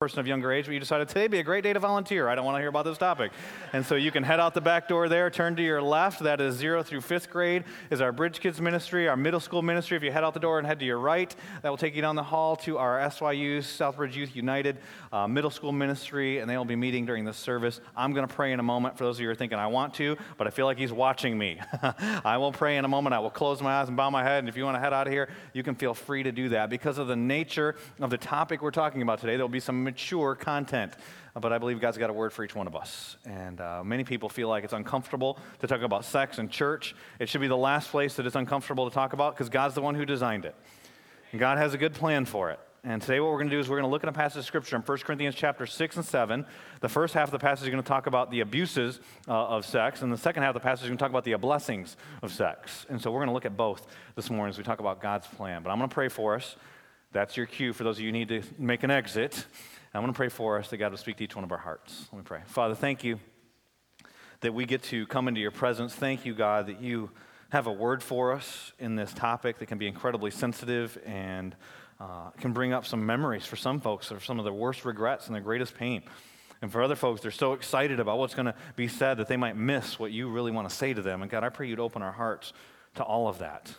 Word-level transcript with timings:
person 0.00 0.18
of 0.18 0.26
younger 0.26 0.50
age, 0.50 0.64
but 0.64 0.72
you 0.72 0.80
decided 0.80 1.06
today 1.08 1.24
would 1.24 1.30
be 1.30 1.40
a 1.40 1.42
great 1.42 1.62
day 1.62 1.74
to 1.74 1.78
volunteer. 1.78 2.26
I 2.26 2.34
don't 2.34 2.46
want 2.46 2.56
to 2.56 2.60
hear 2.60 2.70
about 2.70 2.86
this 2.86 2.96
topic. 2.96 3.32
And 3.74 3.84
so 3.84 3.96
you 3.96 4.10
can 4.10 4.22
head 4.22 4.40
out 4.40 4.54
the 4.54 4.60
back 4.62 4.88
door 4.88 5.10
there, 5.10 5.28
turn 5.28 5.56
to 5.56 5.62
your 5.62 5.82
left. 5.82 6.20
That 6.20 6.40
is 6.40 6.54
zero 6.54 6.82
through 6.82 7.02
fifth 7.02 7.28
grade, 7.28 7.64
is 7.90 8.00
our 8.00 8.10
Bridge 8.10 8.40
Kids 8.40 8.62
ministry, 8.62 9.08
our 9.08 9.16
middle 9.18 9.40
school 9.40 9.60
ministry. 9.60 9.98
If 9.98 10.02
you 10.02 10.10
head 10.10 10.24
out 10.24 10.32
the 10.32 10.40
door 10.40 10.56
and 10.56 10.66
head 10.66 10.78
to 10.78 10.86
your 10.86 10.98
right, 10.98 11.36
that 11.60 11.68
will 11.68 11.76
take 11.76 11.94
you 11.94 12.00
down 12.00 12.16
the 12.16 12.22
hall 12.22 12.56
to 12.56 12.78
our 12.78 12.98
SYU, 12.98 13.58
Southbridge 13.58 14.14
Youth 14.14 14.34
United 14.34 14.78
uh, 15.12 15.28
middle 15.28 15.50
school 15.50 15.70
ministry, 15.70 16.38
and 16.38 16.48
they 16.48 16.56
will 16.56 16.64
be 16.64 16.76
meeting 16.76 17.04
during 17.04 17.26
this 17.26 17.36
service. 17.36 17.82
I'm 17.94 18.14
going 18.14 18.26
to 18.26 18.34
pray 18.34 18.52
in 18.52 18.58
a 18.58 18.62
moment 18.62 18.96
for 18.96 19.04
those 19.04 19.16
of 19.16 19.20
you 19.20 19.26
who 19.26 19.32
are 19.32 19.34
thinking, 19.34 19.58
I 19.58 19.66
want 19.66 19.92
to, 19.96 20.16
but 20.38 20.46
I 20.46 20.50
feel 20.50 20.64
like 20.64 20.78
he's 20.78 20.92
watching 20.92 21.36
me. 21.36 21.60
I 22.24 22.38
will 22.38 22.52
pray 22.52 22.78
in 22.78 22.86
a 22.86 22.88
moment. 22.88 23.12
I 23.12 23.18
will 23.18 23.28
close 23.28 23.60
my 23.60 23.82
eyes 23.82 23.88
and 23.88 23.98
bow 23.98 24.08
my 24.08 24.22
head. 24.22 24.38
And 24.38 24.48
if 24.48 24.56
you 24.56 24.64
want 24.64 24.76
to 24.76 24.80
head 24.80 24.94
out 24.94 25.08
of 25.08 25.12
here, 25.12 25.28
you 25.52 25.62
can 25.62 25.74
feel 25.74 25.92
free 25.92 26.22
to 26.22 26.32
do 26.32 26.48
that. 26.48 26.70
Because 26.70 26.96
of 26.96 27.06
the 27.06 27.16
nature 27.16 27.76
of 28.00 28.08
the 28.08 28.16
topic 28.16 28.62
we're 28.62 28.70
talking 28.70 29.02
about 29.02 29.20
today, 29.20 29.36
there 29.36 29.44
will 29.44 29.50
be 29.50 29.60
some 29.60 29.89
mature 29.90 30.36
content. 30.36 30.92
But 31.34 31.52
I 31.52 31.58
believe 31.58 31.80
God's 31.80 31.98
got 31.98 32.10
a 32.10 32.12
word 32.12 32.32
for 32.32 32.44
each 32.44 32.54
one 32.54 32.68
of 32.68 32.76
us. 32.76 33.16
And 33.24 33.60
uh, 33.60 33.82
many 33.82 34.04
people 34.04 34.28
feel 34.28 34.48
like 34.48 34.62
it's 34.62 34.72
uncomfortable 34.72 35.38
to 35.60 35.66
talk 35.66 35.82
about 35.82 36.04
sex 36.04 36.38
and 36.38 36.48
church. 36.48 36.94
It 37.18 37.28
should 37.28 37.40
be 37.40 37.48
the 37.48 37.56
last 37.56 37.90
place 37.90 38.14
that 38.14 38.26
it's 38.26 38.36
uncomfortable 38.36 38.88
to 38.88 38.94
talk 38.94 39.12
about 39.14 39.34
because 39.34 39.48
God's 39.48 39.74
the 39.74 39.80
one 39.80 39.96
who 39.96 40.04
designed 40.04 40.44
it. 40.44 40.54
And 41.32 41.40
God 41.40 41.58
has 41.58 41.74
a 41.74 41.78
good 41.78 41.94
plan 41.94 42.24
for 42.24 42.50
it. 42.50 42.60
And 42.82 43.02
today, 43.02 43.20
what 43.20 43.30
we're 43.30 43.38
going 43.38 43.50
to 43.50 43.56
do 43.56 43.60
is 43.60 43.68
we're 43.68 43.76
going 43.76 43.88
to 43.88 43.90
look 43.90 44.04
at 44.04 44.08
a 44.08 44.12
passage 44.12 44.38
of 44.38 44.44
scripture 44.44 44.76
in 44.76 44.82
1 44.82 44.98
Corinthians 44.98 45.34
chapter 45.34 45.66
6 45.66 45.96
and 45.96 46.04
7. 46.04 46.46
The 46.80 46.88
first 46.88 47.12
half 47.14 47.28
of 47.28 47.32
the 47.32 47.38
passage 47.38 47.64
is 47.64 47.70
going 47.70 47.82
to 47.82 47.88
talk 47.88 48.06
about 48.06 48.30
the 48.30 48.40
abuses 48.40 49.00
uh, 49.28 49.32
of 49.32 49.66
sex, 49.66 50.02
and 50.02 50.10
the 50.10 50.16
second 50.16 50.44
half 50.44 50.56
of 50.56 50.62
the 50.62 50.66
passage 50.66 50.84
is 50.84 50.88
going 50.88 50.96
to 50.96 51.02
talk 51.02 51.10
about 51.10 51.24
the 51.24 51.34
blessings 51.34 51.96
of 52.22 52.32
sex. 52.32 52.86
And 52.88 53.00
so, 53.00 53.10
we're 53.10 53.18
going 53.18 53.28
to 53.28 53.34
look 53.34 53.44
at 53.44 53.56
both 53.56 53.86
this 54.14 54.30
morning 54.30 54.50
as 54.50 54.56
we 54.56 54.64
talk 54.64 54.80
about 54.80 55.02
God's 55.02 55.26
plan. 55.26 55.62
But 55.62 55.70
I'm 55.70 55.78
going 55.78 55.90
to 55.90 55.94
pray 55.94 56.08
for 56.08 56.36
us. 56.36 56.56
That's 57.12 57.36
your 57.36 57.46
cue 57.46 57.72
for 57.72 57.84
those 57.84 57.96
of 57.96 58.00
you 58.00 58.08
who 58.08 58.12
need 58.12 58.28
to 58.28 58.42
make 58.56 58.82
an 58.82 58.90
exit. 58.90 59.44
I'm 59.92 60.02
going 60.02 60.12
to 60.12 60.16
pray 60.16 60.28
for 60.28 60.56
us 60.58 60.68
that 60.68 60.76
God 60.76 60.92
will 60.92 60.98
speak 60.98 61.16
to 61.16 61.24
each 61.24 61.34
one 61.34 61.44
of 61.44 61.50
our 61.50 61.58
hearts. 61.58 62.06
Let 62.12 62.18
me 62.18 62.24
pray. 62.24 62.42
Father, 62.46 62.76
thank 62.76 63.02
you 63.02 63.18
that 64.40 64.54
we 64.54 64.64
get 64.64 64.84
to 64.84 65.04
come 65.06 65.26
into 65.26 65.40
your 65.40 65.50
presence. 65.50 65.94
Thank 65.94 66.24
you, 66.24 66.32
God, 66.32 66.68
that 66.68 66.80
you 66.80 67.10
have 67.50 67.66
a 67.66 67.72
word 67.72 68.00
for 68.02 68.32
us 68.32 68.72
in 68.78 68.94
this 68.94 69.12
topic 69.12 69.58
that 69.58 69.66
can 69.66 69.78
be 69.78 69.88
incredibly 69.88 70.30
sensitive 70.30 70.96
and 71.04 71.56
uh, 71.98 72.30
can 72.38 72.52
bring 72.52 72.72
up 72.72 72.86
some 72.86 73.04
memories 73.04 73.44
for 73.44 73.56
some 73.56 73.80
folks 73.80 74.12
of 74.12 74.24
some 74.24 74.38
of 74.38 74.44
their 74.44 74.54
worst 74.54 74.84
regrets 74.84 75.26
and 75.26 75.34
their 75.34 75.42
greatest 75.42 75.74
pain. 75.74 76.02
And 76.62 76.70
for 76.70 76.82
other 76.82 76.94
folks, 76.94 77.20
they're 77.20 77.32
so 77.32 77.54
excited 77.54 77.98
about 77.98 78.18
what's 78.18 78.34
going 78.34 78.46
to 78.46 78.54
be 78.76 78.86
said 78.86 79.16
that 79.16 79.26
they 79.26 79.36
might 79.36 79.56
miss 79.56 79.98
what 79.98 80.12
you 80.12 80.28
really 80.30 80.52
want 80.52 80.68
to 80.68 80.74
say 80.74 80.94
to 80.94 81.02
them. 81.02 81.22
And 81.22 81.30
God, 81.30 81.42
I 81.42 81.48
pray 81.48 81.68
you'd 81.68 81.80
open 81.80 82.00
our 82.00 82.12
hearts 82.12 82.52
to 82.94 83.02
all 83.02 83.26
of 83.26 83.38
that 83.38 83.74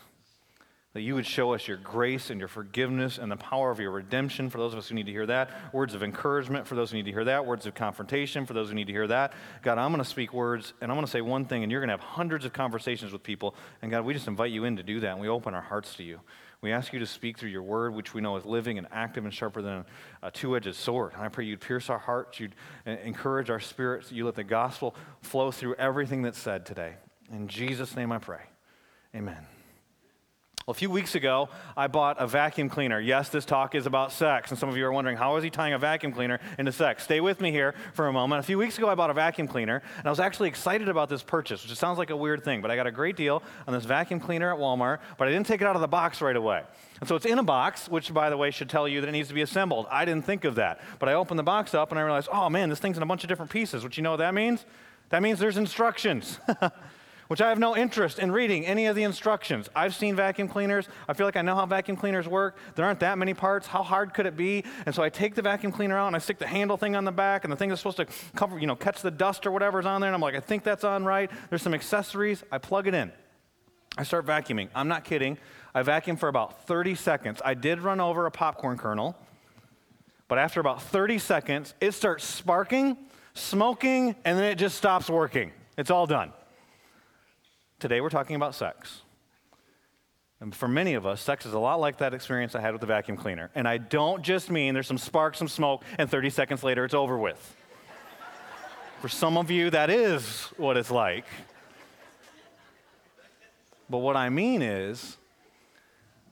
that 0.93 1.01
you 1.01 1.15
would 1.15 1.25
show 1.25 1.53
us 1.53 1.67
your 1.67 1.77
grace 1.77 2.29
and 2.29 2.39
your 2.39 2.49
forgiveness 2.49 3.17
and 3.17 3.31
the 3.31 3.37
power 3.37 3.71
of 3.71 3.79
your 3.79 3.91
redemption 3.91 4.49
for 4.49 4.57
those 4.57 4.73
of 4.73 4.79
us 4.79 4.89
who 4.89 4.95
need 4.95 5.05
to 5.05 5.11
hear 5.11 5.25
that. 5.25 5.49
Words 5.73 5.95
of 5.95 6.03
encouragement 6.03 6.67
for 6.67 6.75
those 6.75 6.91
who 6.91 6.97
need 6.97 7.05
to 7.05 7.11
hear 7.11 7.23
that. 7.23 7.45
Words 7.45 7.65
of 7.65 7.73
confrontation 7.73 8.45
for 8.45 8.53
those 8.53 8.69
who 8.69 8.75
need 8.75 8.87
to 8.87 8.93
hear 8.93 9.07
that. 9.07 9.31
God, 9.61 9.77
I'm 9.77 9.91
going 9.91 10.03
to 10.03 10.09
speak 10.09 10.33
words 10.33 10.73
and 10.81 10.91
I'm 10.91 10.97
going 10.97 11.05
to 11.05 11.11
say 11.11 11.21
one 11.21 11.45
thing, 11.45 11.63
and 11.63 11.71
you're 11.71 11.79
going 11.79 11.87
to 11.87 11.93
have 11.93 12.01
hundreds 12.01 12.43
of 12.43 12.51
conversations 12.51 13.13
with 13.13 13.23
people. 13.23 13.55
And 13.81 13.89
God, 13.89 14.03
we 14.03 14.13
just 14.13 14.27
invite 14.27 14.51
you 14.51 14.65
in 14.65 14.75
to 14.75 14.83
do 14.83 14.99
that, 14.99 15.11
and 15.11 15.21
we 15.21 15.29
open 15.29 15.53
our 15.53 15.61
hearts 15.61 15.95
to 15.95 16.03
you. 16.03 16.19
We 16.61 16.73
ask 16.73 16.93
you 16.93 16.99
to 16.99 17.07
speak 17.07 17.39
through 17.39 17.49
your 17.49 17.63
word, 17.63 17.95
which 17.95 18.13
we 18.13 18.21
know 18.21 18.35
is 18.35 18.45
living 18.45 18.77
and 18.77 18.85
active 18.91 19.23
and 19.23 19.33
sharper 19.33 19.61
than 19.63 19.85
a 20.21 20.29
two 20.29 20.55
edged 20.55 20.75
sword. 20.75 21.13
And 21.13 21.23
I 21.23 21.29
pray 21.29 21.45
you'd 21.45 21.61
pierce 21.61 21.89
our 21.89 21.97
hearts, 21.97 22.39
you'd 22.39 22.53
encourage 22.85 23.49
our 23.49 23.59
spirits, 23.59 24.11
you 24.11 24.25
let 24.25 24.35
the 24.35 24.43
gospel 24.43 24.93
flow 25.21 25.51
through 25.51 25.75
everything 25.75 26.21
that's 26.21 26.37
said 26.37 26.65
today. 26.65 26.95
In 27.31 27.47
Jesus' 27.47 27.95
name 27.95 28.11
I 28.11 28.19
pray. 28.19 28.41
Amen. 29.15 29.47
Well, 30.67 30.73
a 30.73 30.75
few 30.75 30.91
weeks 30.91 31.15
ago, 31.15 31.49
I 31.75 31.87
bought 31.87 32.17
a 32.19 32.27
vacuum 32.27 32.69
cleaner. 32.69 32.99
Yes, 32.99 33.29
this 33.29 33.45
talk 33.45 33.73
is 33.73 33.87
about 33.87 34.11
sex, 34.11 34.51
and 34.51 34.59
some 34.59 34.69
of 34.69 34.77
you 34.77 34.85
are 34.85 34.91
wondering, 34.91 35.17
how 35.17 35.35
is 35.37 35.43
he 35.43 35.49
tying 35.49 35.73
a 35.73 35.79
vacuum 35.79 36.11
cleaner 36.11 36.39
into 36.59 36.71
sex? 36.71 37.03
Stay 37.03 37.19
with 37.19 37.41
me 37.41 37.51
here 37.51 37.73
for 37.93 38.07
a 38.07 38.13
moment. 38.13 38.41
A 38.41 38.43
few 38.43 38.59
weeks 38.59 38.77
ago, 38.77 38.87
I 38.87 38.93
bought 38.93 39.09
a 39.09 39.13
vacuum 39.15 39.47
cleaner, 39.47 39.81
and 39.97 40.05
I 40.05 40.11
was 40.11 40.19
actually 40.19 40.49
excited 40.49 40.87
about 40.87 41.09
this 41.09 41.23
purchase, 41.23 41.67
which 41.67 41.75
sounds 41.75 41.97
like 41.97 42.11
a 42.11 42.15
weird 42.15 42.43
thing, 42.43 42.61
but 42.61 42.69
I 42.69 42.75
got 42.75 42.85
a 42.85 42.91
great 42.91 43.15
deal 43.15 43.41
on 43.65 43.73
this 43.73 43.85
vacuum 43.85 44.19
cleaner 44.19 44.53
at 44.53 44.59
Walmart, 44.59 44.99
but 45.17 45.27
I 45.27 45.31
didn't 45.31 45.47
take 45.47 45.61
it 45.61 45.67
out 45.67 45.75
of 45.75 45.81
the 45.81 45.87
box 45.87 46.21
right 46.21 46.35
away. 46.35 46.61
And 46.99 47.09
so 47.09 47.15
it's 47.15 47.25
in 47.25 47.39
a 47.39 47.43
box, 47.43 47.89
which, 47.89 48.13
by 48.13 48.29
the 48.29 48.37
way, 48.37 48.51
should 48.51 48.69
tell 48.69 48.87
you 48.87 49.01
that 49.01 49.07
it 49.07 49.13
needs 49.13 49.29
to 49.29 49.33
be 49.33 49.41
assembled. 49.41 49.87
I 49.89 50.05
didn't 50.05 50.25
think 50.25 50.45
of 50.45 50.55
that. 50.55 50.79
But 50.99 51.09
I 51.09 51.13
opened 51.13 51.39
the 51.39 51.43
box 51.43 51.73
up, 51.73 51.89
and 51.89 51.97
I 51.97 52.03
realized, 52.03 52.29
oh 52.31 52.51
man, 52.51 52.69
this 52.69 52.77
thing's 52.77 52.97
in 52.97 53.03
a 53.03 53.07
bunch 53.07 53.23
of 53.23 53.29
different 53.29 53.49
pieces, 53.49 53.83
which 53.83 53.97
you 53.97 54.03
know 54.03 54.11
what 54.11 54.17
that 54.17 54.35
means? 54.35 54.63
That 55.09 55.23
means 55.23 55.39
there's 55.39 55.57
instructions. 55.57 56.39
which 57.31 57.39
I 57.39 57.47
have 57.47 57.59
no 57.59 57.77
interest 57.77 58.19
in 58.19 58.29
reading 58.29 58.65
any 58.65 58.87
of 58.87 58.95
the 58.97 59.03
instructions. 59.03 59.69
I've 59.73 59.95
seen 59.95 60.17
vacuum 60.17 60.49
cleaners. 60.49 60.89
I 61.07 61.13
feel 61.13 61.25
like 61.25 61.37
I 61.37 61.41
know 61.41 61.55
how 61.55 61.65
vacuum 61.65 61.95
cleaners 61.95 62.27
work. 62.27 62.57
There 62.75 62.83
aren't 62.83 62.99
that 62.99 63.17
many 63.17 63.33
parts. 63.33 63.67
How 63.67 63.83
hard 63.83 64.13
could 64.13 64.25
it 64.25 64.35
be? 64.35 64.65
And 64.85 64.93
so 64.93 65.01
I 65.01 65.07
take 65.07 65.35
the 65.35 65.41
vacuum 65.41 65.71
cleaner 65.71 65.97
out 65.97 66.07
and 66.07 66.15
I 66.17 66.19
stick 66.19 66.39
the 66.39 66.47
handle 66.47 66.75
thing 66.75 66.93
on 66.93 67.05
the 67.05 67.11
back 67.13 67.45
and 67.45 67.53
the 67.53 67.55
thing 67.55 67.69
that's 67.69 67.79
supposed 67.79 67.95
to 67.95 68.07
cover, 68.35 68.59
you 68.59 68.67
know, 68.67 68.75
catch 68.75 69.01
the 69.01 69.11
dust 69.11 69.45
or 69.45 69.51
whatever's 69.51 69.85
on 69.85 70.01
there. 70.01 70.09
And 70.09 70.13
I'm 70.13 70.19
like, 70.19 70.35
I 70.35 70.41
think 70.41 70.63
that's 70.65 70.83
on 70.83 71.05
right. 71.05 71.31
There's 71.49 71.61
some 71.61 71.73
accessories. 71.73 72.43
I 72.51 72.57
plug 72.57 72.87
it 72.87 72.93
in. 72.93 73.13
I 73.97 74.03
start 74.03 74.25
vacuuming. 74.25 74.67
I'm 74.75 74.89
not 74.89 75.05
kidding. 75.05 75.37
I 75.73 75.83
vacuum 75.83 76.17
for 76.17 76.27
about 76.27 76.67
30 76.67 76.95
seconds. 76.95 77.41
I 77.45 77.53
did 77.53 77.79
run 77.79 78.01
over 78.01 78.25
a 78.25 78.31
popcorn 78.31 78.77
kernel, 78.77 79.15
but 80.27 80.37
after 80.37 80.59
about 80.59 80.83
30 80.83 81.17
seconds, 81.17 81.75
it 81.79 81.93
starts 81.93 82.25
sparking, 82.25 82.97
smoking, 83.35 84.17
and 84.25 84.37
then 84.37 84.43
it 84.43 84.55
just 84.55 84.77
stops 84.77 85.09
working. 85.09 85.53
It's 85.77 85.91
all 85.91 86.05
done. 86.05 86.33
Today 87.81 87.99
we're 87.99 88.09
talking 88.09 88.35
about 88.35 88.53
sex. 88.53 89.01
And 90.39 90.53
for 90.53 90.67
many 90.67 90.93
of 90.93 91.07
us, 91.07 91.19
sex 91.19 91.47
is 91.47 91.53
a 91.53 91.59
lot 91.59 91.79
like 91.79 91.97
that 91.97 92.13
experience 92.13 92.53
I 92.53 92.61
had 92.61 92.73
with 92.73 92.81
the 92.81 92.85
vacuum 92.85 93.17
cleaner. 93.17 93.49
And 93.55 93.67
I 93.67 93.79
don't 93.79 94.21
just 94.21 94.51
mean 94.51 94.75
there's 94.75 94.85
some 94.85 94.99
sparks, 94.99 95.39
some 95.39 95.47
smoke, 95.47 95.83
and 95.97 96.07
30 96.07 96.29
seconds 96.29 96.63
later 96.63 96.85
it's 96.85 96.93
over 96.93 97.17
with. 97.17 97.55
for 99.01 99.09
some 99.09 99.35
of 99.35 99.49
you, 99.49 99.71
that 99.71 99.89
is 99.89 100.43
what 100.57 100.77
it's 100.77 100.91
like. 100.91 101.25
But 103.89 103.97
what 103.97 104.15
I 104.15 104.29
mean 104.29 104.61
is, 104.61 105.17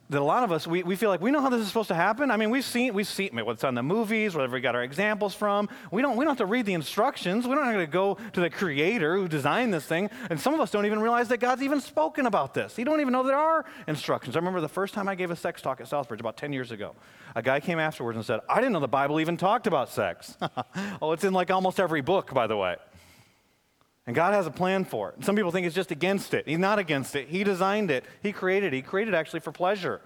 that 0.10 0.20
a 0.20 0.24
lot 0.24 0.44
of 0.44 0.52
us 0.52 0.66
we, 0.66 0.82
we 0.82 0.96
feel 0.96 1.10
like 1.10 1.22
we 1.22 1.30
know 1.30 1.42
how 1.42 1.50
this 1.50 1.62
is 1.62 1.68
supposed 1.68 1.90
to 1.90 1.96
happen. 1.96 2.32
I 2.32 2.38
mean, 2.38 2.50
we've 2.50 2.66
seen 2.66 2.94
we've 2.94 3.08
seen 3.08 3.38
it's 3.38 3.64
on 3.64 3.76
the 3.76 3.84
movies, 3.84 4.34
wherever 4.34 4.54
we 4.54 4.62
got 4.62 4.76
our 4.76 4.84
examples 4.84 5.36
from. 5.36 5.70
We 5.92 6.02
don't 6.02 6.18
we 6.18 6.26
don't 6.26 6.32
have 6.32 6.46
to 6.48 6.52
read 6.52 6.66
the 6.66 6.74
instructions. 6.74 7.48
We 7.48 7.56
don't 7.56 7.66
have 7.66 7.76
to 7.76 7.88
go 7.88 8.18
to 8.34 8.40
the 8.40 8.50
creator 8.50 9.16
who 9.16 9.28
designed 9.28 9.74
this 9.74 9.86
thing. 9.86 10.10
And 10.30 10.40
some 10.40 10.54
of 10.54 10.60
us 10.60 10.72
don't 10.72 10.86
even 10.86 11.00
realize 11.00 11.28
that 11.30 11.38
God's 11.38 11.62
even 11.62 11.80
spoken 11.80 12.26
about 12.26 12.54
this. 12.54 12.78
You 12.78 12.86
don't 12.86 13.02
even 13.02 13.14
know 13.14 13.24
there 13.24 13.38
are 13.38 13.66
instructions. 13.88 14.36
I 14.36 14.40
remember 14.40 14.62
the 14.62 14.68
first 14.68 14.94
time 14.94 15.08
I 15.08 15.16
gave 15.16 15.30
a 15.32 15.36
sex 15.36 15.62
talk 15.62 15.80
at 15.80 15.88
Southbridge 15.88 16.20
about 16.20 16.38
10 16.38 16.54
years 16.54 16.72
ago. 16.72 16.96
A 17.36 17.42
guy 17.42 17.60
came 17.60 17.80
afterwards 17.80 18.16
and 18.16 18.26
said, 18.26 18.40
I 18.50 18.56
didn't 18.56 18.74
know 18.74 18.80
the 18.80 18.88
Bible 18.88 19.20
even 19.20 19.38
talked 19.38 19.68
about 19.68 19.90
sex. 19.90 20.36
oh, 21.02 21.12
it's 21.12 21.24
in 21.24 21.34
like 21.34 21.52
almost 21.52 21.80
every 21.80 22.02
book, 22.02 22.34
by 22.34 22.48
the 22.48 22.58
way. 22.58 22.78
And 24.10 24.16
God 24.16 24.34
has 24.34 24.48
a 24.48 24.52
plan 24.52 24.86
for 24.86 25.12
it. 25.12 25.24
Some 25.24 25.36
people 25.36 25.52
think 25.52 25.68
it's 25.68 25.76
just 25.76 25.92
against 25.92 26.34
it. 26.34 26.48
He's 26.48 26.58
not 26.58 26.80
against 26.80 27.16
it. 27.16 27.28
He 27.28 27.44
designed 27.44 27.92
it, 27.92 28.04
He 28.24 28.32
created 28.32 28.74
it. 28.74 28.78
He 28.78 28.82
created 28.82 29.14
it 29.14 29.18
actually 29.18 29.42
for 29.42 29.52
pleasure. 29.52 30.02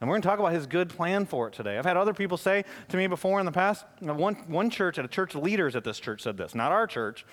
And 0.00 0.08
we're 0.08 0.14
going 0.14 0.22
to 0.22 0.28
talk 0.28 0.38
about 0.38 0.52
His 0.52 0.68
good 0.68 0.88
plan 0.88 1.26
for 1.26 1.48
it 1.48 1.54
today. 1.54 1.76
I've 1.76 1.84
had 1.84 1.96
other 1.96 2.14
people 2.14 2.36
say 2.36 2.64
to 2.90 2.96
me 2.96 3.08
before 3.08 3.40
in 3.40 3.46
the 3.46 3.50
past, 3.50 3.84
one, 3.98 4.36
one 4.46 4.70
church, 4.70 5.00
at 5.00 5.04
a 5.04 5.08
church 5.08 5.34
leaders 5.34 5.74
at 5.74 5.82
this 5.82 5.98
church 5.98 6.22
said 6.22 6.36
this, 6.36 6.54
not 6.54 6.70
our 6.70 6.86
church, 6.86 7.26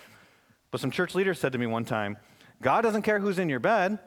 but 0.72 0.82
some 0.82 0.90
church 0.90 1.14
leaders 1.14 1.40
said 1.40 1.52
to 1.52 1.60
me 1.60 1.68
one 1.68 1.86
time, 1.86 2.18
God 2.64 2.82
doesn't 2.82 3.04
care 3.04 3.20
who's 3.20 3.38
in 3.38 3.48
your 3.48 3.60
bed, 3.60 4.00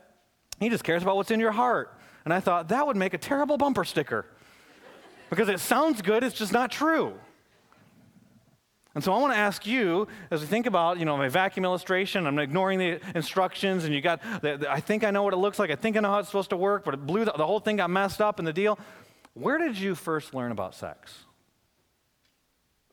He 0.58 0.68
just 0.68 0.82
cares 0.82 1.04
about 1.04 1.14
what's 1.14 1.30
in 1.30 1.38
your 1.38 1.52
heart. 1.52 1.96
And 2.24 2.34
I 2.34 2.40
thought, 2.40 2.70
that 2.70 2.88
would 2.88 2.96
make 2.96 3.14
a 3.14 3.18
terrible 3.18 3.56
bumper 3.56 3.84
sticker 3.84 4.26
because 5.28 5.48
it 5.48 5.60
sounds 5.60 6.02
good, 6.02 6.24
it's 6.24 6.36
just 6.36 6.52
not 6.52 6.72
true. 6.72 7.14
And 8.94 9.04
so 9.04 9.12
I 9.12 9.18
want 9.18 9.32
to 9.32 9.38
ask 9.38 9.66
you, 9.66 10.08
as 10.32 10.40
we 10.40 10.46
think 10.48 10.66
about, 10.66 10.98
you 10.98 11.04
know, 11.04 11.16
my 11.16 11.28
vacuum 11.28 11.64
illustration, 11.64 12.26
I'm 12.26 12.38
ignoring 12.38 12.78
the 12.78 13.00
instructions, 13.14 13.84
and 13.84 13.94
you 13.94 14.00
got, 14.00 14.20
the, 14.42 14.56
the, 14.56 14.70
I 14.70 14.80
think 14.80 15.04
I 15.04 15.12
know 15.12 15.22
what 15.22 15.32
it 15.32 15.36
looks 15.36 15.60
like, 15.60 15.70
I 15.70 15.76
think 15.76 15.96
I 15.96 16.00
know 16.00 16.10
how 16.10 16.18
it's 16.18 16.28
supposed 16.28 16.50
to 16.50 16.56
work, 16.56 16.84
but 16.84 16.94
it 16.94 17.06
blew, 17.06 17.24
the, 17.24 17.32
the 17.32 17.46
whole 17.46 17.60
thing 17.60 17.76
got 17.76 17.88
messed 17.88 18.20
up 18.20 18.40
in 18.40 18.44
the 18.44 18.52
deal. 18.52 18.78
Where 19.34 19.58
did 19.58 19.78
you 19.78 19.94
first 19.94 20.34
learn 20.34 20.50
about 20.50 20.74
sex? 20.74 21.14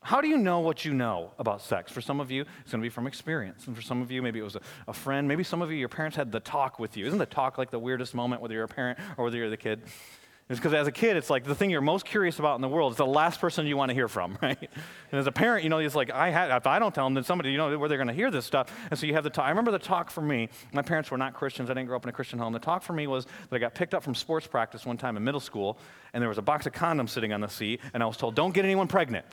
How 0.03 0.21
do 0.21 0.27
you 0.27 0.37
know 0.37 0.59
what 0.59 0.85
you 0.85 0.93
know 0.93 1.31
about 1.39 1.61
sex? 1.61 1.91
For 1.91 1.99
some 1.99 2.19
of 2.19 2.29
you, 2.29 2.45
it's 2.61 2.71
going 2.71 2.81
to 2.81 2.85
be 2.85 2.89
from 2.89 3.07
experience. 3.07 3.67
And 3.67 3.75
for 3.75 3.81
some 3.81 4.01
of 4.01 4.11
you, 4.11 4.21
maybe 4.21 4.39
it 4.39 4.43
was 4.43 4.55
a, 4.55 4.61
a 4.87 4.93
friend. 4.93 5.27
Maybe 5.27 5.43
some 5.43 5.61
of 5.61 5.71
you, 5.71 5.77
your 5.77 5.89
parents 5.89 6.15
had 6.15 6.31
the 6.31 6.39
talk 6.39 6.79
with 6.79 6.95
you. 6.95 7.05
Isn't 7.07 7.19
the 7.19 7.25
talk 7.25 7.57
like 7.57 7.71
the 7.71 7.79
weirdest 7.79 8.13
moment, 8.13 8.41
whether 8.41 8.53
you're 8.53 8.63
a 8.63 8.69
parent 8.69 8.99
or 9.17 9.25
whether 9.25 9.35
you're 9.35 9.49
the 9.49 9.57
kid? 9.57 9.81
It's 10.49 10.57
because 10.57 10.73
as 10.73 10.87
a 10.87 10.93
kid, 10.93 11.17
it's 11.17 11.29
like 11.29 11.43
the 11.43 11.53
thing 11.53 11.69
you're 11.69 11.81
most 11.81 12.05
curious 12.05 12.39
about 12.39 12.55
in 12.55 12.61
the 12.61 12.69
world 12.69 12.93
is 12.93 12.97
the 12.97 13.05
last 13.05 13.41
person 13.41 13.67
you 13.67 13.75
want 13.75 13.89
to 13.89 13.93
hear 13.93 14.07
from, 14.07 14.37
right? 14.41 14.57
And 15.11 15.19
as 15.19 15.27
a 15.27 15.31
parent, 15.31 15.65
you 15.65 15.69
know, 15.69 15.79
it's 15.79 15.93
like, 15.93 16.09
I 16.09 16.29
had, 16.29 16.55
if 16.55 16.65
I 16.65 16.79
don't 16.79 16.95
tell 16.95 17.05
them, 17.05 17.15
then 17.15 17.25
somebody, 17.25 17.51
you 17.51 17.57
know, 17.57 17.77
where 17.77 17.89
they're 17.89 17.97
going 17.97 18.07
to 18.07 18.13
hear 18.13 18.31
this 18.31 18.45
stuff. 18.45 18.71
And 18.89 18.97
so 18.97 19.05
you 19.05 19.13
have 19.13 19.25
the 19.25 19.29
talk. 19.29 19.45
I 19.45 19.49
remember 19.49 19.71
the 19.71 19.79
talk 19.79 20.09
for 20.09 20.21
me. 20.21 20.47
My 20.71 20.81
parents 20.81 21.11
were 21.11 21.17
not 21.17 21.33
Christians. 21.33 21.69
I 21.69 21.73
didn't 21.73 21.87
grow 21.87 21.97
up 21.97 22.03
in 22.03 22.09
a 22.09 22.13
Christian 22.13 22.39
home. 22.39 22.53
The 22.53 22.59
talk 22.59 22.81
for 22.81 22.93
me 22.93 23.07
was 23.07 23.25
that 23.25 23.55
I 23.55 23.59
got 23.59 23.75
picked 23.75 23.93
up 23.93 24.03
from 24.03 24.15
sports 24.15 24.47
practice 24.47 24.85
one 24.85 24.97
time 24.97 25.17
in 25.17 25.23
middle 25.23 25.41
school, 25.41 25.77
and 26.13 26.21
there 26.21 26.29
was 26.29 26.37
a 26.37 26.43
box 26.43 26.65
of 26.65 26.71
condoms 26.71 27.09
sitting 27.09 27.33
on 27.33 27.41
the 27.41 27.49
seat, 27.49 27.81
and 27.93 28.01
I 28.01 28.05
was 28.05 28.15
told, 28.15 28.33
don't 28.33 28.53
get 28.53 28.63
anyone 28.63 28.87
pregnant. 28.87 29.25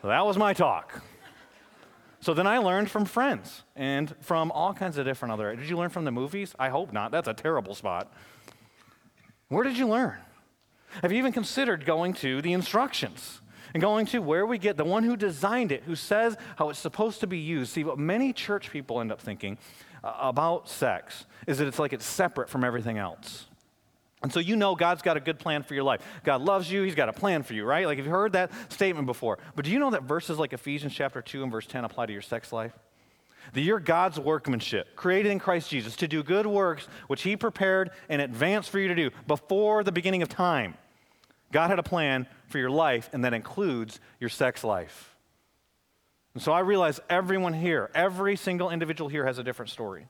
So 0.00 0.08
that 0.08 0.26
was 0.26 0.36
my 0.36 0.52
talk. 0.52 1.00
So 2.18 2.34
then 2.34 2.48
I 2.48 2.58
learned 2.58 2.90
from 2.90 3.04
friends 3.04 3.62
and 3.76 4.12
from 4.20 4.50
all 4.50 4.74
kinds 4.74 4.98
of 4.98 5.04
different 5.04 5.32
other. 5.32 5.54
Did 5.54 5.68
you 5.68 5.76
learn 5.76 5.90
from 5.90 6.04
the 6.04 6.10
movies? 6.10 6.54
I 6.58 6.70
hope 6.70 6.92
not. 6.92 7.12
That's 7.12 7.28
a 7.28 7.34
terrible 7.34 7.76
spot. 7.76 8.12
Where 9.52 9.64
did 9.64 9.76
you 9.76 9.86
learn? 9.86 10.16
Have 11.02 11.12
you 11.12 11.18
even 11.18 11.32
considered 11.32 11.84
going 11.84 12.14
to 12.14 12.40
the 12.40 12.52
instructions? 12.52 13.40
and 13.74 13.80
going 13.80 14.04
to 14.04 14.18
where 14.18 14.44
we 14.44 14.58
get 14.58 14.76
the 14.76 14.84
one 14.84 15.02
who 15.02 15.16
designed 15.16 15.72
it, 15.72 15.82
who 15.84 15.96
says 15.96 16.36
how 16.56 16.68
it's 16.68 16.78
supposed 16.78 17.20
to 17.20 17.26
be 17.26 17.38
used. 17.38 17.72
See, 17.72 17.84
what 17.84 17.98
many 17.98 18.34
church 18.34 18.70
people 18.70 19.00
end 19.00 19.10
up 19.10 19.18
thinking 19.18 19.56
uh, 20.04 20.12
about 20.20 20.68
sex 20.68 21.24
is 21.46 21.56
that 21.56 21.66
it's 21.66 21.78
like 21.78 21.94
it's 21.94 22.04
separate 22.04 22.50
from 22.50 22.64
everything 22.64 22.98
else. 22.98 23.46
And 24.22 24.30
so 24.30 24.40
you 24.40 24.56
know 24.56 24.74
God's 24.74 25.00
got 25.00 25.16
a 25.16 25.20
good 25.20 25.38
plan 25.38 25.62
for 25.62 25.72
your 25.72 25.84
life. 25.84 26.02
God 26.22 26.42
loves 26.42 26.70
you, 26.70 26.82
He's 26.82 26.94
got 26.94 27.08
a 27.08 27.14
plan 27.14 27.42
for 27.44 27.54
you, 27.54 27.64
right? 27.64 27.86
Like 27.86 27.96
you've 27.96 28.06
heard 28.06 28.34
that 28.34 28.52
statement 28.70 29.06
before. 29.06 29.38
But 29.56 29.64
do 29.64 29.70
you 29.70 29.78
know 29.78 29.90
that 29.90 30.02
verses 30.02 30.38
like 30.38 30.52
Ephesians 30.52 30.92
chapter 30.92 31.22
2 31.22 31.42
and 31.42 31.50
verse 31.50 31.66
10 31.66 31.86
apply 31.86 32.06
to 32.06 32.12
your 32.12 32.20
sex 32.20 32.52
life? 32.52 32.72
That 33.52 33.60
you're 33.60 33.80
God's 33.80 34.18
workmanship, 34.18 34.96
created 34.96 35.32
in 35.32 35.38
Christ 35.38 35.70
Jesus 35.70 35.96
to 35.96 36.08
do 36.08 36.22
good 36.22 36.46
works 36.46 36.88
which 37.06 37.22
He 37.22 37.36
prepared 37.36 37.90
in 38.08 38.20
advance 38.20 38.68
for 38.68 38.78
you 38.78 38.88
to 38.88 38.94
do 38.94 39.10
before 39.26 39.84
the 39.84 39.92
beginning 39.92 40.22
of 40.22 40.28
time. 40.28 40.74
God 41.52 41.68
had 41.68 41.78
a 41.78 41.82
plan 41.82 42.26
for 42.48 42.58
your 42.58 42.70
life, 42.70 43.10
and 43.12 43.24
that 43.24 43.34
includes 43.34 44.00
your 44.18 44.30
sex 44.30 44.64
life. 44.64 45.14
And 46.34 46.42
so 46.42 46.52
I 46.52 46.60
realize 46.60 46.98
everyone 47.10 47.52
here, 47.52 47.90
every 47.94 48.36
single 48.36 48.70
individual 48.70 49.08
here 49.08 49.26
has 49.26 49.38
a 49.38 49.44
different 49.44 49.70
story. 49.70 50.06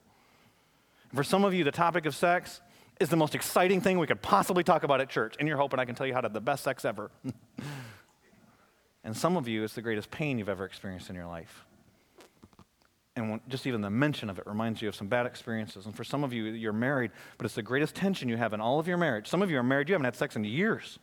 For 1.13 1.23
some 1.23 1.43
of 1.43 1.53
you, 1.53 1.63
the 1.63 1.71
topic 1.71 2.05
of 2.05 2.15
sex 2.15 2.61
is 2.99 3.09
the 3.09 3.17
most 3.17 3.35
exciting 3.35 3.81
thing 3.81 3.99
we 3.99 4.07
could 4.07 4.21
possibly 4.21 4.63
talk 4.63 4.83
about 4.83 5.01
at 5.01 5.09
church, 5.09 5.35
and 5.37 5.47
you're 5.47 5.57
hoping 5.57 5.79
I 5.79 5.85
can 5.85 5.95
tell 5.95 6.07
you 6.07 6.13
how 6.13 6.21
to 6.21 6.25
have 6.25 6.33
the 6.33 6.41
best 6.41 6.63
sex 6.63 6.85
ever. 6.85 7.11
and 9.03 9.15
some 9.15 9.35
of 9.35 9.47
you, 9.47 9.63
it's 9.63 9.73
the 9.73 9.81
greatest 9.81 10.09
pain 10.09 10.39
you've 10.39 10.49
ever 10.49 10.65
experienced 10.65 11.09
in 11.09 11.15
your 11.15 11.27
life. 11.27 11.65
And 13.15 13.39
just 13.47 13.67
even 13.67 13.81
the 13.81 13.91
mention 13.91 14.29
of 14.29 14.39
it 14.39 14.47
reminds 14.47 14.81
you 14.81 14.89
of 14.89 14.95
some 14.95 15.07
bad 15.07 15.27
experiences. 15.27 15.85
And 15.85 15.95
for 15.95 16.03
some 16.03 16.23
of 16.23 16.33
you, 16.33 16.45
you're 16.45 16.73
married, 16.73 17.11
but 17.37 17.45
it's 17.45 17.53
the 17.53 17.61
greatest 17.61 17.93
tension 17.93 18.27
you 18.27 18.37
have 18.37 18.53
in 18.53 18.61
all 18.61 18.79
of 18.79 18.87
your 18.87 18.97
marriage. 18.97 19.27
Some 19.27 19.43
of 19.43 19.51
you 19.51 19.57
are 19.59 19.63
married, 19.63 19.87
you 19.87 19.93
haven't 19.93 20.05
had 20.05 20.15
sex 20.15 20.35
in 20.35 20.43
years. 20.43 20.97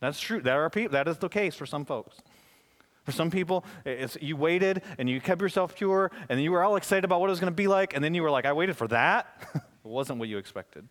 That's 0.00 0.18
true. 0.18 0.40
That, 0.40 0.56
are 0.56 0.68
that 0.88 1.06
is 1.06 1.18
the 1.18 1.28
case 1.28 1.54
for 1.54 1.64
some 1.64 1.84
folks. 1.84 2.16
For 3.04 3.12
some 3.12 3.30
people, 3.30 3.64
you 4.20 4.36
waited 4.36 4.82
and 4.98 5.08
you 5.08 5.20
kept 5.20 5.40
yourself 5.40 5.76
pure, 5.76 6.10
and 6.28 6.42
you 6.42 6.50
were 6.50 6.64
all 6.64 6.74
excited 6.74 7.04
about 7.04 7.20
what 7.20 7.28
it 7.28 7.30
was 7.30 7.40
going 7.40 7.52
to 7.52 7.56
be 7.56 7.68
like, 7.68 7.94
and 7.94 8.02
then 8.02 8.14
you 8.14 8.22
were 8.22 8.30
like, 8.30 8.44
I 8.44 8.52
waited 8.52 8.76
for 8.76 8.88
that. 8.88 9.26
it 9.54 9.62
wasn't 9.84 10.18
what 10.18 10.28
you 10.28 10.38
expected. 10.38 10.88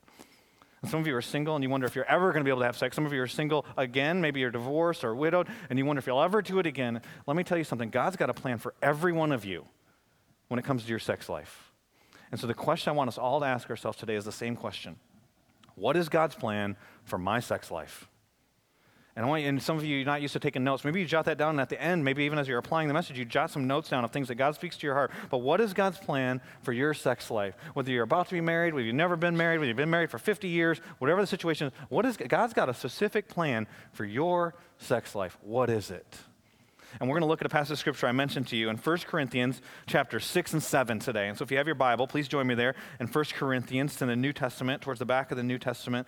And 0.82 0.90
some 0.90 1.02
of 1.02 1.08
you 1.08 1.16
are 1.16 1.22
single 1.22 1.56
and 1.56 1.64
you 1.64 1.70
wonder 1.70 1.86
if 1.86 1.96
you're 1.96 2.10
ever 2.10 2.32
going 2.32 2.42
to 2.42 2.44
be 2.44 2.50
able 2.50 2.62
to 2.62 2.66
have 2.66 2.78
sex. 2.78 2.96
Some 2.96 3.06
of 3.06 3.14
you 3.14 3.22
are 3.22 3.28
single 3.28 3.66
again. 3.78 4.20
Maybe 4.20 4.40
you're 4.40 4.50
divorced 4.50 5.04
or 5.04 5.14
widowed, 5.14 5.48
and 5.70 5.78
you 5.78 5.86
wonder 5.86 6.00
if 6.00 6.08
you'll 6.08 6.22
ever 6.22 6.42
do 6.42 6.60
it 6.60 6.66
again. 6.66 7.02
Let 7.28 7.36
me 7.36 7.44
tell 7.44 7.58
you 7.58 7.66
something 7.66 7.90
God's 7.90 8.16
got 8.16 8.30
a 8.30 8.34
plan 8.34 8.60
for 8.60 8.74
every 8.82 9.12
one 9.12 9.34
of 9.34 9.44
you 9.44 9.66
when 10.52 10.60
it 10.60 10.66
comes 10.66 10.84
to 10.84 10.90
your 10.90 11.00
sex 11.00 11.30
life. 11.30 11.72
And 12.30 12.38
so 12.38 12.46
the 12.46 12.54
question 12.54 12.90
I 12.90 12.94
want 12.94 13.08
us 13.08 13.18
all 13.18 13.40
to 13.40 13.46
ask 13.46 13.70
ourselves 13.70 13.98
today 13.98 14.16
is 14.16 14.26
the 14.26 14.34
same 14.34 14.58
question 14.58 14.98
What 15.76 15.96
is 15.96 16.10
God's 16.10 16.36
plan 16.36 16.76
for 17.06 17.18
my 17.18 17.40
sex 17.40 17.72
life? 17.72 18.10
And 19.16 19.26
I 19.26 19.30
want 19.30 19.44
you, 19.44 19.50
and 19.50 19.64
some 19.64 19.78
of 19.78 19.86
you, 19.86 19.96
you're 19.96 20.06
not 20.06 20.22
used 20.22 20.34
to 20.34 20.40
taking 20.40 20.64
notes. 20.66 20.84
Maybe 20.84 21.00
you 21.00 21.06
jot 21.06 21.26
that 21.26 21.38
down 21.38 21.52
and 21.52 21.62
at 21.62 21.70
the 21.70 21.82
end. 21.82 22.04
Maybe 22.04 22.24
even 22.24 22.38
as 22.38 22.50
you're 22.50 22.58
applying 22.58 22.90
the 22.90 22.94
message, 22.94 23.18
you 23.18 23.24
jot 23.24 23.50
some 23.50 23.66
notes 23.66 23.90
down 23.90 24.04
of 24.04 24.12
things 24.12 24.28
that 24.28 24.36
God 24.36 24.56
speaks 24.56 24.78
to 24.78 24.88
your 24.88 24.94
heart. 24.94 25.12
But 25.30 25.40
what 25.40 25.62
is 25.62 25.74
God's 25.74 25.98
plan 25.98 26.42
for 26.64 26.72
your 26.72 26.94
sex 26.94 27.30
life? 27.32 27.56
Whether 27.74 27.92
you're 27.92 28.04
about 28.04 28.28
to 28.28 28.34
be 28.34 28.42
married, 28.42 28.74
whether 28.74 28.86
you've 28.86 28.96
never 28.96 29.18
been 29.18 29.36
married, 29.36 29.60
whether 29.60 29.68
you've 29.68 29.78
been 29.78 29.90
married 29.90 30.12
for 30.12 30.18
50 30.18 30.48
years, 30.50 30.80
whatever 31.00 31.22
the 31.22 31.28
situation 31.28 31.68
is, 31.68 31.74
what 31.90 32.06
is, 32.06 32.16
God's 32.16 32.54
got 32.54 32.70
a 32.70 32.74
specific 32.74 33.28
plan 33.28 33.68
for 33.92 34.06
your 34.06 34.56
sex 34.78 35.14
life. 35.14 35.38
What 35.42 35.70
is 35.70 35.92
it? 35.92 36.18
And 37.00 37.10
we're 37.10 37.16
going 37.16 37.22
to 37.22 37.28
look 37.28 37.42
at 37.42 37.46
a 37.46 37.50
passage 37.50 37.72
of 37.72 37.80
scripture 37.80 38.08
I 38.08 38.12
mentioned 38.12 38.48
to 38.48 38.58
you 38.58 38.70
in 38.70 38.78
1 38.78 38.98
Corinthians 39.08 39.62
chapter 39.88 40.20
6 40.20 40.54
and 40.54 40.62
7 40.64 41.00
today. 41.00 41.28
And 41.28 41.38
so 41.38 41.44
if 41.44 41.52
you 41.52 41.58
have 41.58 41.68
your 41.68 41.76
Bible, 41.76 42.08
please 42.08 42.28
join 42.28 42.48
me 42.48 42.56
there 42.56 42.76
in 43.00 43.08
1 43.08 43.26
Corinthians 43.34 44.02
in 44.02 44.08
the 44.08 44.16
New 44.16 44.34
Testament, 44.34 44.82
towards 44.82 45.00
the 45.00 45.06
back 45.06 45.32
of 45.32 45.38
the 45.38 45.44
New 45.44 45.58
Testament. 45.58 46.08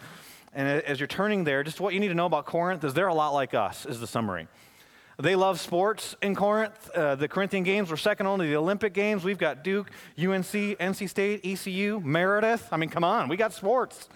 And 0.53 0.67
as 0.83 0.99
you're 0.99 1.07
turning 1.07 1.45
there, 1.45 1.63
just 1.63 1.79
what 1.79 1.93
you 1.93 1.99
need 1.99 2.09
to 2.09 2.13
know 2.13 2.25
about 2.25 2.45
Corinth 2.45 2.83
is 2.83 2.93
they're 2.93 3.07
a 3.07 3.13
lot 3.13 3.33
like 3.33 3.53
us, 3.53 3.85
is 3.85 3.99
the 3.99 4.07
summary. 4.07 4.47
They 5.19 5.35
love 5.35 5.59
sports 5.59 6.15
in 6.21 6.35
Corinth. 6.35 6.89
Uh, 6.89 7.15
the 7.15 7.27
Corinthian 7.27 7.63
Games 7.63 7.91
were 7.91 7.97
second 7.97 8.25
only 8.25 8.47
to 8.47 8.49
the 8.49 8.57
Olympic 8.57 8.93
Games. 8.93 9.23
We've 9.23 9.37
got 9.37 9.63
Duke, 9.63 9.91
UNC, 10.17 10.45
NC 10.45 11.09
State, 11.09 11.41
ECU, 11.45 11.99
Meredith. 12.03 12.67
I 12.71 12.77
mean, 12.77 12.89
come 12.89 13.03
on, 13.03 13.29
we 13.29 13.37
got 13.37 13.53
sports. 13.53 14.09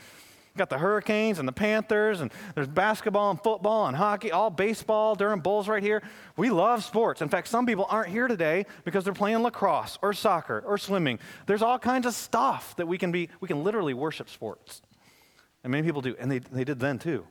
Got 0.58 0.70
the 0.70 0.78
Hurricanes 0.78 1.40
and 1.40 1.48
the 1.48 1.54
Panthers, 1.54 2.22
and 2.22 2.32
there's 2.56 2.68
basketball 2.68 3.30
and 3.30 3.42
football 3.42 3.88
and 3.88 3.96
hockey, 3.96 4.32
all 4.32 4.50
baseball, 4.50 5.16
Durham 5.16 5.40
Bulls 5.40 5.68
right 5.68 5.84
here. 5.84 6.02
We 6.36 6.50
love 6.50 6.84
sports. 6.84 7.22
In 7.22 7.30
fact, 7.30 7.48
some 7.48 7.66
people 7.66 7.86
aren't 7.90 8.10
here 8.10 8.28
today 8.28 8.66
because 8.84 9.04
they're 9.04 9.14
playing 9.14 9.40
lacrosse 9.40 9.98
or 10.02 10.14
soccer 10.14 10.64
or 10.66 10.78
swimming. 10.78 11.20
There's 11.46 11.62
all 11.62 11.78
kinds 11.78 12.06
of 12.06 12.14
stuff 12.14 12.76
that 12.78 12.88
we 12.88 12.98
can 12.98 13.12
be, 13.12 13.30
we 13.40 13.48
can 13.48 13.64
literally 13.64 13.94
worship 13.94 14.30
sports. 14.30 14.82
And 15.64 15.72
many 15.72 15.86
people 15.86 16.02
do, 16.02 16.16
and 16.20 16.32
they, 16.32 16.40
they 16.40 16.64
did 16.64 16.80
then 16.80 16.98
too. 17.00 17.28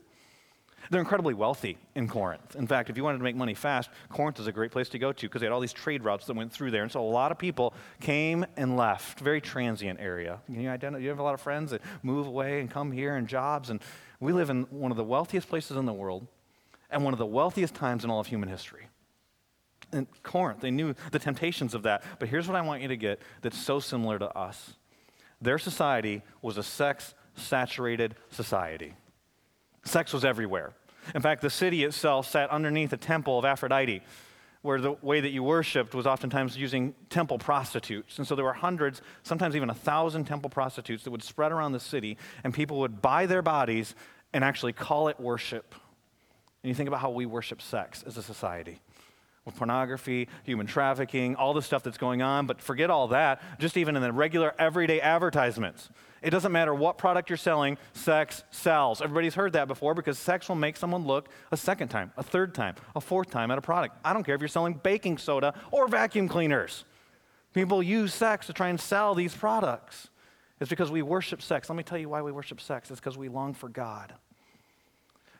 They're 0.91 1.01
incredibly 1.01 1.35
wealthy 1.35 1.79
in 1.95 2.09
Corinth. 2.09 2.57
In 2.57 2.67
fact, 2.67 2.91
if 2.91 2.97
you 2.97 3.05
wanted 3.05 3.19
to 3.19 3.25
make 3.25 3.37
money 3.37 3.55
fast, 3.55 3.91
Corinth 4.09 4.39
is 4.39 4.47
a 4.47 4.53
great 4.53 4.71
place 4.71 4.89
to 4.91 4.99
go 4.99 5.13
to 5.13 5.27
because 5.27 5.41
they 5.41 5.47
had 5.47 5.53
all 5.53 5.61
these 5.61 5.73
trade 5.73 6.05
routes 6.05 6.27
that 6.27 6.35
went 6.35 6.53
through 6.53 6.71
there. 6.71 6.83
And 6.83 6.93
so 6.93 7.01
a 7.01 7.09
lot 7.09 7.33
of 7.33 7.39
people 7.39 7.75
came 8.01 8.45
and 8.57 8.77
left. 8.77 9.21
Very 9.21 9.41
transient 9.41 10.01
area. 10.01 10.41
You, 10.49 10.69
identify, 10.69 11.03
you 11.03 11.09
have 11.09 11.19
a 11.19 11.23
lot 11.23 11.35
of 11.35 11.41
friends 11.41 11.71
that 11.71 11.83
move 12.03 12.27
away 12.27 12.61
and 12.61 12.71
come 12.71 12.93
here 12.93 13.17
and 13.17 13.27
jobs. 13.27 13.71
And 13.71 13.81
we 14.21 14.33
live 14.33 14.51
in 14.51 14.63
one 14.65 14.91
of 14.91 14.97
the 14.97 15.05
wealthiest 15.05 15.49
places 15.49 15.77
in 15.77 15.87
the 15.87 15.93
world 15.93 16.27
and 16.91 17.05
one 17.05 17.13
of 17.13 17.19
the 17.19 17.27
wealthiest 17.27 17.75
times 17.75 18.05
in 18.05 18.11
all 18.11 18.21
of 18.21 18.27
human 18.27 18.49
history. 18.49 18.89
In 19.93 20.07
Corinth, 20.23 20.61
they 20.61 20.71
knew 20.71 20.95
the 21.13 21.19
temptations 21.19 21.75
of 21.75 21.83
that. 21.85 22.03
But 22.19 22.29
here's 22.29 22.49
what 22.49 22.57
I 22.57 22.61
want 22.61 22.83
you 22.83 22.89
to 22.89 22.97
get 22.97 23.21
that's 23.43 23.59
so 23.59 23.81
similar 23.81 24.19
to 24.19 24.37
us 24.37 24.75
their 25.41 25.59
society 25.59 26.23
was 26.41 26.57
a 26.57 26.63
sex 26.63 27.15
saturated 27.35 28.15
society. 28.31 28.95
Sex 29.87 30.13
was 30.13 30.25
everywhere. 30.25 30.73
In 31.15 31.23
fact, 31.23 31.41
the 31.43 31.51
city 31.51 31.85
itself 31.85 32.29
sat 32.29 32.51
underneath 32.51 32.93
a 32.93 32.97
temple 32.97 33.39
of 33.39 33.45
Aphrodite, 33.45 34.03
where 34.63 34.81
the 34.81 34.93
way 35.01 35.21
that 35.21 35.31
you 35.31 35.45
worshiped 35.45 35.95
was 35.95 36.07
oftentimes 36.07 36.57
using 36.57 36.93
temple 37.09 37.39
prostitutes. 37.39 38.19
And 38.19 38.27
so 38.27 38.35
there 38.35 38.45
were 38.45 38.53
hundreds, 38.53 39.01
sometimes 39.23 39.55
even 39.55 39.71
a 39.71 39.75
thousand 39.75 40.25
temple 40.25 40.51
prostitutes 40.51 41.05
that 41.05 41.13
would 41.13 41.23
spread 41.23 41.53
around 41.53 41.71
the 41.71 41.81
city, 41.81 42.19
and 42.43 42.53
people 42.53 42.81
would 42.81 43.01
buy 43.01 43.27
their 43.27 43.43
bodies 43.43 43.95
and 44.33 44.43
actually 44.43 44.73
call 44.73 45.07
it 45.07 45.21
worship. 45.21 45.75
And 46.65 46.69
you 46.69 46.75
think 46.75 46.89
about 46.89 47.01
how 47.01 47.11
we 47.11 47.25
worship 47.25 47.63
sex 47.63 48.03
as 48.05 48.17
a 48.17 48.23
society 48.23 48.81
with 49.45 49.55
pornography, 49.55 50.29
human 50.43 50.67
trafficking, 50.67 51.37
all 51.37 51.55
the 51.55 51.63
stuff 51.63 51.85
that's 51.85 51.99
going 51.99 52.21
on, 52.21 52.47
but 52.47 52.61
forget 52.61 52.91
all 52.91 53.07
that, 53.09 53.41
just 53.61 53.77
even 53.77 53.95
in 53.95 54.03
the 54.03 54.13
regular 54.13 54.53
everyday 54.59 55.01
advertisements. 55.01 55.89
It 56.23 56.31
doesn't 56.31 56.53
matter 56.53 56.75
what 56.75 56.99
product 56.99 57.31
you're 57.31 57.37
selling, 57.37 57.79
sex 57.93 58.43
sells. 58.51 59.01
Everybody's 59.01 59.35
heard 59.35 59.53
that 59.53 59.69
before 59.69 59.95
because 59.95 60.19
sex 60.19 60.49
will 60.49 60.57
make 60.57 60.77
someone 60.77 61.07
look 61.07 61.29
a 61.53 61.57
second 61.57 61.89
time, 61.89 62.13
a 62.17 62.23
third 62.23 62.55
time, 62.55 62.75
a 62.95 63.01
fourth 63.01 63.31
time 63.31 63.51
at 63.51 63.59
a 63.59 63.63
product. 63.63 63.97
I 64.05 64.13
don't 64.13 64.25
care 64.25 64.35
if 64.35 64.41
you're 64.41 64.49
selling 64.49 64.75
baking 64.75 65.19
soda 65.19 65.55
or 65.71 65.89
vacuum 65.89 66.29
cleaners. 66.29 66.85
People 67.53 67.83
use 67.83 68.13
sex 68.13 68.47
to 68.47 68.53
try 68.53 68.69
and 68.69 68.81
sell 68.81 69.15
these 69.15 69.35
products. 69.35 70.09
It's 70.61 70.71
because 70.71 70.91
we 70.91 71.03
worship 71.03 71.43
sex. 71.43 71.69
Let 71.69 71.77
me 71.77 71.83
tell 71.83 71.99
you 71.99 72.09
why 72.09 72.23
we 72.23 72.33
worship 72.33 72.61
sex. 72.61 72.91
It's 72.91 73.01
because 73.01 73.19
we 73.19 73.29
long 73.29 73.55
for 73.55 73.69
God. 73.69 74.15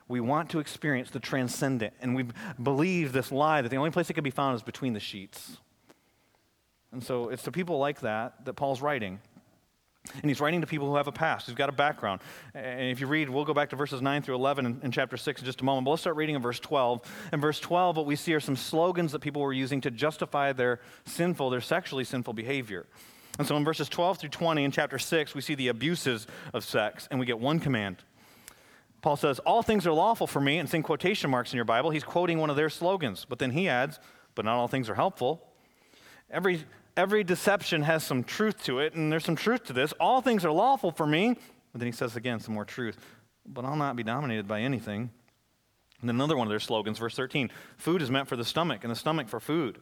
We 0.07 0.19
want 0.19 0.49
to 0.51 0.59
experience 0.59 1.09
the 1.09 1.19
transcendent, 1.19 1.93
and 2.01 2.15
we 2.15 2.27
believe 2.61 3.11
this 3.11 3.31
lie 3.31 3.61
that 3.61 3.69
the 3.69 3.75
only 3.75 3.91
place 3.91 4.09
it 4.09 4.13
can 4.13 4.23
be 4.23 4.31
found 4.31 4.55
is 4.55 4.63
between 4.63 4.93
the 4.93 4.99
sheets. 4.99 5.57
And 6.91 7.03
so 7.03 7.29
it's 7.29 7.43
to 7.43 7.51
people 7.51 7.77
like 7.77 7.99
that 8.01 8.45
that 8.45 8.53
Paul's 8.53 8.81
writing. 8.81 9.19
And 10.13 10.25
he's 10.29 10.39
writing 10.39 10.61
to 10.61 10.67
people 10.67 10.87
who 10.89 10.95
have 10.95 11.07
a 11.07 11.11
past, 11.11 11.47
who've 11.47 11.55
got 11.55 11.69
a 11.69 11.73
background. 11.73 12.21
And 12.53 12.89
if 12.89 12.99
you 12.99 13.07
read, 13.07 13.29
we'll 13.29 13.45
go 13.45 13.53
back 13.53 13.69
to 13.71 13.75
verses 13.75 14.01
9 14.01 14.21
through 14.21 14.35
11 14.35 14.65
in, 14.65 14.79
in, 14.83 14.91
chapter 14.91 15.17
6 15.17 15.41
in 15.41 15.45
just 15.45 15.61
a 15.61 15.63
moment. 15.65 15.85
But 15.85 15.91
let's 15.91 16.01
start 16.01 16.15
reading 16.15 16.35
in 16.35 16.41
verse 16.41 16.59
12. 16.59 17.01
In 17.33 17.41
verse 17.41 17.59
12, 17.59 17.97
what 17.97 18.05
we 18.05 18.15
see 18.15 18.33
are 18.33 18.39
some 18.39 18.55
slogans 18.55 19.11
that 19.11 19.19
people 19.19 19.41
were 19.41 19.53
using 19.53 19.81
to 19.81 19.91
justify 19.91 20.53
their 20.53 20.79
sinful, 21.05 21.49
their 21.49 21.61
sexually 21.61 22.03
sinful 22.03 22.33
behavior. 22.33 22.85
And 23.37 23.47
so 23.47 23.55
in 23.55 23.63
verses 23.63 23.87
12 23.89 24.17
through 24.19 24.29
20 24.29 24.63
in 24.63 24.71
chapter 24.71 24.97
6, 24.97 25.35
we 25.35 25.41
see 25.41 25.55
the 25.55 25.67
abuses 25.67 26.27
of 26.53 26.63
sex, 26.63 27.07
and 27.11 27.19
we 27.19 27.25
get 27.25 27.39
one 27.39 27.59
command. 27.59 27.97
Paul 29.01 29.15
says, 29.15 29.39
All 29.39 29.61
things 29.61 29.85
are 29.85 29.93
lawful 29.93 30.27
for 30.27 30.41
me, 30.41 30.57
and 30.57 30.67
it's 30.67 30.73
in 30.73 30.83
quotation 30.83 31.29
marks 31.29 31.53
in 31.53 31.55
your 31.55 31.65
Bible. 31.65 31.91
He's 31.91 32.03
quoting 32.03 32.39
one 32.39 32.49
of 32.49 32.55
their 32.55 32.69
slogans. 32.69 33.25
But 33.27 33.39
then 33.39 33.51
he 33.51 33.69
adds, 33.69 33.99
But 34.35 34.45
not 34.45 34.55
all 34.55 34.67
things 34.67 34.89
are 34.89 34.95
helpful. 34.95 35.47
Every 36.31 36.63
every 36.97 37.23
deception 37.23 37.83
has 37.83 38.03
some 38.03 38.23
truth 38.23 38.63
to 38.65 38.79
it, 38.79 38.93
and 38.93 39.11
there's 39.11 39.23
some 39.23 39.35
truth 39.35 39.65
to 39.65 39.73
this. 39.73 39.93
All 39.93 40.21
things 40.21 40.43
are 40.43 40.51
lawful 40.51 40.91
for 40.91 41.07
me. 41.07 41.37
But 41.71 41.79
then 41.79 41.85
he 41.85 41.91
says 41.91 42.15
again 42.15 42.39
some 42.39 42.55
more 42.55 42.65
truth. 42.65 42.97
But 43.45 43.63
I'll 43.63 43.75
not 43.75 43.95
be 43.95 44.03
dominated 44.03 44.47
by 44.47 44.61
anything. 44.61 45.11
And 46.01 46.09
then 46.09 46.15
another 46.15 46.35
one 46.35 46.47
of 46.47 46.49
their 46.49 46.59
slogans, 46.59 46.99
verse 46.99 47.15
13 47.15 47.51
food 47.77 48.01
is 48.01 48.11
meant 48.11 48.27
for 48.27 48.35
the 48.35 48.45
stomach, 48.45 48.83
and 48.83 48.91
the 48.91 48.95
stomach 48.95 49.29
for 49.29 49.39
food. 49.39 49.79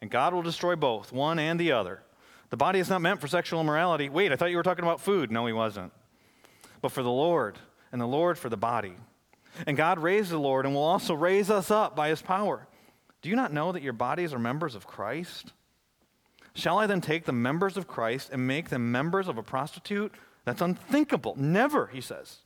And 0.00 0.10
God 0.10 0.34
will 0.34 0.42
destroy 0.42 0.74
both, 0.74 1.12
one 1.12 1.38
and 1.38 1.60
the 1.60 1.72
other. 1.72 2.02
The 2.50 2.56
body 2.56 2.80
is 2.80 2.90
not 2.90 3.00
meant 3.00 3.20
for 3.20 3.28
sexual 3.28 3.60
immorality. 3.60 4.08
Wait, 4.08 4.32
I 4.32 4.36
thought 4.36 4.50
you 4.50 4.56
were 4.56 4.62
talking 4.62 4.84
about 4.84 5.00
food. 5.00 5.30
No, 5.30 5.46
he 5.46 5.52
wasn't. 5.52 5.92
But 6.80 6.92
for 6.92 7.02
the 7.02 7.10
Lord, 7.10 7.58
and 7.92 8.00
the 8.00 8.06
Lord 8.06 8.36
for 8.36 8.48
the 8.48 8.56
body. 8.56 8.94
And 9.66 9.76
God 9.76 9.98
raised 9.98 10.30
the 10.30 10.38
Lord 10.38 10.66
and 10.66 10.74
will 10.74 10.82
also 10.82 11.14
raise 11.14 11.50
us 11.50 11.70
up 11.70 11.94
by 11.94 12.08
his 12.08 12.20
power. 12.20 12.66
Do 13.20 13.28
you 13.28 13.36
not 13.36 13.52
know 13.52 13.72
that 13.72 13.82
your 13.82 13.92
bodies 13.92 14.34
are 14.34 14.38
members 14.38 14.74
of 14.74 14.86
Christ? 14.86 15.52
Shall 16.54 16.78
I 16.78 16.86
then 16.86 17.00
take 17.00 17.24
the 17.24 17.32
members 17.32 17.76
of 17.76 17.88
Christ 17.88 18.30
and 18.32 18.46
make 18.46 18.68
them 18.68 18.92
members 18.92 19.28
of 19.28 19.38
a 19.38 19.42
prostitute? 19.42 20.12
That's 20.44 20.60
unthinkable. 20.60 21.34
Never, 21.36 21.86
he 21.86 22.00
says. 22.00 22.38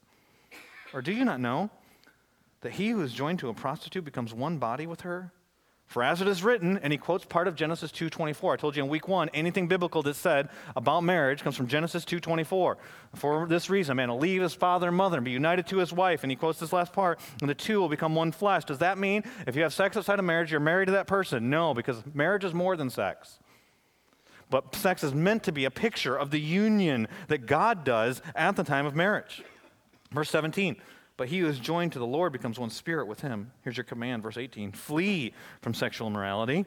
Or 0.92 1.02
do 1.02 1.12
you 1.12 1.24
not 1.24 1.40
know 1.40 1.70
that 2.60 2.72
he 2.72 2.90
who 2.90 3.02
is 3.02 3.12
joined 3.12 3.38
to 3.40 3.48
a 3.48 3.54
prostitute 3.54 4.04
becomes 4.04 4.32
one 4.32 4.58
body 4.58 4.86
with 4.86 5.00
her? 5.02 5.32
For 5.86 6.02
as 6.02 6.20
it 6.20 6.26
is 6.26 6.42
written, 6.42 6.78
and 6.78 6.92
he 6.92 6.98
quotes 6.98 7.24
part 7.24 7.46
of 7.46 7.54
Genesis 7.54 7.92
2:24. 7.92 8.52
I 8.52 8.56
told 8.56 8.76
you 8.76 8.82
in 8.82 8.88
week 8.88 9.06
1, 9.06 9.28
anything 9.32 9.68
biblical 9.68 10.02
that's 10.02 10.18
said 10.18 10.48
about 10.74 11.04
marriage 11.04 11.44
comes 11.44 11.56
from 11.56 11.68
Genesis 11.68 12.04
2:24. 12.04 12.76
For 13.14 13.46
this 13.46 13.70
reason, 13.70 13.92
a 13.92 13.94
man 13.94 14.10
will 14.10 14.18
leave 14.18 14.42
his 14.42 14.52
father 14.52 14.88
and 14.88 14.96
mother 14.96 15.18
and 15.18 15.24
be 15.24 15.30
united 15.30 15.68
to 15.68 15.76
his 15.76 15.92
wife, 15.92 16.24
and 16.24 16.30
he 16.30 16.36
quotes 16.36 16.58
this 16.58 16.72
last 16.72 16.92
part, 16.92 17.20
and 17.40 17.48
the 17.48 17.54
two 17.54 17.78
will 17.78 17.88
become 17.88 18.16
one 18.16 18.32
flesh. 18.32 18.64
Does 18.64 18.78
that 18.78 18.98
mean 18.98 19.22
if 19.46 19.54
you 19.54 19.62
have 19.62 19.72
sex 19.72 19.96
outside 19.96 20.18
of 20.18 20.24
marriage, 20.24 20.50
you're 20.50 20.60
married 20.60 20.86
to 20.86 20.92
that 20.92 21.06
person? 21.06 21.50
No, 21.50 21.72
because 21.72 22.02
marriage 22.14 22.44
is 22.44 22.52
more 22.52 22.76
than 22.76 22.90
sex. 22.90 23.38
But 24.48 24.74
sex 24.74 25.02
is 25.02 25.12
meant 25.12 25.42
to 25.44 25.52
be 25.52 25.64
a 25.64 25.70
picture 25.70 26.16
of 26.16 26.30
the 26.30 26.40
union 26.40 27.08
that 27.28 27.46
God 27.46 27.84
does 27.84 28.22
at 28.34 28.56
the 28.56 28.64
time 28.64 28.86
of 28.86 28.94
marriage. 28.94 29.42
Verse 30.12 30.30
17. 30.30 30.76
But 31.16 31.28
he 31.28 31.40
who 31.40 31.46
is 31.46 31.58
joined 31.58 31.92
to 31.92 31.98
the 31.98 32.06
Lord 32.06 32.32
becomes 32.32 32.58
one 32.58 32.70
spirit 32.70 33.06
with 33.06 33.22
him. 33.22 33.50
Here's 33.62 33.76
your 33.76 33.84
command, 33.84 34.22
verse 34.22 34.36
18 34.36 34.72
Flee 34.72 35.32
from 35.62 35.74
sexual 35.74 36.08
immorality. 36.08 36.66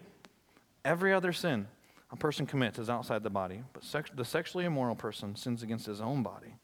Every 0.83 1.13
other 1.13 1.31
sin 1.31 1.67
a 2.12 2.15
person 2.15 2.45
commits 2.45 2.79
is 2.79 2.89
outside 2.89 3.24
the 3.24 3.29
body, 3.29 3.63
but 3.74 3.83
sex- 3.83 4.09
the 4.13 4.25
sexually 4.25 4.65
immoral 4.65 4.95
person 4.95 5.36
sins 5.36 5.62
against 5.62 5.86
his 5.86 6.01
own 6.01 6.24
body. 6.24 6.55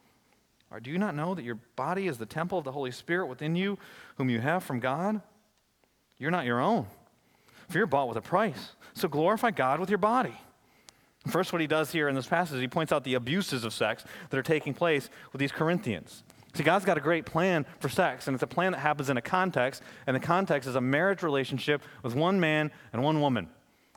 Or 0.72 0.80
do 0.80 0.90
you 0.90 0.98
not 0.98 1.16
know 1.16 1.36
that 1.36 1.46
your 1.46 1.60
body 1.76 2.08
is 2.08 2.18
the 2.18 2.26
temple 2.26 2.58
of 2.58 2.64
the 2.64 2.72
Holy 2.72 2.92
Spirit 2.92 3.28
within 3.28 3.56
you, 3.56 3.78
whom 4.18 4.30
you 4.30 4.40
have 4.40 4.64
from 4.64 4.80
God? 4.80 5.22
You're 6.18 6.32
not 6.32 6.46
your 6.46 6.60
own, 6.60 6.88
for 7.70 7.78
you're 7.78 7.88
bought 7.88 8.08
with 8.08 8.18
a 8.18 8.22
price. 8.22 8.72
So 8.96 9.08
glorify 9.08 9.52
God 9.52 9.80
with 9.80 9.90
your 9.90 10.00
body. 10.00 10.36
First, 11.28 11.52
what 11.52 11.62
he 11.62 11.68
does 11.68 11.92
here 11.92 12.08
in 12.08 12.16
this 12.16 12.28
passage, 12.28 12.60
he 12.60 12.68
points 12.68 12.92
out 12.92 13.04
the 13.04 13.16
abuses 13.16 13.64
of 13.64 13.74
sex 13.74 14.04
that 14.30 14.38
are 14.38 14.44
taking 14.44 14.74
place 14.74 15.10
with 15.32 15.40
these 15.40 15.52
Corinthians. 15.52 16.24
See, 16.54 16.64
God's 16.64 16.86
got 16.86 16.98
a 16.98 17.02
great 17.02 17.26
plan 17.26 17.66
for 17.80 17.90
sex, 17.90 18.28
and 18.28 18.36
it's 18.36 18.44
a 18.44 18.48
plan 18.48 18.72
that 18.72 18.80
happens 18.80 19.10
in 19.10 19.18
a 19.18 19.22
context, 19.22 19.82
and 20.08 20.16
the 20.16 20.22
context 20.22 20.70
is 20.70 20.76
a 20.76 20.82
marriage 20.82 21.22
relationship 21.22 21.82
with 22.02 22.16
one 22.16 22.40
man 22.40 22.72
and 22.94 23.04
one 23.04 23.20
woman. 23.20 23.50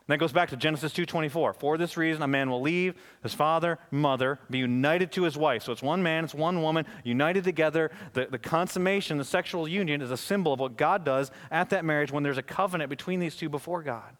And 0.09 0.13
that 0.13 0.17
goes 0.17 0.33
back 0.33 0.49
to 0.49 0.57
Genesis 0.57 0.91
2:24. 0.91 1.53
For 1.53 1.77
this 1.77 1.95
reason, 1.95 2.23
a 2.23 2.27
man 2.27 2.49
will 2.49 2.61
leave 2.61 2.95
his 3.21 3.35
father, 3.35 3.77
mother, 3.91 4.39
be 4.49 4.57
united 4.57 5.11
to 5.11 5.23
his 5.23 5.37
wife. 5.37 5.61
So 5.61 5.71
it's 5.71 5.83
one 5.83 6.01
man, 6.01 6.23
it's 6.23 6.33
one 6.33 6.63
woman, 6.63 6.85
united 7.03 7.43
together. 7.43 7.91
The, 8.13 8.25
the 8.25 8.39
consummation, 8.39 9.19
the 9.19 9.23
sexual 9.23 9.67
union, 9.67 10.01
is 10.01 10.09
a 10.09 10.17
symbol 10.17 10.51
of 10.51 10.59
what 10.59 10.77
God 10.77 11.05
does 11.05 11.29
at 11.51 11.69
that 11.69 11.85
marriage 11.85 12.11
when 12.11 12.23
there's 12.23 12.39
a 12.39 12.43
covenant 12.43 12.89
between 12.89 13.19
these 13.19 13.35
two 13.35 13.49
before 13.49 13.83
God. 13.83 14.17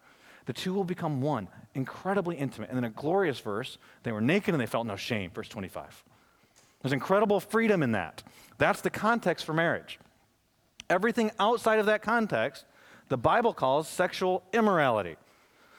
The 0.49 0.53
two 0.53 0.73
will 0.73 0.83
become 0.83 1.21
one, 1.21 1.47
incredibly 1.75 2.35
intimate. 2.35 2.69
And 2.69 2.77
then 2.77 2.83
a 2.83 2.89
glorious 2.89 3.39
verse, 3.39 3.77
they 4.01 4.11
were 4.11 4.19
naked 4.19 4.55
and 4.55 4.59
they 4.59 4.65
felt 4.65 4.87
no 4.87 4.95
shame, 4.95 5.29
verse 5.29 5.47
25. 5.47 6.03
There's 6.81 6.91
incredible 6.91 7.39
freedom 7.39 7.83
in 7.83 7.91
that. 7.91 8.23
That's 8.57 8.81
the 8.81 8.89
context 8.89 9.45
for 9.45 9.53
marriage. 9.53 9.99
Everything 10.89 11.29
outside 11.37 11.77
of 11.77 11.85
that 11.85 12.01
context, 12.01 12.65
the 13.09 13.15
Bible 13.17 13.53
calls 13.53 13.87
sexual 13.87 14.41
immorality. 14.51 15.17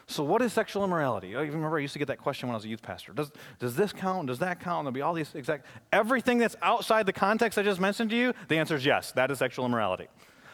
So, 0.06 0.22
what 0.22 0.40
is 0.40 0.52
sexual 0.52 0.84
immorality? 0.84 1.34
Oh, 1.34 1.40
I 1.40 1.46
remember 1.46 1.76
I 1.76 1.80
used 1.80 1.94
to 1.94 1.98
get 1.98 2.06
that 2.06 2.18
question 2.18 2.48
when 2.48 2.54
I 2.54 2.58
was 2.58 2.64
a 2.64 2.68
youth 2.68 2.82
pastor. 2.82 3.12
Does, 3.12 3.32
does 3.58 3.74
this 3.74 3.92
count? 3.92 4.28
Does 4.28 4.38
that 4.38 4.60
count? 4.60 4.86
And 4.86 4.86
there'll 4.86 4.94
be 4.94 5.02
all 5.02 5.14
these 5.14 5.34
exact. 5.34 5.66
Everything 5.92 6.38
that's 6.38 6.54
outside 6.62 7.06
the 7.06 7.12
context 7.12 7.58
I 7.58 7.64
just 7.64 7.80
mentioned 7.80 8.10
to 8.10 8.16
you, 8.16 8.34
the 8.46 8.58
answer 8.58 8.76
is 8.76 8.86
yes, 8.86 9.10
that 9.12 9.32
is 9.32 9.38
sexual 9.38 9.66
immorality. 9.66 10.06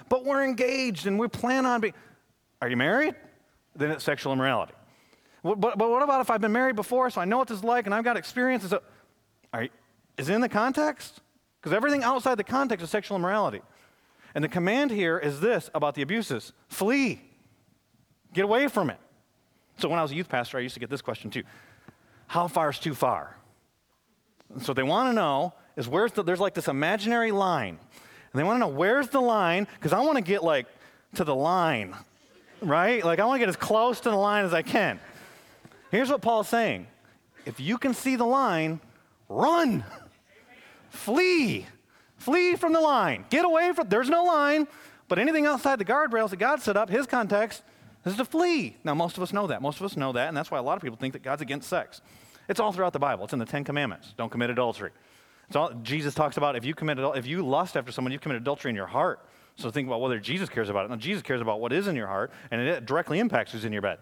But 0.08 0.24
we're 0.24 0.42
engaged 0.42 1.06
and 1.06 1.18
we 1.18 1.28
plan 1.28 1.66
on 1.66 1.82
being. 1.82 1.92
Are 2.62 2.70
you 2.70 2.78
married? 2.78 3.14
Then 3.76 3.90
it's 3.90 4.04
sexual 4.04 4.32
immorality. 4.32 4.72
But, 5.42 5.60
but, 5.60 5.78
what 5.78 6.02
about 6.02 6.20
if 6.20 6.30
I've 6.30 6.40
been 6.40 6.52
married 6.52 6.74
before, 6.74 7.08
so 7.10 7.20
I 7.20 7.24
know 7.24 7.38
what 7.38 7.46
this 7.46 7.58
is 7.58 7.64
like 7.64 7.86
and 7.86 7.94
I've 7.94 8.02
got 8.02 8.16
experience? 8.16 8.68
So, 8.68 8.82
are 9.52 9.68
is 10.16 10.28
it 10.28 10.34
in 10.34 10.40
the 10.40 10.48
context? 10.48 11.20
Because 11.60 11.72
everything 11.72 12.02
outside 12.02 12.36
the 12.36 12.44
context 12.44 12.82
is 12.82 12.90
sexual 12.90 13.16
immorality. 13.16 13.60
And 14.34 14.42
the 14.42 14.48
command 14.48 14.90
here 14.90 15.18
is 15.18 15.40
this 15.40 15.70
about 15.74 15.94
the 15.94 16.02
abuses 16.02 16.52
flee, 16.68 17.20
get 18.32 18.44
away 18.44 18.68
from 18.68 18.90
it. 18.90 18.98
So 19.78 19.88
when 19.88 19.98
I 19.98 20.02
was 20.02 20.10
a 20.10 20.14
youth 20.14 20.28
pastor, 20.28 20.58
I 20.58 20.62
used 20.62 20.74
to 20.74 20.80
get 20.80 20.90
this 20.90 21.02
question 21.02 21.30
too 21.30 21.42
How 22.26 22.48
far 22.48 22.70
is 22.70 22.78
too 22.78 22.94
far? 22.94 23.36
And 24.52 24.62
so 24.62 24.72
they 24.72 24.82
want 24.82 25.10
to 25.10 25.12
know 25.12 25.54
is 25.76 25.88
where's 25.88 26.12
the, 26.12 26.22
there's 26.22 26.40
like 26.40 26.54
this 26.54 26.68
imaginary 26.68 27.32
line. 27.32 27.78
And 28.32 28.40
they 28.40 28.44
want 28.44 28.56
to 28.56 28.60
know 28.60 28.68
where's 28.68 29.08
the 29.08 29.20
line, 29.20 29.66
because 29.74 29.92
I 29.92 30.00
want 30.00 30.16
to 30.16 30.22
get 30.22 30.42
like 30.42 30.66
to 31.14 31.24
the 31.24 31.34
line, 31.34 31.94
right? 32.60 33.04
Like 33.04 33.18
I 33.18 33.24
want 33.24 33.36
to 33.36 33.40
get 33.40 33.48
as 33.48 33.56
close 33.56 34.00
to 34.00 34.10
the 34.10 34.16
line 34.16 34.44
as 34.44 34.54
I 34.54 34.62
can. 34.62 35.00
Here's 35.90 36.10
what 36.10 36.22
Paul's 36.22 36.48
saying 36.48 36.86
if 37.44 37.60
you 37.60 37.78
can 37.78 37.94
see 37.94 38.16
the 38.16 38.26
line, 38.26 38.80
run. 39.28 39.84
Flee. 40.90 41.66
Flee 42.16 42.56
from 42.56 42.72
the 42.72 42.80
line. 42.80 43.24
Get 43.30 43.44
away 43.44 43.72
from, 43.72 43.88
there's 43.88 44.08
no 44.08 44.24
line, 44.24 44.66
but 45.08 45.18
anything 45.18 45.46
outside 45.46 45.78
the 45.78 45.84
guardrails 45.84 46.30
that 46.30 46.38
God 46.38 46.60
set 46.60 46.76
up, 46.76 46.90
his 46.90 47.06
context, 47.06 47.62
is 48.04 48.16
to 48.16 48.24
flee. 48.24 48.76
Now, 48.82 48.94
most 48.94 49.16
of 49.16 49.22
us 49.22 49.32
know 49.32 49.46
that. 49.46 49.62
Most 49.62 49.78
of 49.78 49.86
us 49.86 49.96
know 49.96 50.12
that, 50.12 50.28
and 50.28 50.36
that's 50.36 50.50
why 50.50 50.58
a 50.58 50.62
lot 50.62 50.76
of 50.76 50.82
people 50.82 50.96
think 50.96 51.12
that 51.12 51.22
God's 51.22 51.42
against 51.42 51.68
sex. 51.68 52.00
It's 52.48 52.60
all 52.60 52.72
throughout 52.72 52.92
the 52.92 52.98
Bible. 52.98 53.24
It's 53.24 53.32
in 53.32 53.38
the 53.38 53.44
Ten 53.44 53.64
Commandments. 53.64 54.14
Don't 54.16 54.30
commit 54.30 54.50
adultery. 54.50 54.90
It's 55.48 55.56
all, 55.56 55.72
Jesus 55.82 56.14
talks 56.14 56.36
about 56.36 56.56
if 56.56 56.64
you 56.64 56.74
commit 56.74 56.98
if 56.98 57.26
you 57.26 57.46
lust 57.46 57.76
after 57.76 57.92
someone, 57.92 58.12
you've 58.12 58.20
committed 58.20 58.42
adultery 58.42 58.70
in 58.70 58.76
your 58.76 58.86
heart. 58.86 59.20
So 59.56 59.70
think 59.70 59.88
about 59.88 60.00
whether 60.00 60.18
Jesus 60.18 60.48
cares 60.48 60.68
about 60.68 60.84
it. 60.84 60.90
Now, 60.90 60.96
Jesus 60.96 61.22
cares 61.22 61.40
about 61.40 61.60
what 61.60 61.72
is 61.72 61.88
in 61.88 61.96
your 61.96 62.06
heart, 62.06 62.30
and 62.50 62.60
it 62.60 62.84
directly 62.84 63.18
impacts 63.18 63.52
who's 63.52 63.64
in 63.64 63.72
your 63.72 63.82
bed. 63.82 63.98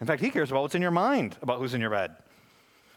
In 0.00 0.06
fact, 0.06 0.20
he 0.20 0.30
cares 0.30 0.50
about 0.50 0.62
what's 0.62 0.74
in 0.74 0.82
your 0.82 0.90
mind 0.90 1.36
about 1.42 1.60
who's 1.60 1.74
in 1.74 1.80
your 1.80 1.90
bed. 1.90 2.16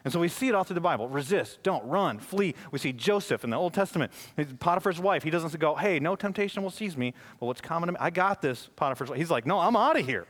And 0.04 0.14
so 0.14 0.20
we 0.20 0.28
see 0.28 0.48
it 0.48 0.56
all 0.56 0.64
through 0.64 0.76
the 0.76 0.82
Bible. 0.82 1.08
Resist, 1.08 1.64
don't, 1.64 1.84
run, 1.86 2.20
flee. 2.20 2.54
We 2.72 2.78
see 2.78 2.94
Joseph 2.94 3.44
in 3.44 3.50
the 3.50 3.58
Old 3.58 3.74
Testament. 3.74 4.12
Potiphar's 4.60 5.00
wife, 5.00 5.24
he 5.24 5.32
doesn't 5.32 5.58
go, 5.60 5.76
hey, 5.76 6.00
no 6.00 6.16
temptation 6.16 6.62
will 6.62 6.72
seize 6.72 6.96
me, 6.96 7.14
but 7.40 7.48
what's 7.48 7.62
common 7.62 7.88
to 7.88 7.94
me, 7.94 7.98
I 8.00 8.12
got 8.12 8.42
this, 8.42 8.70
Potiphar's 8.76 9.10
wife. 9.10 9.18
He's 9.18 9.32
like, 9.32 9.46
no, 9.46 9.60
I'm 9.60 9.76
out 9.76 10.00
of 10.00 10.06
here. 10.06 10.28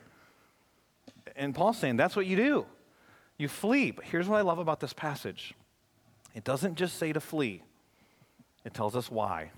And 1.35 1.53
Paul's 1.53 1.77
saying 1.77 1.97
that's 1.97 2.15
what 2.15 2.25
you 2.25 2.37
do. 2.37 2.65
You 3.37 3.49
flee. 3.49 3.91
But 3.91 4.05
here's 4.05 4.29
what 4.29 4.37
I 4.37 4.41
love 4.41 4.59
about 4.59 4.79
this 4.79 4.93
passage 4.93 5.53
it 6.33 6.43
doesn't 6.43 6.75
just 6.75 6.97
say 6.97 7.13
to 7.13 7.21
flee, 7.21 7.63
it 8.65 8.73
tells 8.73 8.95
us 8.95 9.09
why. 9.09 9.51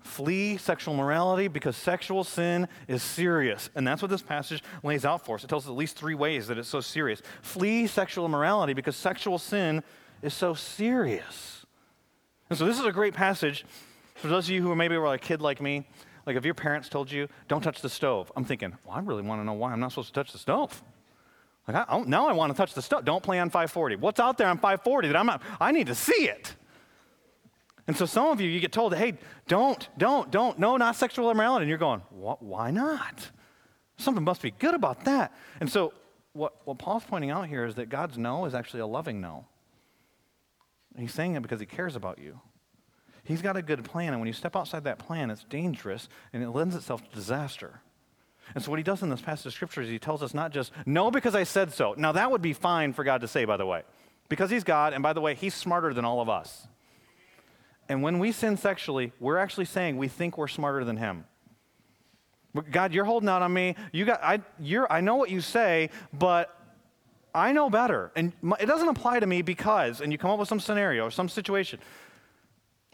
Flee 0.00 0.56
sexual 0.56 0.94
morality 0.94 1.48
because 1.48 1.76
sexual 1.76 2.24
sin 2.24 2.68
is 2.88 3.02
serious. 3.02 3.68
And 3.74 3.86
that's 3.86 4.00
what 4.00 4.10
this 4.10 4.22
passage 4.22 4.62
lays 4.82 5.04
out 5.04 5.24
for 5.24 5.36
us. 5.36 5.44
It 5.44 5.48
tells 5.48 5.66
us 5.66 5.70
at 5.70 5.76
least 5.76 5.96
three 5.96 6.14
ways 6.14 6.46
that 6.46 6.58
it's 6.58 6.68
so 6.68 6.80
serious. 6.80 7.22
Flee 7.42 7.86
sexual 7.86 8.24
immorality 8.24 8.72
because 8.72 8.96
sexual 8.96 9.38
sin 9.38 9.82
is 10.22 10.32
so 10.32 10.54
serious. 10.54 11.66
And 12.48 12.58
so 12.58 12.66
this 12.66 12.78
is 12.78 12.84
a 12.84 12.92
great 12.92 13.14
passage 13.14 13.64
for 14.14 14.28
those 14.28 14.46
of 14.46 14.50
you 14.50 14.62
who 14.62 14.74
maybe 14.74 14.96
were 14.96 15.12
a 15.12 15.18
kid 15.18 15.40
like 15.40 15.60
me. 15.60 15.86
Like 16.26 16.36
if 16.36 16.44
your 16.44 16.54
parents 16.54 16.88
told 16.88 17.10
you, 17.10 17.28
don't 17.48 17.62
touch 17.62 17.80
the 17.80 17.88
stove, 17.88 18.30
I'm 18.36 18.44
thinking, 18.44 18.76
well, 18.84 18.96
I 18.96 19.00
really 19.00 19.22
want 19.22 19.40
to 19.40 19.44
know 19.44 19.54
why 19.54 19.72
I'm 19.72 19.80
not 19.80 19.92
supposed 19.92 20.08
to 20.08 20.14
touch 20.14 20.32
the 20.32 20.38
stove. 20.38 20.82
Like, 21.66 21.88
I, 21.88 22.00
now 22.00 22.28
I 22.28 22.32
want 22.32 22.52
to 22.52 22.56
touch 22.56 22.74
the 22.74 22.82
stove. 22.82 23.04
Don't 23.04 23.22
play 23.22 23.38
on 23.38 23.48
540. 23.48 23.96
What's 23.96 24.20
out 24.20 24.38
there 24.38 24.48
on 24.48 24.56
540 24.56 25.08
that 25.08 25.16
I'm 25.16 25.26
not, 25.26 25.42
I 25.60 25.72
need 25.72 25.86
to 25.86 25.94
see 25.94 26.28
it. 26.28 26.54
And 27.90 27.96
so 27.96 28.06
some 28.06 28.28
of 28.28 28.40
you, 28.40 28.48
you 28.48 28.60
get 28.60 28.70
told, 28.70 28.94
hey, 28.94 29.14
don't, 29.48 29.88
don't, 29.98 30.30
don't, 30.30 30.56
no, 30.60 30.76
not 30.76 30.94
sexual 30.94 31.28
immorality. 31.28 31.64
And 31.64 31.68
you're 31.68 31.76
going, 31.76 31.98
why 32.10 32.70
not? 32.70 33.28
Something 33.96 34.22
must 34.22 34.42
be 34.42 34.52
good 34.52 34.76
about 34.76 35.06
that. 35.06 35.34
And 35.58 35.68
so 35.68 35.92
what, 36.32 36.64
what 36.68 36.78
Paul's 36.78 37.02
pointing 37.02 37.30
out 37.30 37.48
here 37.48 37.64
is 37.64 37.74
that 37.74 37.88
God's 37.88 38.16
no 38.16 38.44
is 38.44 38.54
actually 38.54 38.78
a 38.78 38.86
loving 38.86 39.20
no. 39.20 39.44
He's 40.96 41.12
saying 41.12 41.34
it 41.34 41.42
because 41.42 41.58
he 41.58 41.66
cares 41.66 41.96
about 41.96 42.20
you. 42.20 42.38
He's 43.24 43.42
got 43.42 43.56
a 43.56 43.62
good 43.62 43.82
plan, 43.82 44.12
and 44.12 44.20
when 44.20 44.28
you 44.28 44.34
step 44.34 44.54
outside 44.54 44.84
that 44.84 45.00
plan, 45.00 45.28
it's 45.28 45.42
dangerous 45.42 46.08
and 46.32 46.44
it 46.44 46.50
lends 46.50 46.76
itself 46.76 47.02
to 47.02 47.12
disaster. 47.12 47.80
And 48.54 48.62
so, 48.62 48.70
what 48.70 48.78
he 48.78 48.84
does 48.84 49.02
in 49.02 49.10
this 49.10 49.20
passage 49.20 49.46
of 49.46 49.54
scripture 49.54 49.82
is 49.82 49.88
he 49.88 49.98
tells 49.98 50.22
us 50.22 50.32
not 50.32 50.52
just, 50.52 50.70
no, 50.86 51.10
because 51.10 51.34
I 51.34 51.42
said 51.42 51.72
so. 51.72 51.96
Now, 51.96 52.12
that 52.12 52.30
would 52.30 52.40
be 52.40 52.52
fine 52.52 52.92
for 52.92 53.02
God 53.02 53.20
to 53.22 53.26
say, 53.26 53.46
by 53.46 53.56
the 53.56 53.66
way, 53.66 53.82
because 54.28 54.48
he's 54.48 54.62
God, 54.62 54.92
and 54.92 55.02
by 55.02 55.12
the 55.12 55.20
way, 55.20 55.34
he's 55.34 55.54
smarter 55.54 55.92
than 55.92 56.04
all 56.04 56.20
of 56.20 56.28
us. 56.28 56.68
And 57.90 58.04
when 58.04 58.20
we 58.20 58.30
sin 58.30 58.56
sexually, 58.56 59.12
we're 59.18 59.36
actually 59.36 59.64
saying 59.64 59.96
we 59.96 60.06
think 60.06 60.38
we're 60.38 60.46
smarter 60.46 60.84
than 60.84 60.96
him. 60.96 61.24
God, 62.70 62.94
you're 62.94 63.04
holding 63.04 63.28
out 63.28 63.42
on 63.42 63.52
me. 63.52 63.74
You 63.90 64.04
got, 64.04 64.22
I, 64.22 64.42
you're, 64.60 64.90
I 64.90 65.00
know 65.00 65.16
what 65.16 65.28
you 65.28 65.40
say, 65.40 65.90
but 66.12 66.56
I 67.34 67.50
know 67.50 67.68
better. 67.68 68.12
And 68.14 68.32
it 68.60 68.66
doesn't 68.66 68.86
apply 68.86 69.18
to 69.18 69.26
me 69.26 69.42
because, 69.42 70.00
and 70.00 70.12
you 70.12 70.18
come 70.18 70.30
up 70.30 70.38
with 70.38 70.48
some 70.48 70.60
scenario 70.60 71.04
or 71.04 71.10
some 71.10 71.28
situation. 71.28 71.80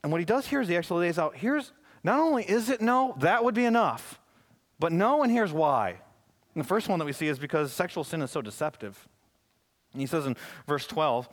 And 0.02 0.10
what 0.10 0.18
he 0.18 0.24
does 0.24 0.46
here 0.46 0.62
is 0.62 0.68
he 0.68 0.76
actually 0.78 1.06
lays 1.06 1.18
out 1.18 1.36
here's, 1.36 1.72
not 2.02 2.18
only 2.18 2.44
is 2.44 2.70
it 2.70 2.80
no, 2.80 3.16
that 3.18 3.44
would 3.44 3.54
be 3.54 3.66
enough, 3.66 4.18
but 4.78 4.92
no, 4.92 5.22
and 5.22 5.30
here's 5.30 5.52
why. 5.52 5.90
And 6.54 6.64
the 6.64 6.66
first 6.66 6.88
one 6.88 6.98
that 7.00 7.04
we 7.04 7.12
see 7.12 7.28
is 7.28 7.38
because 7.38 7.70
sexual 7.70 8.02
sin 8.02 8.22
is 8.22 8.30
so 8.30 8.40
deceptive. 8.40 9.06
And 9.92 10.00
he 10.00 10.06
says 10.06 10.24
in 10.24 10.36
verse 10.66 10.86
12, 10.86 11.28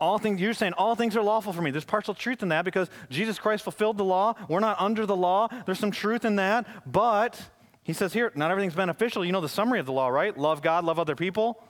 all 0.00 0.18
things, 0.18 0.40
you're 0.40 0.54
saying 0.54 0.74
all 0.74 0.94
things 0.94 1.16
are 1.16 1.22
lawful 1.22 1.52
for 1.52 1.62
me. 1.62 1.70
There's 1.70 1.84
partial 1.84 2.14
truth 2.14 2.42
in 2.42 2.50
that 2.50 2.64
because 2.64 2.88
Jesus 3.10 3.38
Christ 3.38 3.64
fulfilled 3.64 3.98
the 3.98 4.04
law. 4.04 4.34
We're 4.48 4.60
not 4.60 4.80
under 4.80 5.06
the 5.06 5.16
law. 5.16 5.48
There's 5.66 5.78
some 5.78 5.90
truth 5.90 6.24
in 6.24 6.36
that. 6.36 6.66
But 6.90 7.40
he 7.82 7.92
says 7.92 8.12
here, 8.12 8.30
not 8.34 8.50
everything's 8.50 8.74
beneficial. 8.74 9.24
You 9.24 9.32
know 9.32 9.40
the 9.40 9.48
summary 9.48 9.80
of 9.80 9.86
the 9.86 9.92
law, 9.92 10.08
right? 10.08 10.36
Love 10.36 10.62
God, 10.62 10.84
love 10.84 10.98
other 10.98 11.16
people. 11.16 11.62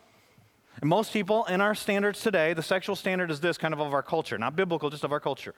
And 0.81 0.89
most 0.89 1.13
people 1.13 1.45
in 1.47 1.61
our 1.61 1.75
standards 1.75 2.21
today, 2.21 2.53
the 2.53 2.63
sexual 2.63 2.97
standard 2.97 3.31
is 3.31 3.41
this 3.41 3.59
kind 3.59 3.75
of 3.75 3.81
of 3.81 3.95
our 3.95 4.03
culture, 4.03 4.39
not 4.39 4.55
biblical, 4.55 4.91
just 4.91 5.05
of 5.05 5.13
our 5.13 5.21
culture. 5.21 5.55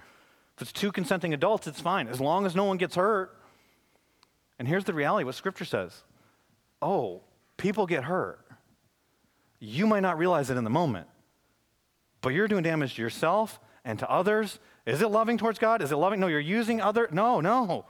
If 0.56 0.62
it's 0.62 0.72
two 0.72 0.92
consenting 0.92 1.34
adults, 1.34 1.66
it's 1.66 1.80
fine, 1.80 2.08
as 2.08 2.20
long 2.20 2.46
as 2.46 2.54
no 2.54 2.64
one 2.64 2.76
gets 2.76 2.94
hurt. 2.94 3.36
And 4.58 4.68
here's 4.68 4.84
the 4.84 4.94
reality 4.94 5.24
what 5.24 5.34
Scripture 5.34 5.64
says 5.64 6.02
oh, 6.82 7.22
people 7.56 7.86
get 7.86 8.04
hurt. 8.04 8.40
You 9.58 9.86
might 9.86 10.00
not 10.00 10.16
realize 10.16 10.48
it 10.50 10.56
in 10.56 10.64
the 10.64 10.70
moment, 10.70 11.06
but 12.20 12.30
you're 12.30 12.48
doing 12.48 12.62
damage 12.62 12.94
to 12.96 13.02
yourself 13.02 13.60
and 13.84 13.98
to 13.98 14.10
others. 14.10 14.58
Is 14.86 15.02
it 15.02 15.08
loving 15.10 15.38
towards 15.38 15.58
God? 15.58 15.82
Is 15.82 15.92
it 15.92 15.96
loving? 15.96 16.20
No, 16.20 16.26
you're 16.26 16.40
using 16.40 16.80
other. 16.80 17.08
No, 17.10 17.40
no. 17.40 17.86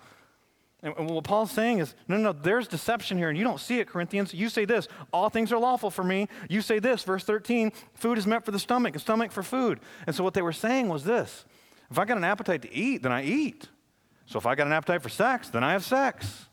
And 0.82 1.10
what 1.10 1.24
Paul's 1.24 1.50
saying 1.50 1.80
is, 1.80 1.94
no, 2.08 2.16
no, 2.16 2.32
no, 2.32 2.32
there's 2.32 2.66
deception 2.66 3.18
here, 3.18 3.28
and 3.28 3.36
you 3.36 3.44
don't 3.44 3.60
see 3.60 3.80
it, 3.80 3.86
Corinthians. 3.86 4.32
You 4.32 4.48
say 4.48 4.64
this, 4.64 4.88
all 5.12 5.28
things 5.28 5.52
are 5.52 5.58
lawful 5.58 5.90
for 5.90 6.02
me. 6.02 6.26
You 6.48 6.62
say 6.62 6.78
this, 6.78 7.02
verse 7.02 7.22
13, 7.22 7.72
food 7.92 8.16
is 8.16 8.26
meant 8.26 8.46
for 8.46 8.50
the 8.50 8.58
stomach, 8.58 8.94
and 8.94 9.02
stomach 9.02 9.30
for 9.30 9.42
food. 9.42 9.80
And 10.06 10.16
so 10.16 10.24
what 10.24 10.32
they 10.32 10.40
were 10.40 10.54
saying 10.54 10.88
was 10.88 11.04
this 11.04 11.44
if 11.90 11.98
I 11.98 12.06
got 12.06 12.16
an 12.16 12.24
appetite 12.24 12.62
to 12.62 12.74
eat, 12.74 13.02
then 13.02 13.12
I 13.12 13.24
eat. 13.24 13.68
So 14.24 14.38
if 14.38 14.46
I 14.46 14.54
got 14.54 14.66
an 14.68 14.72
appetite 14.72 15.02
for 15.02 15.08
sex, 15.10 15.48
then 15.50 15.62
I 15.62 15.72
have 15.72 15.84
sex. 15.84 16.46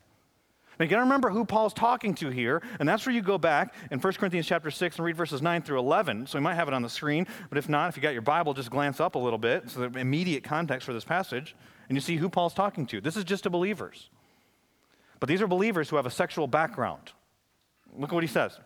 Now 0.80 0.84
you 0.84 0.90
gotta 0.90 1.04
remember 1.04 1.30
who 1.30 1.44
Paul's 1.44 1.74
talking 1.74 2.14
to 2.16 2.30
here, 2.30 2.62
and 2.80 2.88
that's 2.88 3.06
where 3.06 3.14
you 3.14 3.22
go 3.22 3.38
back 3.38 3.74
in 3.90 4.00
1 4.00 4.14
Corinthians 4.14 4.46
chapter 4.46 4.70
6 4.70 4.98
and 4.98 5.06
read 5.06 5.16
verses 5.16 5.42
9 5.42 5.64
through 5.64 5.80
11. 5.80 6.28
So 6.28 6.38
we 6.38 6.44
might 6.44 6.56
have 6.56 6.68
it 6.68 6.74
on 6.74 6.84
the 6.84 6.90
screen, 6.90 7.26
but 7.50 7.58
if 7.58 7.68
not, 7.68 7.90
if 7.90 7.98
you 7.98 8.04
got 8.04 8.14
your 8.14 8.22
Bible, 8.22 8.54
just 8.54 8.70
glance 8.70 9.00
up 9.00 9.16
a 9.16 9.20
little 9.20 9.40
bit, 9.40 9.70
so 9.70 9.88
the 9.88 10.00
immediate 10.00 10.44
context 10.44 10.86
for 10.86 10.94
this 10.94 11.04
passage, 11.04 11.56
and 11.90 11.96
you 11.96 12.02
see 12.02 12.18
who 12.18 12.30
Paul's 12.30 12.54
talking 12.54 12.86
to. 12.88 13.02
This 13.02 13.18
is 13.18 13.24
just 13.24 13.44
to 13.44 13.50
believers. 13.50 14.10
But 15.20 15.30
these 15.30 15.42
are 15.42 15.48
believers 15.48 15.90
who 15.90 15.96
have 15.96 16.06
a 16.06 16.12
sexual 16.12 16.48
background. 16.48 17.12
Look 17.98 18.12
at 18.12 18.14
what 18.14 18.24
he 18.24 18.28
says. 18.28 18.60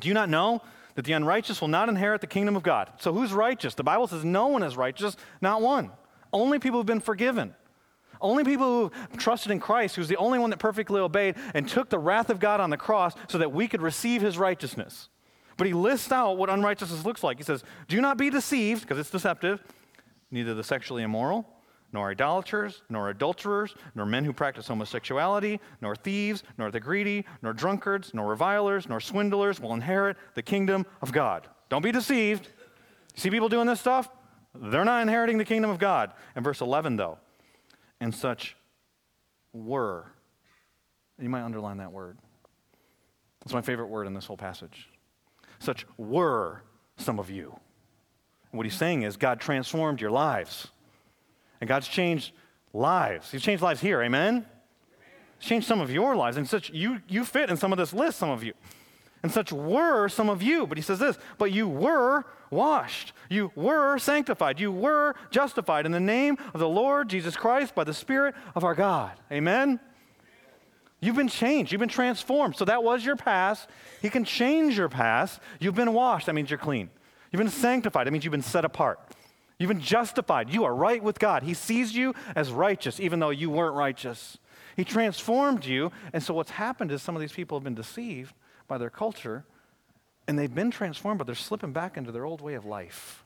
Do 0.00 0.08
you 0.08 0.14
not 0.14 0.28
know 0.28 0.60
that 0.96 1.04
the 1.04 1.12
unrighteous 1.12 1.60
will 1.60 1.68
not 1.68 1.88
inherit 1.88 2.20
the 2.20 2.26
kingdom 2.26 2.56
of 2.56 2.62
God? 2.62 2.90
So 2.98 3.12
who's 3.14 3.32
righteous? 3.32 3.74
The 3.74 3.84
Bible 3.84 4.06
says 4.06 4.24
no 4.24 4.48
one 4.48 4.62
is 4.62 4.76
righteous, 4.76 5.16
not 5.40 5.62
one. 5.62 5.90
Only 6.32 6.58
people 6.58 6.78
who've 6.78 6.86
been 6.86 7.00
forgiven. 7.00 7.54
Only 8.20 8.44
people 8.44 8.90
who 8.90 9.16
trusted 9.16 9.52
in 9.52 9.60
Christ, 9.60 9.96
who's 9.96 10.08
the 10.08 10.16
only 10.16 10.38
one 10.38 10.50
that 10.50 10.58
perfectly 10.58 11.00
obeyed 11.00 11.36
and 11.54 11.68
took 11.68 11.88
the 11.88 11.98
wrath 11.98 12.30
of 12.30 12.40
God 12.40 12.60
on 12.60 12.70
the 12.70 12.76
cross 12.76 13.14
so 13.28 13.38
that 13.38 13.52
we 13.52 13.68
could 13.68 13.82
receive 13.82 14.22
his 14.22 14.38
righteousness. 14.38 15.08
But 15.56 15.66
he 15.66 15.72
lists 15.72 16.12
out 16.12 16.38
what 16.38 16.50
unrighteousness 16.50 17.04
looks 17.04 17.22
like. 17.22 17.36
He 17.38 17.44
says, 17.44 17.64
Do 17.88 18.00
not 18.00 18.16
be 18.16 18.30
deceived, 18.30 18.82
because 18.82 18.98
it's 18.98 19.10
deceptive, 19.10 19.62
neither 20.30 20.54
the 20.54 20.64
sexually 20.64 21.02
immoral, 21.02 21.46
nor 21.92 22.10
idolaters, 22.10 22.82
nor 22.88 23.10
adulterers, 23.10 23.74
nor 23.94 24.06
men 24.06 24.24
who 24.24 24.32
practice 24.32 24.68
homosexuality, 24.68 25.58
nor 25.80 25.96
thieves, 25.96 26.44
nor 26.58 26.70
the 26.70 26.80
greedy, 26.80 27.24
nor 27.42 27.52
drunkards, 27.52 28.12
nor 28.14 28.26
revilers, 28.26 28.88
nor 28.88 29.00
swindlers 29.00 29.60
will 29.60 29.74
inherit 29.74 30.16
the 30.34 30.42
kingdom 30.42 30.86
of 31.02 31.12
God. 31.12 31.48
Don't 31.68 31.82
be 31.82 31.92
deceived. 31.92 32.48
See 33.16 33.30
people 33.30 33.48
doing 33.48 33.66
this 33.66 33.80
stuff? 33.80 34.08
They're 34.54 34.84
not 34.84 35.02
inheriting 35.02 35.38
the 35.38 35.44
kingdom 35.44 35.70
of 35.70 35.78
God. 35.78 36.12
In 36.36 36.42
verse 36.42 36.60
11, 36.60 36.96
though, 36.96 37.18
and 38.00 38.14
such 38.14 38.56
were. 39.52 40.06
You 41.20 41.28
might 41.28 41.42
underline 41.42 41.78
that 41.78 41.92
word. 41.92 42.18
It's 43.44 43.54
my 43.54 43.62
favorite 43.62 43.86
word 43.86 44.06
in 44.06 44.14
this 44.14 44.26
whole 44.26 44.36
passage. 44.36 44.88
Such 45.58 45.86
were 45.96 46.62
some 46.96 47.18
of 47.18 47.30
you. 47.30 47.58
What 48.50 48.64
he's 48.64 48.74
saying 48.74 49.02
is 49.02 49.16
God 49.16 49.40
transformed 49.40 50.00
your 50.00 50.10
lives. 50.10 50.68
And 51.60 51.68
God's 51.68 51.88
changed 51.88 52.32
lives. 52.72 53.30
He's 53.30 53.42
changed 53.42 53.62
lives 53.62 53.80
here, 53.80 54.02
amen? 54.02 54.46
He's 55.38 55.48
changed 55.48 55.66
some 55.66 55.80
of 55.80 55.90
your 55.90 56.16
lives. 56.16 56.36
And 56.36 56.48
such 56.48 56.70
you 56.70 57.00
you 57.08 57.24
fit 57.24 57.50
in 57.50 57.56
some 57.56 57.72
of 57.72 57.78
this 57.78 57.92
list, 57.92 58.18
some 58.18 58.30
of 58.30 58.42
you. 58.42 58.54
And 59.22 59.32
such 59.32 59.52
were 59.52 60.08
some 60.08 60.28
of 60.28 60.42
you. 60.42 60.66
But 60.66 60.78
he 60.78 60.82
says 60.82 60.98
this, 60.98 61.18
but 61.38 61.52
you 61.52 61.68
were 61.68 62.24
washed. 62.50 63.12
You 63.28 63.52
were 63.54 63.98
sanctified. 63.98 64.60
You 64.60 64.70
were 64.72 65.14
justified 65.30 65.86
in 65.86 65.92
the 65.92 66.00
name 66.00 66.36
of 66.54 66.60
the 66.60 66.68
Lord 66.68 67.08
Jesus 67.08 67.36
Christ 67.36 67.74
by 67.74 67.84
the 67.84 67.94
Spirit 67.94 68.34
of 68.54 68.64
our 68.64 68.74
God. 68.74 69.12
Amen? 69.32 69.80
You've 71.00 71.16
been 71.16 71.28
changed. 71.28 71.72
You've 71.72 71.80
been 71.80 71.88
transformed. 71.88 72.56
So 72.56 72.64
that 72.64 72.82
was 72.82 73.04
your 73.04 73.16
past. 73.16 73.68
He 74.02 74.10
can 74.10 74.24
change 74.24 74.76
your 74.76 74.88
past. 74.88 75.40
You've 75.60 75.74
been 75.74 75.92
washed. 75.92 76.26
That 76.26 76.34
means 76.34 76.50
you're 76.50 76.58
clean. 76.58 76.90
You've 77.30 77.38
been 77.38 77.50
sanctified. 77.50 78.06
That 78.06 78.10
means 78.12 78.24
you've 78.24 78.32
been 78.32 78.42
set 78.42 78.64
apart. 78.64 79.00
You've 79.58 79.68
been 79.68 79.80
justified. 79.80 80.50
You 80.50 80.64
are 80.64 80.74
right 80.74 81.02
with 81.02 81.18
God. 81.18 81.42
He 81.42 81.54
sees 81.54 81.94
you 81.94 82.14
as 82.34 82.50
righteous, 82.50 83.00
even 83.00 83.18
though 83.18 83.30
you 83.30 83.50
weren't 83.50 83.74
righteous. 83.74 84.38
He 84.76 84.84
transformed 84.84 85.64
you. 85.64 85.90
And 86.12 86.22
so 86.22 86.34
what's 86.34 86.52
happened 86.52 86.92
is 86.92 87.02
some 87.02 87.16
of 87.16 87.20
these 87.20 87.32
people 87.32 87.58
have 87.58 87.64
been 87.64 87.74
deceived 87.74 88.34
by 88.68 88.78
their 88.78 88.90
culture 88.90 89.44
and 90.28 90.38
they've 90.38 90.54
been 90.54 90.70
transformed, 90.70 91.18
but 91.18 91.26
they're 91.26 91.34
slipping 91.34 91.72
back 91.72 91.96
into 91.96 92.12
their 92.12 92.26
old 92.26 92.42
way 92.42 92.54
of 92.54 92.66
life. 92.66 93.24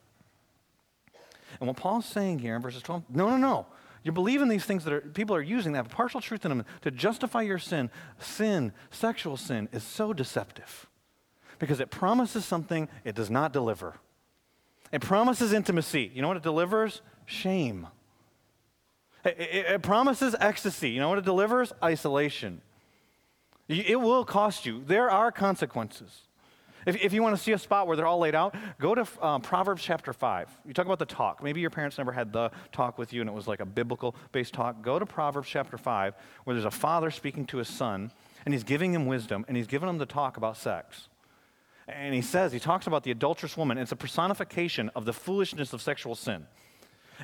And 1.59 1.67
what 1.67 1.77
Paul's 1.77 2.05
saying 2.05 2.39
here 2.39 2.55
in 2.55 2.61
verses 2.61 2.81
12, 2.81 3.03
no, 3.09 3.29
no, 3.29 3.37
no. 3.37 3.65
You 4.03 4.11
believe 4.11 4.41
in 4.41 4.47
these 4.47 4.65
things 4.65 4.83
that 4.85 4.93
are, 4.93 5.01
people 5.01 5.35
are 5.35 5.41
using 5.41 5.73
that 5.73 5.79
have 5.79 5.89
partial 5.89 6.21
truth 6.21 6.45
in 6.45 6.49
them 6.49 6.65
to 6.81 6.91
justify 6.91 7.41
your 7.41 7.59
sin. 7.59 7.89
Sin, 8.19 8.71
sexual 8.89 9.37
sin, 9.37 9.69
is 9.71 9.83
so 9.83 10.13
deceptive 10.13 10.87
because 11.59 11.79
it 11.79 11.91
promises 11.91 12.43
something 12.45 12.89
it 13.03 13.15
does 13.15 13.29
not 13.29 13.53
deliver. 13.53 13.95
It 14.91 15.01
promises 15.01 15.53
intimacy. 15.53 16.11
You 16.13 16.21
know 16.21 16.27
what 16.27 16.37
it 16.37 16.43
delivers? 16.43 17.01
Shame. 17.25 17.87
It, 19.23 19.37
it, 19.39 19.65
it 19.67 19.81
promises 19.81 20.35
ecstasy. 20.39 20.89
You 20.89 20.99
know 20.99 21.09
what 21.09 21.17
it 21.17 21.25
delivers? 21.25 21.71
Isolation. 21.81 22.61
It 23.81 23.99
will 23.99 24.25
cost 24.25 24.65
you. 24.65 24.83
There 24.85 25.09
are 25.09 25.31
consequences. 25.31 26.21
If, 26.85 27.01
if 27.01 27.13
you 27.13 27.21
want 27.23 27.35
to 27.37 27.41
see 27.41 27.53
a 27.53 27.57
spot 27.57 27.87
where 27.87 27.95
they're 27.95 28.05
all 28.05 28.19
laid 28.19 28.35
out, 28.35 28.55
go 28.79 28.93
to 28.95 29.07
um, 29.25 29.41
Proverbs 29.41 29.81
chapter 29.81 30.11
5. 30.13 30.49
You 30.65 30.73
talk 30.73 30.85
about 30.85 30.99
the 30.99 31.05
talk. 31.05 31.41
Maybe 31.41 31.61
your 31.61 31.69
parents 31.69 31.97
never 31.97 32.11
had 32.11 32.33
the 32.33 32.51
talk 32.71 32.97
with 32.97 33.13
you 33.13 33.21
and 33.21 33.29
it 33.29 33.33
was 33.33 33.47
like 33.47 33.59
a 33.59 33.65
biblical 33.65 34.15
based 34.31 34.53
talk. 34.53 34.81
Go 34.81 34.99
to 34.99 35.05
Proverbs 35.05 35.47
chapter 35.47 35.77
5 35.77 36.13
where 36.43 36.53
there's 36.53 36.65
a 36.65 36.71
father 36.71 37.11
speaking 37.11 37.45
to 37.47 37.57
his 37.57 37.67
son 37.67 38.11
and 38.45 38.53
he's 38.53 38.63
giving 38.63 38.93
him 38.93 39.05
wisdom 39.05 39.45
and 39.47 39.55
he's 39.55 39.67
giving 39.67 39.87
him 39.87 39.97
the 39.97 40.05
talk 40.05 40.37
about 40.37 40.57
sex. 40.57 41.07
And 41.87 42.13
he 42.13 42.21
says, 42.21 42.53
he 42.53 42.59
talks 42.59 42.87
about 42.87 43.03
the 43.03 43.11
adulterous 43.11 43.57
woman. 43.57 43.77
It's 43.77 43.91
a 43.91 43.97
personification 43.97 44.89
of 44.95 45.05
the 45.05 45.13
foolishness 45.13 45.73
of 45.73 45.81
sexual 45.81 46.15
sin. 46.15 46.47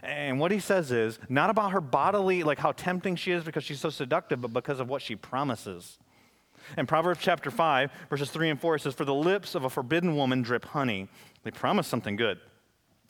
And 0.03 0.39
what 0.39 0.51
he 0.51 0.59
says 0.59 0.91
is 0.91 1.19
not 1.29 1.49
about 1.49 1.71
her 1.71 1.81
bodily, 1.81 2.43
like 2.43 2.59
how 2.59 2.71
tempting 2.73 3.15
she 3.15 3.31
is 3.31 3.43
because 3.43 3.63
she's 3.63 3.79
so 3.79 3.89
seductive, 3.89 4.41
but 4.41 4.53
because 4.53 4.79
of 4.79 4.87
what 4.87 5.01
she 5.01 5.15
promises. 5.15 5.97
In 6.77 6.85
Proverbs 6.85 7.19
chapter 7.21 7.51
5, 7.51 7.91
verses 8.09 8.29
3 8.29 8.51
and 8.51 8.61
4, 8.61 8.75
it 8.75 8.81
says, 8.81 8.93
For 8.93 9.05
the 9.05 9.13
lips 9.13 9.55
of 9.55 9.63
a 9.63 9.69
forbidden 9.69 10.15
woman 10.15 10.41
drip 10.41 10.65
honey. 10.65 11.07
They 11.43 11.51
promise 11.51 11.87
something 11.87 12.15
good. 12.15 12.39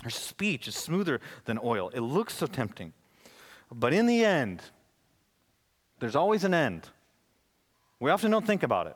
Her 0.04 0.10
speech 0.10 0.67
is 0.67 0.76
smoother 0.76 1.19
than 1.45 1.60
oil. 1.63 1.89
It 1.93 2.00
looks 2.00 2.36
so 2.36 2.45
tempting. 2.45 2.93
But 3.72 3.93
in 3.93 4.06
the 4.06 4.24
end, 4.24 4.62
there's 6.00 6.15
always 6.15 6.43
an 6.43 6.54
end. 6.54 6.88
We 8.00 8.12
often 8.12 8.32
don't 8.32 8.48
think 8.48 8.63
about 8.63 8.88
it, 8.88 8.95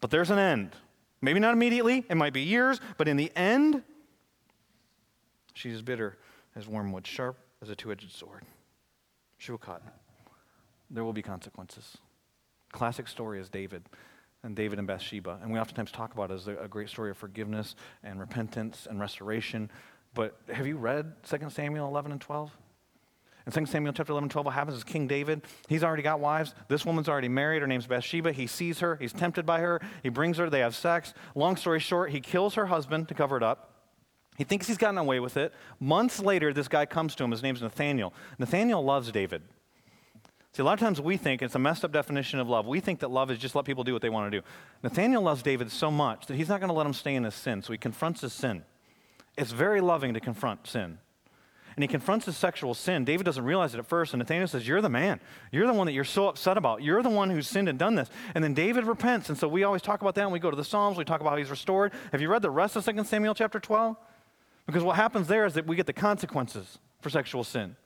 but 0.00 0.10
there's 0.10 0.30
an 0.30 0.38
end. 0.38 0.76
Maybe 1.20 1.40
not 1.40 1.52
immediately, 1.52 2.04
it 2.08 2.14
might 2.14 2.32
be 2.32 2.42
years, 2.42 2.80
but 2.96 3.08
in 3.08 3.16
the 3.16 3.32
end, 3.34 3.82
she 5.54 5.70
is 5.70 5.82
bitter 5.82 6.16
as 6.54 6.68
wormwood, 6.68 7.06
sharp 7.06 7.36
as 7.60 7.68
a 7.68 7.74
two 7.74 7.90
edged 7.90 8.12
sword. 8.12 8.42
She 9.38 9.50
will 9.50 9.58
cut. 9.58 9.82
There 10.90 11.04
will 11.04 11.12
be 11.12 11.22
consequences. 11.22 11.98
Classic 12.72 13.08
story 13.08 13.40
is 13.40 13.48
David 13.48 13.84
and 14.42 14.54
David 14.54 14.78
and 14.78 14.86
Bathsheba. 14.86 15.38
And 15.42 15.52
we 15.52 15.58
oftentimes 15.58 15.90
talk 15.90 16.14
about 16.14 16.30
it 16.30 16.34
as 16.34 16.48
a, 16.48 16.68
great 16.68 16.88
story 16.88 17.10
of 17.10 17.16
forgiveness 17.16 17.74
and 18.04 18.20
repentance 18.20 18.86
and 18.88 19.00
restoration. 19.00 19.70
But 20.14 20.36
have 20.52 20.66
you 20.66 20.76
read 20.76 21.12
2 21.24 21.50
Samuel 21.50 21.88
11 21.88 22.12
and 22.12 22.20
12? 22.20 22.56
In 23.46 23.52
2 23.52 23.66
Samuel 23.66 23.94
chapter 23.94 24.12
11 24.12 24.28
12, 24.28 24.44
what 24.44 24.54
happens 24.54 24.76
is 24.76 24.84
King 24.84 25.06
David, 25.06 25.42
he's 25.68 25.82
already 25.82 26.02
got 26.02 26.20
wives. 26.20 26.54
This 26.68 26.84
woman's 26.84 27.08
already 27.08 27.28
married. 27.28 27.62
Her 27.62 27.66
name's 27.66 27.86
Bathsheba. 27.86 28.32
He 28.32 28.46
sees 28.46 28.80
her. 28.80 28.96
He's 28.96 29.12
tempted 29.12 29.46
by 29.46 29.60
her. 29.60 29.80
He 30.02 30.10
brings 30.10 30.36
her. 30.36 30.50
They 30.50 30.60
have 30.60 30.76
sex. 30.76 31.14
Long 31.34 31.56
story 31.56 31.80
short, 31.80 32.10
he 32.10 32.20
kills 32.20 32.54
her 32.54 32.66
husband 32.66 33.08
to 33.08 33.14
cover 33.14 33.38
it 33.38 33.42
up. 33.42 33.72
He 34.36 34.44
thinks 34.44 34.68
he's 34.68 34.78
gotten 34.78 34.98
away 34.98 35.18
with 35.18 35.36
it. 35.36 35.52
Months 35.80 36.20
later, 36.20 36.52
this 36.52 36.68
guy 36.68 36.86
comes 36.86 37.14
to 37.16 37.24
him. 37.24 37.32
His 37.32 37.42
name's 37.42 37.62
Nathaniel. 37.62 38.12
Nathaniel 38.38 38.84
loves 38.84 39.10
David. 39.10 39.42
See, 40.52 40.62
a 40.62 40.64
lot 40.64 40.72
of 40.72 40.80
times 40.80 41.00
we 41.00 41.16
think 41.16 41.42
it's 41.42 41.54
a 41.54 41.58
messed 41.58 41.84
up 41.84 41.92
definition 41.92 42.40
of 42.40 42.48
love. 42.48 42.66
We 42.66 42.80
think 42.80 43.00
that 43.00 43.10
love 43.10 43.30
is 43.30 43.38
just 43.38 43.54
let 43.54 43.64
people 43.64 43.84
do 43.84 43.92
what 43.92 44.02
they 44.02 44.10
want 44.10 44.32
to 44.32 44.40
do. 44.40 44.44
Nathaniel 44.82 45.22
loves 45.22 45.42
David 45.42 45.70
so 45.70 45.90
much 45.90 46.26
that 46.26 46.36
he's 46.36 46.48
not 46.48 46.60
going 46.60 46.68
to 46.68 46.74
let 46.74 46.86
him 46.86 46.94
stay 46.94 47.14
in 47.14 47.24
his 47.24 47.34
sin, 47.34 47.62
so 47.62 47.72
he 47.72 47.78
confronts 47.78 48.22
his 48.22 48.32
sin. 48.32 48.64
It's 49.36 49.52
very 49.52 49.80
loving 49.80 50.14
to 50.14 50.20
confront 50.20 50.66
sin. 50.66 50.98
And 51.76 51.84
he 51.84 51.86
confronts 51.86 52.26
his 52.26 52.36
sexual 52.36 52.74
sin. 52.74 53.04
David 53.04 53.24
doesn't 53.24 53.44
realize 53.44 53.72
it 53.72 53.78
at 53.78 53.86
first, 53.86 54.12
and 54.12 54.18
Nathaniel 54.18 54.48
says, 54.48 54.66
You're 54.66 54.80
the 54.80 54.88
man. 54.88 55.20
You're 55.52 55.68
the 55.68 55.72
one 55.72 55.86
that 55.86 55.92
you're 55.92 56.02
so 56.02 56.26
upset 56.26 56.56
about. 56.56 56.82
You're 56.82 57.04
the 57.04 57.08
one 57.08 57.30
who's 57.30 57.46
sinned 57.46 57.68
and 57.68 57.78
done 57.78 57.94
this. 57.94 58.10
And 58.34 58.42
then 58.42 58.52
David 58.52 58.84
repents. 58.84 59.28
And 59.28 59.38
so 59.38 59.46
we 59.46 59.62
always 59.62 59.80
talk 59.80 60.00
about 60.00 60.16
that 60.16 60.24
when 60.24 60.32
we 60.32 60.40
go 60.40 60.50
to 60.50 60.56
the 60.56 60.64
Psalms. 60.64 60.98
We 60.98 61.04
talk 61.04 61.20
about 61.20 61.30
how 61.30 61.36
he's 61.36 61.50
restored. 61.50 61.92
Have 62.10 62.20
you 62.20 62.28
read 62.28 62.42
the 62.42 62.50
rest 62.50 62.74
of 62.74 62.84
2 62.84 63.04
Samuel 63.04 63.32
chapter 63.32 63.60
12? 63.60 63.96
Because 64.66 64.82
what 64.82 64.96
happens 64.96 65.28
there 65.28 65.46
is 65.46 65.54
that 65.54 65.68
we 65.68 65.76
get 65.76 65.86
the 65.86 65.92
consequences 65.92 66.78
for 67.00 67.10
sexual 67.10 67.44
sin. 67.44 67.76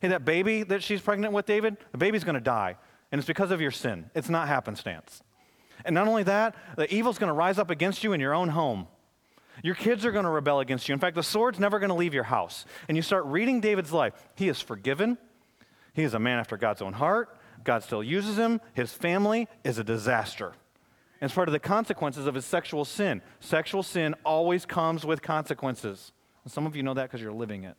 Hey, 0.00 0.08
that 0.08 0.24
baby 0.24 0.62
that 0.64 0.82
she's 0.82 1.00
pregnant 1.00 1.32
with, 1.32 1.46
David, 1.46 1.76
the 1.92 1.98
baby's 1.98 2.24
going 2.24 2.34
to 2.34 2.40
die. 2.40 2.76
And 3.10 3.18
it's 3.18 3.26
because 3.26 3.50
of 3.50 3.60
your 3.60 3.70
sin. 3.70 4.10
It's 4.14 4.28
not 4.28 4.48
happenstance. 4.48 5.22
And 5.84 5.94
not 5.94 6.08
only 6.08 6.24
that, 6.24 6.54
the 6.76 6.92
evil's 6.92 7.18
going 7.18 7.28
to 7.28 7.34
rise 7.34 7.58
up 7.58 7.70
against 7.70 8.04
you 8.04 8.12
in 8.12 8.20
your 8.20 8.34
own 8.34 8.48
home. 8.48 8.86
Your 9.62 9.74
kids 9.74 10.04
are 10.04 10.12
going 10.12 10.24
to 10.24 10.30
rebel 10.30 10.60
against 10.60 10.88
you. 10.88 10.92
In 10.92 11.00
fact, 11.00 11.16
the 11.16 11.22
sword's 11.22 11.58
never 11.58 11.78
going 11.78 11.88
to 11.88 11.94
leave 11.94 12.14
your 12.14 12.24
house. 12.24 12.64
And 12.88 12.96
you 12.96 13.02
start 13.02 13.24
reading 13.26 13.60
David's 13.60 13.92
life. 13.92 14.12
He 14.36 14.48
is 14.48 14.60
forgiven. 14.60 15.18
He 15.94 16.04
is 16.04 16.14
a 16.14 16.18
man 16.18 16.38
after 16.38 16.56
God's 16.56 16.82
own 16.82 16.92
heart. 16.92 17.36
God 17.64 17.82
still 17.82 18.02
uses 18.04 18.38
him. 18.38 18.60
His 18.74 18.92
family 18.92 19.48
is 19.64 19.78
a 19.78 19.84
disaster. 19.84 20.52
And 21.20 21.28
it's 21.28 21.34
part 21.34 21.48
of 21.48 21.52
the 21.52 21.58
consequences 21.58 22.26
of 22.26 22.34
his 22.34 22.44
sexual 22.44 22.84
sin. 22.84 23.20
Sexual 23.40 23.82
sin 23.82 24.14
always 24.24 24.64
comes 24.64 25.04
with 25.04 25.22
consequences. 25.22 26.12
And 26.44 26.52
some 26.52 26.66
of 26.66 26.76
you 26.76 26.84
know 26.84 26.94
that 26.94 27.04
because 27.04 27.20
you're 27.20 27.32
living 27.32 27.64
it. 27.64 27.76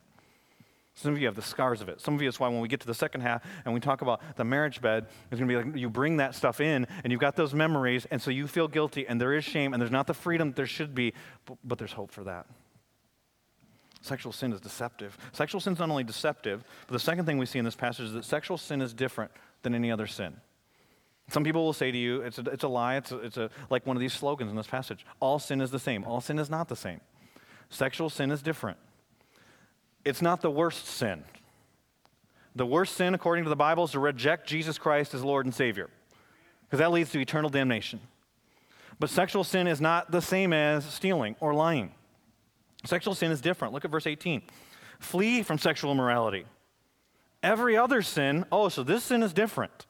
Some 0.99 1.13
of 1.13 1.19
you 1.19 1.27
have 1.27 1.35
the 1.35 1.41
scars 1.41 1.79
of 1.79 1.87
it. 1.87 2.01
Some 2.01 2.13
of 2.13 2.21
you, 2.21 2.27
that's 2.27 2.41
why 2.41 2.49
when 2.49 2.59
we 2.59 2.67
get 2.67 2.81
to 2.81 2.87
the 2.87 2.93
second 2.93 3.21
half 3.21 3.41
and 3.63 3.73
we 3.73 3.79
talk 3.79 4.01
about 4.01 4.21
the 4.35 4.43
marriage 4.43 4.81
bed, 4.81 5.05
it's 5.31 5.39
going 5.39 5.47
to 5.47 5.63
be 5.63 5.69
like 5.69 5.79
you 5.79 5.89
bring 5.89 6.17
that 6.17 6.35
stuff 6.35 6.59
in 6.59 6.85
and 7.03 7.11
you've 7.11 7.21
got 7.21 7.37
those 7.37 7.53
memories, 7.53 8.05
and 8.11 8.21
so 8.21 8.29
you 8.31 8.47
feel 8.47 8.67
guilty, 8.67 9.07
and 9.07 9.19
there 9.19 9.33
is 9.33 9.45
shame, 9.45 9.71
and 9.71 9.81
there's 9.81 9.93
not 9.93 10.07
the 10.07 10.13
freedom 10.13 10.51
there 10.51 10.65
should 10.65 10.93
be, 10.93 11.13
but, 11.45 11.57
but 11.63 11.77
there's 11.77 11.93
hope 11.93 12.11
for 12.11 12.25
that. 12.25 12.47
Sexual 14.01 14.33
sin 14.33 14.51
is 14.51 14.59
deceptive. 14.59 15.17
Sexual 15.31 15.61
sin 15.61 15.71
is 15.71 15.79
not 15.79 15.89
only 15.89 16.03
deceptive, 16.03 16.65
but 16.87 16.91
the 16.91 16.99
second 16.99 17.25
thing 17.25 17.37
we 17.37 17.45
see 17.45 17.59
in 17.59 17.65
this 17.65 17.77
passage 17.77 18.07
is 18.07 18.13
that 18.13 18.25
sexual 18.25 18.57
sin 18.57 18.81
is 18.81 18.93
different 18.93 19.31
than 19.61 19.73
any 19.73 19.89
other 19.89 20.05
sin. 20.05 20.35
Some 21.29 21.45
people 21.45 21.63
will 21.63 21.71
say 21.73 21.91
to 21.91 21.97
you, 21.97 22.21
it's 22.23 22.39
a, 22.39 22.41
it's 22.41 22.65
a 22.65 22.67
lie, 22.67 22.97
it's, 22.97 23.13
a, 23.13 23.17
it's 23.19 23.37
a, 23.37 23.49
like 23.69 23.85
one 23.85 23.95
of 23.95 24.01
these 24.01 24.13
slogans 24.13 24.49
in 24.49 24.57
this 24.57 24.67
passage 24.67 25.05
all 25.21 25.39
sin 25.39 25.61
is 25.61 25.71
the 25.71 25.79
same. 25.79 26.03
All 26.03 26.19
sin 26.19 26.39
is 26.39 26.49
not 26.49 26.67
the 26.67 26.75
same. 26.75 26.99
Sexual 27.69 28.09
sin 28.09 28.31
is 28.31 28.41
different. 28.41 28.77
It's 30.05 30.21
not 30.21 30.41
the 30.41 30.51
worst 30.51 30.85
sin. 30.85 31.23
The 32.55 32.65
worst 32.65 32.95
sin, 32.95 33.13
according 33.13 33.43
to 33.45 33.49
the 33.49 33.55
Bible, 33.55 33.83
is 33.83 33.91
to 33.91 33.99
reject 33.99 34.47
Jesus 34.47 34.77
Christ 34.77 35.13
as 35.13 35.23
Lord 35.23 35.45
and 35.45 35.53
Savior, 35.53 35.89
because 36.63 36.79
that 36.79 36.91
leads 36.91 37.11
to 37.11 37.19
eternal 37.19 37.49
damnation. 37.49 37.99
But 38.99 39.09
sexual 39.09 39.43
sin 39.43 39.67
is 39.67 39.79
not 39.79 40.11
the 40.11 40.21
same 40.21 40.51
as 40.51 40.85
stealing 40.85 41.35
or 41.39 41.53
lying. 41.53 41.91
Sexual 42.85 43.15
sin 43.15 43.31
is 43.31 43.41
different. 43.41 43.73
Look 43.73 43.85
at 43.85 43.91
verse 43.91 44.07
18. 44.07 44.41
Flee 44.99 45.43
from 45.43 45.57
sexual 45.57 45.91
immorality. 45.91 46.45
Every 47.41 47.77
other 47.77 48.01
sin, 48.01 48.45
oh, 48.51 48.67
so 48.69 48.83
this 48.83 49.03
sin 49.03 49.23
is 49.23 49.31
different. 49.31 49.85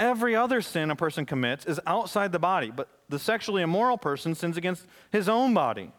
Every 0.00 0.34
other 0.34 0.60
sin 0.60 0.90
a 0.90 0.96
person 0.96 1.26
commits 1.26 1.64
is 1.64 1.80
outside 1.86 2.32
the 2.32 2.38
body, 2.38 2.72
but 2.74 2.88
the 3.08 3.18
sexually 3.18 3.62
immoral 3.62 3.98
person 3.98 4.34
sins 4.34 4.56
against 4.56 4.86
his 5.10 5.28
own 5.28 5.54
body. 5.54 5.92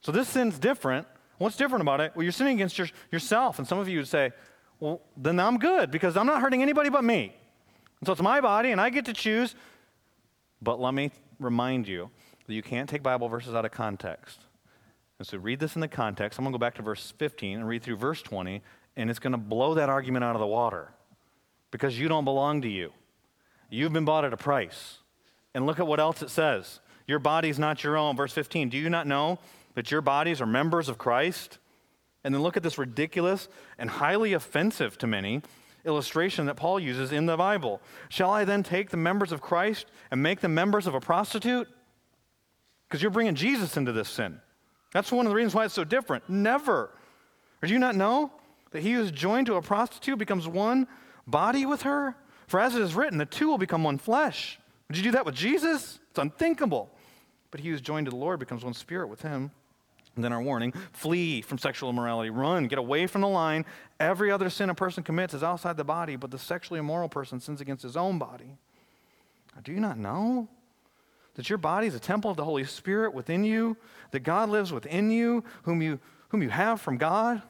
So 0.00 0.12
this 0.12 0.28
sin's 0.28 0.58
different. 0.58 1.06
What's 1.38 1.56
different 1.56 1.82
about 1.82 2.00
it? 2.00 2.12
Well, 2.14 2.22
you're 2.22 2.32
sinning 2.32 2.54
against 2.56 2.78
your, 2.78 2.88
yourself. 3.12 3.58
And 3.58 3.68
some 3.68 3.78
of 3.78 3.88
you 3.88 3.98
would 3.98 4.08
say, 4.08 4.32
well, 4.80 5.00
then 5.16 5.38
I'm 5.40 5.58
good 5.58 5.90
because 5.90 6.16
I'm 6.16 6.26
not 6.26 6.40
hurting 6.40 6.62
anybody 6.62 6.90
but 6.90 7.04
me. 7.04 7.34
And 8.00 8.06
so 8.06 8.12
it's 8.12 8.22
my 8.22 8.40
body 8.40 8.72
and 8.72 8.80
I 8.80 8.90
get 8.90 9.04
to 9.06 9.12
choose. 9.12 9.54
But 10.62 10.80
let 10.80 10.94
me 10.94 11.10
remind 11.38 11.88
you 11.88 12.10
that 12.46 12.54
you 12.54 12.62
can't 12.62 12.88
take 12.88 13.02
Bible 13.02 13.28
verses 13.28 13.54
out 13.54 13.64
of 13.64 13.70
context. 13.70 14.40
And 15.18 15.26
so 15.26 15.38
read 15.38 15.60
this 15.60 15.74
in 15.74 15.80
the 15.80 15.88
context. 15.88 16.38
I'm 16.38 16.44
going 16.44 16.52
to 16.52 16.58
go 16.58 16.60
back 16.60 16.74
to 16.74 16.82
verse 16.82 17.12
15 17.18 17.58
and 17.58 17.68
read 17.68 17.82
through 17.82 17.96
verse 17.96 18.20
20, 18.22 18.62
and 18.96 19.10
it's 19.10 19.18
going 19.18 19.32
to 19.32 19.38
blow 19.38 19.74
that 19.74 19.88
argument 19.88 20.24
out 20.24 20.36
of 20.36 20.40
the 20.40 20.46
water 20.46 20.92
because 21.70 21.98
you 21.98 22.08
don't 22.08 22.24
belong 22.24 22.62
to 22.62 22.68
you. 22.68 22.92
You've 23.70 23.92
been 23.92 24.04
bought 24.04 24.24
at 24.24 24.32
a 24.32 24.36
price. 24.36 24.98
And 25.54 25.64
look 25.64 25.80
at 25.80 25.86
what 25.86 26.00
else 26.00 26.20
it 26.22 26.28
says. 26.28 26.80
Your 27.06 27.18
body's 27.18 27.58
not 27.58 27.82
your 27.82 27.96
own. 27.96 28.14
Verse 28.14 28.32
15 28.32 28.68
Do 28.68 28.76
you 28.76 28.90
not 28.90 29.06
know 29.06 29.38
that 29.76 29.92
your 29.92 30.00
bodies 30.00 30.40
are 30.40 30.46
members 30.46 30.88
of 30.88 30.98
Christ? 30.98 31.58
And 32.24 32.34
then 32.34 32.42
look 32.42 32.56
at 32.56 32.64
this 32.64 32.76
ridiculous 32.76 33.48
and 33.78 33.88
highly 33.88 34.32
offensive 34.32 34.98
to 34.98 35.06
many 35.06 35.42
illustration 35.84 36.46
that 36.46 36.56
Paul 36.56 36.80
uses 36.80 37.12
in 37.12 37.26
the 37.26 37.36
Bible. 37.36 37.80
Shall 38.08 38.30
I 38.32 38.44
then 38.44 38.64
take 38.64 38.90
the 38.90 38.96
members 38.96 39.30
of 39.30 39.40
Christ 39.40 39.86
and 40.10 40.20
make 40.20 40.40
them 40.40 40.52
members 40.52 40.88
of 40.88 40.94
a 40.94 41.00
prostitute? 41.00 41.68
Because 42.88 43.00
you're 43.00 43.12
bringing 43.12 43.36
Jesus 43.36 43.76
into 43.76 43.92
this 43.92 44.08
sin. 44.08 44.40
That's 44.92 45.12
one 45.12 45.26
of 45.26 45.30
the 45.30 45.36
reasons 45.36 45.54
why 45.54 45.64
it's 45.64 45.74
so 45.74 45.84
different. 45.84 46.28
Never. 46.28 46.90
Or 47.62 47.66
do 47.66 47.72
you 47.72 47.78
not 47.78 47.94
know 47.94 48.32
that 48.72 48.82
he 48.82 48.94
who 48.94 49.02
is 49.02 49.12
joined 49.12 49.46
to 49.46 49.54
a 49.54 49.62
prostitute 49.62 50.18
becomes 50.18 50.48
one 50.48 50.88
body 51.26 51.64
with 51.64 51.82
her? 51.82 52.16
For 52.48 52.58
as 52.60 52.74
it 52.74 52.82
is 52.82 52.94
written, 52.94 53.18
the 53.18 53.26
two 53.26 53.48
will 53.48 53.58
become 53.58 53.84
one 53.84 53.98
flesh. 53.98 54.58
Would 54.88 54.96
you 54.96 55.04
do 55.04 55.12
that 55.12 55.26
with 55.26 55.34
Jesus? 55.34 56.00
It's 56.10 56.18
unthinkable. 56.18 56.90
But 57.50 57.60
he 57.60 57.68
who 57.68 57.74
is 57.74 57.80
joined 57.80 58.06
to 58.06 58.10
the 58.10 58.16
Lord 58.16 58.40
becomes 58.40 58.64
one 58.64 58.74
spirit 58.74 59.08
with 59.08 59.22
him. 59.22 59.50
And 60.16 60.24
then 60.24 60.32
our 60.32 60.42
warning 60.42 60.72
flee 60.92 61.42
from 61.42 61.58
sexual 61.58 61.90
immorality. 61.90 62.30
Run, 62.30 62.66
get 62.66 62.78
away 62.78 63.06
from 63.06 63.20
the 63.20 63.28
line. 63.28 63.66
Every 64.00 64.30
other 64.30 64.50
sin 64.50 64.70
a 64.70 64.74
person 64.74 65.02
commits 65.02 65.34
is 65.34 65.42
outside 65.42 65.76
the 65.76 65.84
body, 65.84 66.16
but 66.16 66.30
the 66.30 66.38
sexually 66.38 66.80
immoral 66.80 67.08
person 67.08 67.38
sins 67.38 67.60
against 67.60 67.82
his 67.82 67.96
own 67.96 68.18
body. 68.18 68.56
Do 69.62 69.72
you 69.72 69.80
not 69.80 69.98
know 69.98 70.48
that 71.34 71.50
your 71.50 71.58
body 71.58 71.86
is 71.86 71.94
a 71.94 72.00
temple 72.00 72.30
of 72.30 72.38
the 72.38 72.44
Holy 72.44 72.64
Spirit 72.64 73.12
within 73.12 73.44
you, 73.44 73.76
that 74.10 74.20
God 74.20 74.48
lives 74.48 74.72
within 74.72 75.10
you, 75.10 75.44
whom 75.64 75.82
you, 75.82 76.00
whom 76.30 76.42
you 76.42 76.48
have 76.48 76.80
from 76.80 76.96
God? 76.96 77.42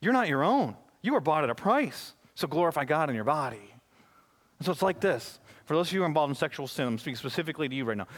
You're 0.00 0.12
not 0.12 0.28
your 0.28 0.42
own. 0.42 0.76
You 1.02 1.12
were 1.12 1.20
bought 1.20 1.44
at 1.44 1.50
a 1.50 1.54
price. 1.54 2.14
So 2.34 2.48
glorify 2.48 2.84
God 2.84 3.08
in 3.10 3.14
your 3.14 3.24
body. 3.24 3.74
And 4.58 4.66
so 4.66 4.72
it's 4.72 4.82
like 4.82 5.00
this. 5.00 5.38
For 5.64 5.76
those 5.76 5.88
of 5.88 5.92
you 5.92 6.00
who 6.00 6.04
are 6.04 6.08
involved 6.08 6.30
in 6.30 6.34
sexual 6.34 6.66
sin, 6.66 6.86
I'm 6.86 6.98
speaking 6.98 7.16
specifically 7.16 7.68
to 7.68 7.74
you 7.74 7.84
right 7.84 7.96
now. 7.96 8.08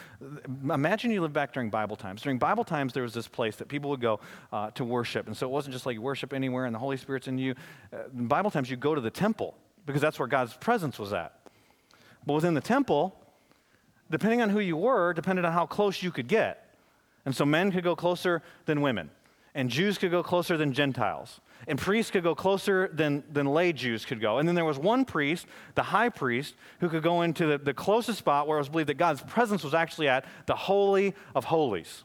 Imagine 0.73 1.11
you 1.11 1.21
live 1.21 1.33
back 1.33 1.53
during 1.53 1.71
Bible 1.71 1.97
times. 1.97 2.23
During 2.23 2.39
Bible 2.39 2.65
times, 2.65 2.93
there 2.93 3.03
was 3.03 3.13
this 3.13 3.29
place 3.29 3.57
that 3.57 3.69
people 3.69 3.91
would 3.91 4.01
go 4.01 4.21
uh, 4.53 4.71
to 4.73 4.85
worship. 4.85 5.27
And 5.27 5.37
so 5.37 5.47
it 5.47 5.51
wasn't 5.51 5.75
just 5.75 5.87
like 5.87 5.95
you 5.95 6.03
worship 6.03 6.33
anywhere 6.33 6.65
and 6.65 6.75
the 6.75 6.79
Holy 6.79 6.97
Spirit's 6.97 7.29
in 7.29 7.39
you. 7.39 7.55
Uh, 7.93 8.05
in 8.17 8.27
Bible 8.27 8.51
times, 8.51 8.71
you 8.71 8.77
go 8.77 8.95
to 8.95 9.01
the 9.01 9.11
temple 9.11 9.55
because 9.87 10.01
that's 10.01 10.19
where 10.19 10.29
God's 10.29 10.55
presence 10.55 10.99
was 10.99 11.13
at. 11.13 11.39
But 12.27 12.35
within 12.35 12.55
the 12.55 12.61
temple, 12.61 13.15
depending 14.11 14.41
on 14.41 14.51
who 14.51 14.61
you 14.61 14.77
were, 14.77 15.13
depended 15.13 15.45
on 15.45 15.53
how 15.53 15.67
close 15.67 16.03
you 16.03 16.11
could 16.11 16.29
get. 16.29 16.75
And 17.27 17.35
so 17.35 17.45
men 17.45 17.73
could 17.73 17.85
go 17.85 17.97
closer 17.97 18.43
than 18.67 18.81
women, 18.81 19.11
and 19.55 19.71
Jews 19.71 19.99
could 19.99 20.11
go 20.11 20.23
closer 20.23 20.57
than 20.57 20.73
Gentiles, 20.73 21.41
and 21.69 21.79
priests 21.79 22.11
could 22.11 22.25
go 22.25 22.35
closer 22.35 22.91
than, 22.93 23.23
than 23.33 23.47
lay 23.47 23.73
Jews 23.73 24.05
could 24.05 24.21
go. 24.21 24.39
And 24.39 24.49
then 24.49 24.55
there 24.55 24.65
was 24.65 24.79
one 24.79 25.05
priest, 25.05 25.47
the 25.75 25.83
high 25.83 26.09
priest, 26.09 26.55
who 26.81 26.89
could 26.89 27.03
go 27.03 27.23
into 27.23 27.47
the, 27.47 27.59
the 27.59 27.75
closest 27.75 28.19
spot 28.19 28.49
where 28.49 28.59
it 28.59 28.61
was 28.61 28.69
believed 28.69 28.89
that 28.89 28.99
God's 28.99 29.23
presence 29.23 29.63
was 29.63 29.73
actually 29.73 30.09
at, 30.09 30.25
the 30.47 30.57
Holy 30.57 31.15
of 31.35 31.45
Holies. 31.45 32.05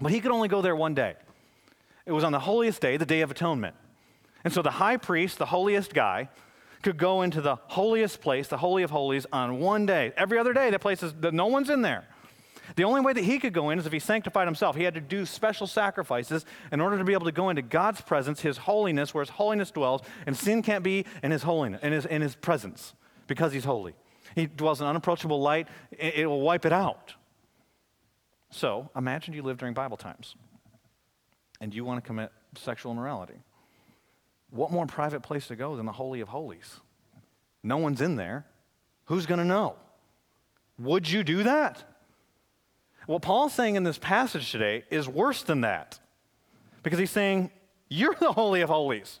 But 0.00 0.10
he 0.12 0.20
could 0.20 0.32
only 0.32 0.48
go 0.48 0.60
there 0.60 0.76
one 0.76 0.94
day. 0.94 1.14
It 2.06 2.12
was 2.12 2.24
on 2.24 2.32
the 2.32 2.40
holiest 2.40 2.80
day, 2.80 2.96
the 2.96 3.06
Day 3.06 3.20
of 3.20 3.30
Atonement. 3.30 3.76
And 4.42 4.52
so 4.52 4.60
the 4.60 4.72
high 4.72 4.98
priest, 4.98 5.38
the 5.38 5.46
holiest 5.46 5.94
guy, 5.94 6.28
could 6.82 6.98
go 6.98 7.22
into 7.22 7.40
the 7.40 7.56
holiest 7.68 8.20
place, 8.20 8.48
the 8.48 8.58
Holy 8.58 8.82
of 8.82 8.90
Holies, 8.90 9.26
on 9.32 9.58
one 9.58 9.86
day. 9.86 10.12
Every 10.16 10.38
other 10.38 10.52
day, 10.52 10.68
the 10.70 10.78
place 10.78 11.02
is, 11.02 11.14
no 11.32 11.46
one's 11.46 11.70
in 11.70 11.80
there. 11.80 12.04
The 12.76 12.84
only 12.84 13.00
way 13.00 13.12
that 13.12 13.24
he 13.24 13.38
could 13.38 13.52
go 13.52 13.70
in 13.70 13.78
is 13.78 13.86
if 13.86 13.92
he 13.92 13.98
sanctified 13.98 14.46
himself. 14.46 14.76
He 14.76 14.82
had 14.82 14.94
to 14.94 15.00
do 15.00 15.26
special 15.26 15.66
sacrifices 15.66 16.44
in 16.72 16.80
order 16.80 16.98
to 16.98 17.04
be 17.04 17.12
able 17.12 17.26
to 17.26 17.32
go 17.32 17.50
into 17.50 17.62
God's 17.62 18.00
presence, 18.00 18.40
his 18.40 18.58
holiness, 18.58 19.14
where 19.14 19.22
his 19.22 19.30
holiness 19.30 19.70
dwells, 19.70 20.02
and 20.26 20.36
sin 20.36 20.62
can't 20.62 20.84
be 20.84 21.04
in 21.22 21.30
his 21.30 21.42
holiness, 21.42 21.82
in 21.82 21.92
his, 21.92 22.06
in 22.06 22.22
his 22.22 22.34
presence, 22.34 22.94
because 23.26 23.52
he's 23.52 23.64
holy. 23.64 23.94
He 24.34 24.46
dwells 24.46 24.80
in 24.80 24.86
unapproachable 24.86 25.40
light, 25.40 25.68
it, 25.92 26.14
it 26.14 26.26
will 26.26 26.40
wipe 26.40 26.64
it 26.64 26.72
out. 26.72 27.14
So 28.50 28.88
imagine 28.96 29.34
you 29.34 29.42
live 29.42 29.58
during 29.58 29.74
Bible 29.74 29.96
times 29.96 30.36
and 31.60 31.74
you 31.74 31.84
want 31.84 32.02
to 32.02 32.06
commit 32.06 32.30
sexual 32.56 32.92
immorality. 32.92 33.34
What 34.50 34.70
more 34.70 34.86
private 34.86 35.22
place 35.22 35.48
to 35.48 35.56
go 35.56 35.76
than 35.76 35.86
the 35.86 35.92
Holy 35.92 36.20
of 36.20 36.28
Holies? 36.28 36.80
No 37.62 37.78
one's 37.78 38.00
in 38.00 38.16
there. 38.16 38.46
Who's 39.06 39.26
going 39.26 39.38
to 39.38 39.44
know? 39.44 39.76
Would 40.78 41.10
you 41.10 41.24
do 41.24 41.42
that? 41.42 41.82
What 43.06 43.22
Paul's 43.22 43.52
saying 43.52 43.76
in 43.76 43.84
this 43.84 43.98
passage 43.98 44.50
today 44.50 44.84
is 44.90 45.08
worse 45.08 45.42
than 45.42 45.62
that. 45.62 45.98
Because 46.82 46.98
he's 46.98 47.10
saying, 47.10 47.50
You're 47.88 48.14
the 48.14 48.32
Holy 48.32 48.60
of 48.60 48.70
Holies. 48.70 49.20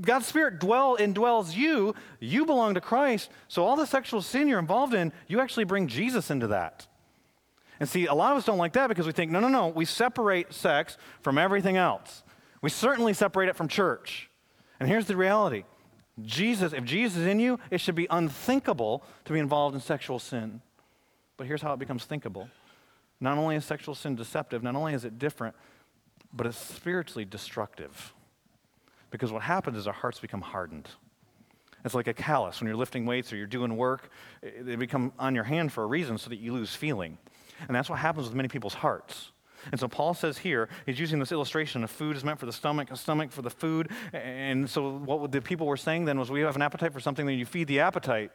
God's 0.00 0.26
Spirit 0.26 0.58
dwell 0.58 0.96
indwells 0.96 1.54
you. 1.54 1.94
You 2.20 2.46
belong 2.46 2.74
to 2.74 2.80
Christ. 2.80 3.30
So 3.48 3.64
all 3.64 3.76
the 3.76 3.86
sexual 3.86 4.22
sin 4.22 4.48
you're 4.48 4.58
involved 4.58 4.94
in, 4.94 5.12
you 5.28 5.40
actually 5.40 5.64
bring 5.64 5.86
Jesus 5.86 6.30
into 6.30 6.48
that. 6.48 6.86
And 7.80 7.88
see, 7.88 8.06
a 8.06 8.14
lot 8.14 8.32
of 8.32 8.38
us 8.38 8.44
don't 8.44 8.58
like 8.58 8.72
that 8.74 8.88
because 8.88 9.06
we 9.06 9.12
think, 9.12 9.30
no, 9.30 9.40
no, 9.40 9.48
no, 9.48 9.68
we 9.68 9.84
separate 9.84 10.52
sex 10.52 10.96
from 11.22 11.38
everything 11.38 11.76
else. 11.76 12.22
We 12.62 12.70
certainly 12.70 13.12
separate 13.12 13.48
it 13.48 13.56
from 13.56 13.68
church. 13.68 14.30
And 14.80 14.88
here's 14.88 15.06
the 15.06 15.16
reality 15.16 15.64
Jesus, 16.24 16.72
if 16.72 16.84
Jesus 16.84 17.18
is 17.18 17.26
in 17.26 17.40
you, 17.40 17.58
it 17.70 17.80
should 17.80 17.96
be 17.96 18.06
unthinkable 18.10 19.04
to 19.24 19.32
be 19.32 19.38
involved 19.38 19.74
in 19.74 19.80
sexual 19.80 20.18
sin. 20.18 20.60
But 21.36 21.46
here's 21.46 21.62
how 21.62 21.72
it 21.72 21.78
becomes 21.78 22.04
thinkable. 22.04 22.48
Not 23.20 23.38
only 23.38 23.56
is 23.56 23.64
sexual 23.64 23.94
sin 23.94 24.14
deceptive, 24.16 24.62
not 24.62 24.76
only 24.76 24.94
is 24.94 25.04
it 25.04 25.18
different, 25.18 25.54
but 26.32 26.46
it's 26.46 26.58
spiritually 26.58 27.24
destructive. 27.24 28.12
Because 29.10 29.32
what 29.32 29.42
happens 29.42 29.76
is 29.76 29.86
our 29.86 29.92
hearts 29.92 30.18
become 30.18 30.40
hardened. 30.40 30.88
It's 31.84 31.94
like 31.94 32.06
a 32.06 32.14
callus 32.14 32.60
when 32.60 32.68
you're 32.68 32.76
lifting 32.76 33.04
weights 33.04 33.32
or 33.32 33.36
you're 33.36 33.46
doing 33.46 33.76
work, 33.76 34.10
they 34.42 34.74
become 34.74 35.12
on 35.18 35.34
your 35.34 35.44
hand 35.44 35.70
for 35.72 35.84
a 35.84 35.86
reason 35.86 36.16
so 36.18 36.30
that 36.30 36.38
you 36.38 36.52
lose 36.52 36.74
feeling. 36.74 37.18
And 37.68 37.76
that's 37.76 37.90
what 37.90 37.98
happens 37.98 38.26
with 38.26 38.34
many 38.34 38.48
people's 38.48 38.74
hearts. 38.74 39.30
And 39.70 39.78
so 39.78 39.86
Paul 39.88 40.14
says 40.14 40.38
here, 40.38 40.68
he's 40.86 40.98
using 40.98 41.18
this 41.18 41.32
illustration 41.32 41.84
of 41.84 41.90
food 41.90 42.16
is 42.16 42.24
meant 42.24 42.38
for 42.38 42.46
the 42.46 42.52
stomach, 42.52 42.90
a 42.90 42.96
stomach 42.96 43.32
for 43.32 43.42
the 43.42 43.50
food. 43.50 43.90
And 44.12 44.68
so 44.68 44.98
what 44.98 45.30
the 45.30 45.40
people 45.40 45.66
were 45.66 45.76
saying 45.76 46.06
then 46.06 46.18
was, 46.18 46.30
we 46.30 46.40
have 46.40 46.56
an 46.56 46.62
appetite 46.62 46.92
for 46.92 47.00
something, 47.00 47.26
then 47.26 47.38
you 47.38 47.46
feed 47.46 47.68
the 47.68 47.80
appetite. 47.80 48.30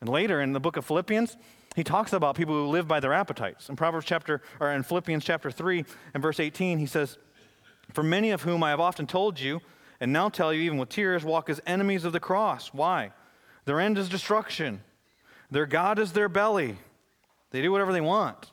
And 0.00 0.08
later 0.08 0.40
in 0.40 0.52
the 0.52 0.60
book 0.60 0.76
of 0.76 0.84
Philippians, 0.84 1.36
he 1.76 1.84
talks 1.84 2.14
about 2.14 2.36
people 2.36 2.54
who 2.54 2.68
live 2.68 2.88
by 2.88 3.00
their 3.00 3.12
appetites. 3.12 3.68
In 3.68 3.76
Proverbs 3.76 4.06
chapter, 4.06 4.40
or 4.60 4.72
in 4.72 4.82
Philippians 4.82 5.22
chapter 5.22 5.50
3 5.50 5.84
and 6.14 6.22
verse 6.22 6.40
18, 6.40 6.78
he 6.78 6.86
says, 6.86 7.18
For 7.92 8.02
many 8.02 8.30
of 8.30 8.42
whom 8.42 8.62
I 8.62 8.70
have 8.70 8.80
often 8.80 9.06
told 9.06 9.38
you, 9.38 9.60
and 10.00 10.10
now 10.10 10.30
tell 10.30 10.54
you, 10.54 10.62
even 10.62 10.78
with 10.78 10.88
tears, 10.88 11.22
walk 11.22 11.50
as 11.50 11.60
enemies 11.66 12.06
of 12.06 12.14
the 12.14 12.20
cross. 12.20 12.72
Why? 12.72 13.12
Their 13.66 13.78
end 13.78 13.98
is 13.98 14.08
destruction, 14.08 14.82
their 15.50 15.66
God 15.66 15.98
is 15.98 16.12
their 16.12 16.30
belly. 16.30 16.78
They 17.50 17.60
do 17.62 17.70
whatever 17.70 17.92
they 17.92 18.00
want, 18.00 18.50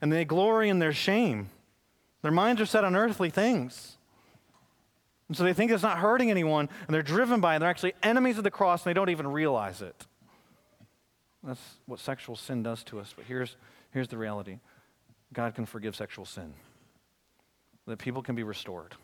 and 0.00 0.12
they 0.12 0.24
glory 0.24 0.68
in 0.68 0.80
their 0.80 0.92
shame. 0.92 1.50
Their 2.22 2.32
minds 2.32 2.60
are 2.60 2.66
set 2.66 2.82
on 2.82 2.96
earthly 2.96 3.30
things. 3.30 3.96
And 5.28 5.36
so 5.36 5.44
they 5.44 5.52
think 5.52 5.70
it's 5.70 5.84
not 5.84 5.98
hurting 5.98 6.30
anyone, 6.32 6.68
and 6.86 6.94
they're 6.94 7.02
driven 7.02 7.40
by 7.40 7.54
it. 7.54 7.58
They're 7.60 7.68
actually 7.68 7.94
enemies 8.02 8.38
of 8.38 8.44
the 8.44 8.50
cross, 8.50 8.84
and 8.84 8.90
they 8.90 8.94
don't 8.94 9.08
even 9.08 9.28
realize 9.28 9.82
it. 9.82 10.06
That's 11.42 11.60
what 11.86 12.00
sexual 12.00 12.36
sin 12.36 12.62
does 12.62 12.82
to 12.84 13.00
us. 13.00 13.14
But 13.16 13.26
here's, 13.26 13.56
here's 13.90 14.08
the 14.08 14.18
reality 14.18 14.58
God 15.32 15.54
can 15.54 15.66
forgive 15.66 15.94
sexual 15.94 16.24
sin, 16.24 16.54
that 17.86 17.98
people 17.98 18.22
can 18.22 18.34
be 18.34 18.42
restored. 18.42 18.94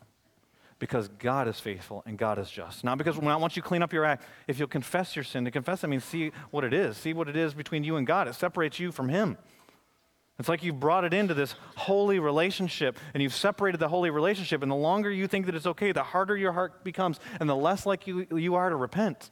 Because 0.77 1.07
God 1.07 1.47
is 1.47 1.57
faithful 1.57 2.03
and 2.05 2.17
God 2.17 2.37
is 2.37 2.51
just. 2.51 2.83
Not 2.83 2.97
because 2.97 3.19
not 3.21 3.39
once 3.39 3.55
you 3.55 3.61
clean 3.61 3.81
up 3.81 3.93
your 3.93 4.03
act, 4.03 4.25
if 4.45 4.59
you'll 4.59 4.67
confess 4.67 5.15
your 5.15 5.23
sin, 5.23 5.45
to 5.45 5.51
confess 5.51 5.79
that 5.79 5.87
means 5.87 6.03
see 6.03 6.33
what 6.51 6.65
it 6.65 6.73
is. 6.73 6.97
See 6.97 7.13
what 7.13 7.29
it 7.29 7.37
is 7.37 7.53
between 7.53 7.85
you 7.85 7.95
and 7.95 8.05
God. 8.05 8.27
It 8.27 8.35
separates 8.35 8.77
you 8.77 8.91
from 8.91 9.07
Him. 9.07 9.37
It's 10.37 10.49
like 10.49 10.63
you've 10.63 10.79
brought 10.79 11.05
it 11.05 11.13
into 11.13 11.33
this 11.33 11.55
holy 11.77 12.19
relationship 12.19 12.97
and 13.13 13.23
you've 13.23 13.33
separated 13.33 13.79
the 13.79 13.87
holy 13.87 14.09
relationship. 14.09 14.63
And 14.63 14.71
the 14.71 14.75
longer 14.75 15.09
you 15.09 15.27
think 15.27 15.45
that 15.45 15.55
it's 15.55 15.65
okay, 15.65 15.93
the 15.93 16.03
harder 16.03 16.35
your 16.35 16.51
heart 16.51 16.83
becomes 16.83 17.21
and 17.39 17.49
the 17.49 17.55
less 17.55 17.85
like 17.85 18.05
you, 18.05 18.27
you 18.35 18.55
are 18.55 18.69
to 18.69 18.75
repent. 18.75 19.31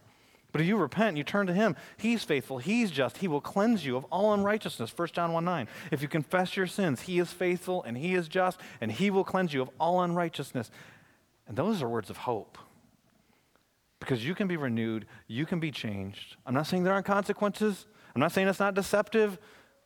But 0.53 0.61
if 0.61 0.67
you 0.67 0.77
repent 0.77 1.09
and 1.09 1.17
you 1.17 1.23
turn 1.23 1.47
to 1.47 1.53
Him, 1.53 1.75
He's 1.97 2.23
faithful, 2.23 2.59
He's 2.59 2.91
just, 2.91 3.17
He 3.17 3.27
will 3.27 3.41
cleanse 3.41 3.85
you 3.85 3.97
of 3.97 4.05
all 4.05 4.33
unrighteousness. 4.33 4.93
1 4.95 5.07
John 5.09 5.33
1 5.33 5.43
9. 5.43 5.67
If 5.91 6.01
you 6.01 6.07
confess 6.07 6.55
your 6.55 6.67
sins, 6.67 7.01
He 7.01 7.19
is 7.19 7.33
faithful 7.33 7.83
and 7.83 7.97
He 7.97 8.13
is 8.13 8.27
just, 8.29 8.59
and 8.79 8.91
He 8.91 9.09
will 9.09 9.23
cleanse 9.23 9.53
you 9.53 9.61
of 9.63 9.69
all 9.79 10.01
unrighteousness. 10.01 10.71
And 11.47 11.57
those 11.57 11.81
are 11.81 11.89
words 11.89 12.09
of 12.09 12.17
hope. 12.17 12.57
Because 13.99 14.23
you 14.25 14.35
can 14.35 14.47
be 14.47 14.55
renewed, 14.55 15.07
you 15.27 15.45
can 15.45 15.59
be 15.59 15.71
changed. 15.71 16.37
I'm 16.45 16.53
not 16.53 16.67
saying 16.67 16.83
there 16.83 16.93
aren't 16.93 17.05
consequences, 17.07 17.87
I'm 18.15 18.21
not 18.21 18.31
saying 18.31 18.47
it's 18.47 18.59
not 18.59 18.75
deceptive. 18.75 19.39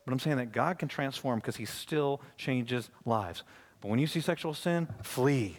But 0.04 0.12
I'm 0.12 0.20
saying 0.20 0.38
that 0.38 0.52
God 0.52 0.78
can 0.78 0.88
transform 0.88 1.38
because 1.38 1.56
He 1.56 1.66
still 1.66 2.22
changes 2.38 2.88
lives. 3.04 3.42
But 3.82 3.88
when 3.88 3.98
you 3.98 4.06
see 4.06 4.20
sexual 4.20 4.54
sin, 4.54 4.88
flee 5.02 5.58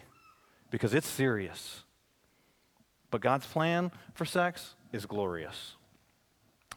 because 0.72 0.92
it's 0.92 1.06
serious. 1.06 1.84
But 3.12 3.20
God's 3.20 3.46
plan 3.46 3.92
for 4.12 4.24
sex 4.24 4.74
is 4.92 5.06
glorious. 5.06 5.76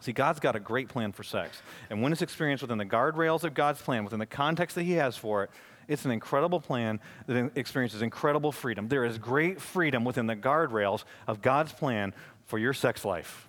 See, 0.01 0.11
God's 0.11 0.39
got 0.39 0.55
a 0.55 0.59
great 0.59 0.89
plan 0.89 1.13
for 1.13 1.23
sex. 1.23 1.61
And 1.89 2.01
when 2.01 2.11
it's 2.11 2.21
experienced 2.21 2.61
within 2.61 2.77
the 2.77 2.85
guardrails 2.85 3.43
of 3.43 3.53
God's 3.53 3.81
plan, 3.81 4.03
within 4.03 4.19
the 4.19 4.25
context 4.25 4.75
that 4.75 4.83
He 4.83 4.93
has 4.93 5.15
for 5.15 5.45
it, 5.45 5.49
it's 5.87 6.05
an 6.05 6.11
incredible 6.11 6.59
plan 6.59 6.99
that 7.27 7.51
experiences 7.55 8.01
incredible 8.01 8.51
freedom. 8.51 8.87
There 8.87 9.05
is 9.05 9.17
great 9.17 9.61
freedom 9.61 10.03
within 10.03 10.27
the 10.27 10.35
guardrails 10.35 11.03
of 11.27 11.41
God's 11.41 11.71
plan 11.71 12.13
for 12.45 12.57
your 12.57 12.73
sex 12.73 13.05
life. 13.05 13.47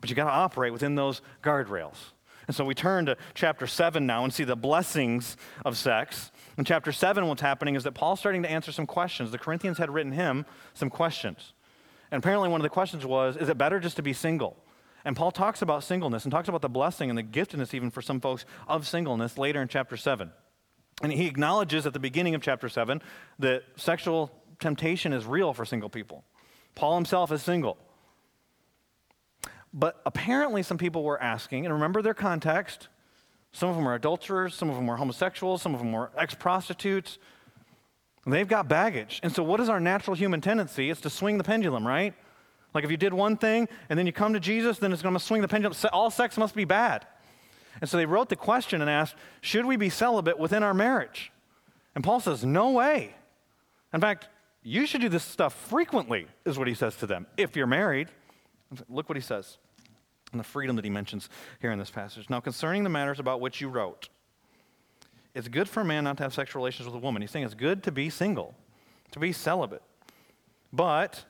But 0.00 0.10
you 0.10 0.16
got 0.16 0.24
to 0.24 0.30
operate 0.30 0.72
within 0.72 0.94
those 0.94 1.20
guardrails. 1.42 1.96
And 2.48 2.56
so 2.56 2.64
we 2.64 2.74
turn 2.74 3.06
to 3.06 3.16
chapter 3.34 3.66
7 3.66 4.06
now 4.06 4.24
and 4.24 4.32
see 4.32 4.44
the 4.44 4.56
blessings 4.56 5.36
of 5.64 5.76
sex. 5.76 6.32
In 6.56 6.64
chapter 6.64 6.92
7, 6.92 7.26
what's 7.26 7.42
happening 7.42 7.74
is 7.74 7.84
that 7.84 7.92
Paul's 7.92 8.20
starting 8.20 8.42
to 8.42 8.50
answer 8.50 8.72
some 8.72 8.86
questions. 8.86 9.30
The 9.30 9.38
Corinthians 9.38 9.78
had 9.78 9.90
written 9.90 10.12
him 10.12 10.46
some 10.72 10.88
questions. 10.88 11.52
And 12.10 12.22
apparently, 12.22 12.48
one 12.48 12.60
of 12.60 12.62
the 12.62 12.70
questions 12.70 13.04
was 13.04 13.36
Is 13.36 13.48
it 13.48 13.58
better 13.58 13.80
just 13.80 13.96
to 13.96 14.02
be 14.02 14.12
single? 14.12 14.56
And 15.04 15.16
Paul 15.16 15.30
talks 15.30 15.62
about 15.62 15.84
singleness 15.84 16.24
and 16.24 16.32
talks 16.32 16.48
about 16.48 16.60
the 16.60 16.68
blessing 16.68 17.08
and 17.08 17.18
the 17.18 17.22
giftedness, 17.22 17.72
even 17.72 17.90
for 17.90 18.02
some 18.02 18.20
folks, 18.20 18.44
of 18.66 18.86
singleness 18.86 19.38
later 19.38 19.62
in 19.62 19.68
chapter 19.68 19.96
7. 19.96 20.30
And 21.02 21.12
he 21.12 21.26
acknowledges 21.26 21.86
at 21.86 21.92
the 21.92 22.00
beginning 22.00 22.34
of 22.34 22.42
chapter 22.42 22.68
7 22.68 23.00
that 23.38 23.62
sexual 23.76 24.30
temptation 24.58 25.12
is 25.12 25.24
real 25.24 25.52
for 25.52 25.64
single 25.64 25.88
people. 25.88 26.24
Paul 26.74 26.96
himself 26.96 27.30
is 27.30 27.42
single. 27.42 27.78
But 29.72 30.00
apparently, 30.04 30.62
some 30.62 30.78
people 30.78 31.04
were 31.04 31.20
asking, 31.22 31.64
and 31.64 31.72
remember 31.74 32.02
their 32.02 32.14
context. 32.14 32.88
Some 33.52 33.68
of 33.68 33.76
them 33.76 33.84
were 33.84 33.94
adulterers, 33.94 34.54
some 34.54 34.68
of 34.68 34.76
them 34.76 34.86
were 34.86 34.96
homosexuals, 34.96 35.62
some 35.62 35.74
of 35.74 35.80
them 35.80 35.92
were 35.92 36.10
ex 36.16 36.34
prostitutes. 36.34 37.18
They've 38.32 38.48
got 38.48 38.68
baggage. 38.68 39.20
And 39.22 39.32
so, 39.32 39.42
what 39.42 39.60
is 39.60 39.68
our 39.68 39.80
natural 39.80 40.16
human 40.16 40.40
tendency? 40.40 40.90
It's 40.90 41.00
to 41.02 41.10
swing 41.10 41.38
the 41.38 41.44
pendulum, 41.44 41.86
right? 41.86 42.14
Like 42.74 42.84
if 42.84 42.90
you 42.90 42.96
did 42.96 43.14
one 43.14 43.36
thing 43.36 43.68
and 43.88 43.98
then 43.98 44.06
you 44.06 44.12
come 44.12 44.34
to 44.34 44.40
Jesus, 44.40 44.78
then 44.78 44.92
it's 44.92 45.02
going 45.02 45.14
to 45.14 45.20
swing 45.20 45.42
the 45.42 45.48
pendulum. 45.48 45.76
All 45.92 46.10
sex 46.10 46.36
must 46.36 46.54
be 46.54 46.64
bad. 46.64 47.06
And 47.80 47.88
so 47.88 47.96
they 47.96 48.06
wrote 48.06 48.28
the 48.28 48.36
question 48.36 48.80
and 48.80 48.90
asked, 48.90 49.14
Should 49.40 49.66
we 49.66 49.76
be 49.76 49.88
celibate 49.88 50.38
within 50.38 50.62
our 50.62 50.74
marriage? 50.74 51.32
And 51.94 52.04
Paul 52.04 52.20
says, 52.20 52.44
No 52.44 52.72
way. 52.72 53.14
In 53.92 54.00
fact, 54.00 54.28
you 54.62 54.86
should 54.86 55.00
do 55.00 55.08
this 55.08 55.24
stuff 55.24 55.54
frequently, 55.54 56.26
is 56.44 56.58
what 56.58 56.68
he 56.68 56.74
says 56.74 56.96
to 56.96 57.06
them, 57.06 57.26
if 57.36 57.56
you're 57.56 57.66
married. 57.66 58.08
Look 58.88 59.08
what 59.08 59.16
he 59.16 59.22
says 59.22 59.56
and 60.32 60.38
the 60.38 60.44
freedom 60.44 60.76
that 60.76 60.84
he 60.84 60.90
mentions 60.90 61.30
here 61.60 61.70
in 61.70 61.78
this 61.78 61.90
passage. 61.90 62.28
Now, 62.28 62.40
concerning 62.40 62.84
the 62.84 62.90
matters 62.90 63.18
about 63.18 63.40
which 63.40 63.60
you 63.60 63.68
wrote, 63.68 64.08
it's 65.38 65.48
good 65.48 65.68
for 65.68 65.80
a 65.80 65.84
man 65.84 66.04
not 66.04 66.16
to 66.16 66.24
have 66.24 66.34
sexual 66.34 66.60
relations 66.60 66.86
with 66.86 66.94
a 66.96 66.98
woman. 66.98 67.22
He's 67.22 67.30
saying 67.30 67.44
it's 67.44 67.54
good 67.54 67.84
to 67.84 67.92
be 67.92 68.10
single, 68.10 68.54
to 69.12 69.20
be 69.20 69.32
celibate. 69.32 69.82
But 70.72 71.24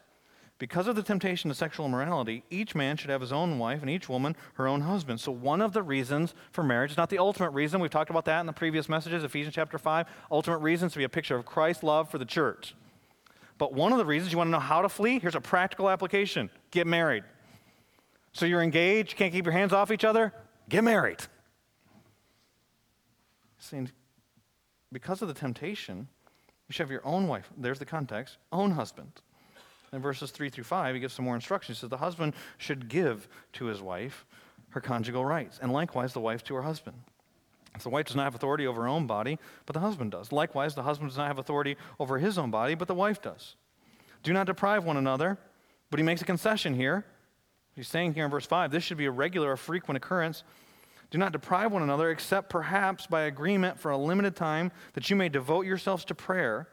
because 0.59 0.87
of 0.87 0.97
the 0.97 1.03
temptation 1.03 1.51
to 1.51 1.55
sexual 1.55 1.85
immorality, 1.87 2.42
each 2.51 2.75
man 2.75 2.97
should 2.97 3.11
have 3.11 3.21
his 3.21 3.33
own 3.33 3.59
wife 3.59 3.83
and 3.83 3.90
each 3.90 4.09
woman 4.09 4.35
her 4.55 4.66
own 4.66 4.81
husband. 4.81 5.21
So, 5.21 5.31
one 5.31 5.61
of 5.61 5.75
the 5.75 5.83
reasons 5.83 6.35
for 6.53 6.64
marriage 6.64 6.92
is 6.92 6.97
not 6.97 7.11
the 7.11 7.18
ultimate 7.18 7.51
reason. 7.51 7.81
We've 7.81 7.90
talked 7.90 8.09
about 8.11 8.25
that 8.25 8.40
in 8.40 8.47
the 8.47 8.53
previous 8.53 8.88
messages, 8.88 9.23
Ephesians 9.23 9.55
chapter 9.55 9.79
5. 9.79 10.07
Ultimate 10.33 10.59
reasons 10.59 10.92
to 10.92 10.99
be 10.99 11.05
a 11.05 11.09
picture 11.09 11.37
of 11.37 11.44
Christ's 11.44 11.83
love 11.83 12.11
for 12.11 12.16
the 12.16 12.25
church. 12.25 12.75
But 13.59 13.75
one 13.75 13.92
of 13.92 13.99
the 13.99 14.07
reasons 14.07 14.33
you 14.33 14.38
want 14.38 14.49
to 14.49 14.53
know 14.53 14.59
how 14.59 14.81
to 14.81 14.88
flee, 14.88 15.18
here's 15.18 15.35
a 15.35 15.40
practical 15.40 15.90
application 15.90 16.49
get 16.71 16.87
married. 16.87 17.25
So 18.33 18.47
you're 18.47 18.62
engaged, 18.62 19.16
can't 19.16 19.33
keep 19.33 19.44
your 19.44 19.53
hands 19.53 19.73
off 19.73 19.90
each 19.90 20.05
other? 20.05 20.33
Get 20.68 20.83
married. 20.83 21.18
Saying, 23.59 23.90
because 24.92 25.22
of 25.22 25.29
the 25.29 25.35
temptation, 25.35 26.09
you 26.68 26.72
should 26.72 26.85
have 26.85 26.90
your 26.90 27.07
own 27.07 27.29
wife. 27.29 27.51
There's 27.57 27.79
the 27.79 27.85
context, 27.85 28.37
own 28.53 28.72
husband. 28.72 29.12
In 29.92 30.03
verses 30.03 30.31
3 30.31 30.51
through 30.51 30.64
5, 30.64 30.94
he 30.94 31.01
gives 31.01 31.14
some 31.14 31.24
more 31.24 31.35
instructions. 31.35 31.79
He 31.79 31.81
says 31.81 31.90
the 31.90 31.96
husband 31.96 32.35
should 32.59 32.88
give 32.88 33.29
to 33.55 33.66
his 33.66 33.81
wife 33.81 34.27
her 34.70 34.81
conjugal 34.81 35.24
rights, 35.24 35.59
and 35.62 35.72
likewise 35.72 36.12
the 36.12 36.20
wife 36.20 36.44
to 36.44 36.55
her 36.55 36.62
husband. 36.62 36.96
So 37.79 37.85
the 37.85 37.94
wife 37.94 38.07
does 38.07 38.16
not 38.16 38.24
have 38.24 38.35
authority 38.35 38.66
over 38.66 38.83
her 38.83 38.88
own 38.88 39.07
body, 39.07 39.38
but 39.64 39.74
the 39.74 39.81
husband 39.81 40.11
does. 40.11 40.33
Likewise, 40.33 40.74
the 40.74 40.83
husband 40.83 41.11
does 41.11 41.18
not 41.18 41.29
have 41.29 41.38
authority 41.38 41.77
over 41.98 42.18
his 42.18 42.37
own 42.37 42.51
body, 42.51 42.74
but 42.74 42.88
the 42.88 42.94
wife 42.94 43.22
does. 43.22 43.57
Do 44.22 44.33
not 44.33 44.46
deprive 44.46 44.85
one 44.85 44.96
another, 44.96 45.38
but 45.90 46.01
he 46.01 46.05
makes 46.05 46.20
a 46.20 46.24
concession 46.24 46.74
here. 46.74 47.05
He's 47.77 47.88
saying 47.88 48.14
here 48.14 48.24
in 48.24 48.31
verse 48.31 48.46
5 48.46 48.70
this 48.70 48.83
should 48.83 48.96
be 48.98 49.07
a 49.07 49.11
regular 49.11 49.53
or 49.53 49.57
frequent 49.57 49.96
occurrence. 49.96 50.42
Do 51.11 51.18
not 51.18 51.33
deprive 51.33 51.73
one 51.73 51.83
another, 51.83 52.11
except 52.11 52.51
perhaps 52.51 53.07
by 53.07 53.23
agreement 53.23 53.79
for 53.81 53.90
a 53.90 53.97
limited 53.97 54.37
time, 54.37 54.73
that 54.92 55.09
you 55.09 55.16
may 55.16 55.29
devote 55.29 55.64
yourselves 55.64 56.05
to 56.07 56.14
prayer. 56.14 56.68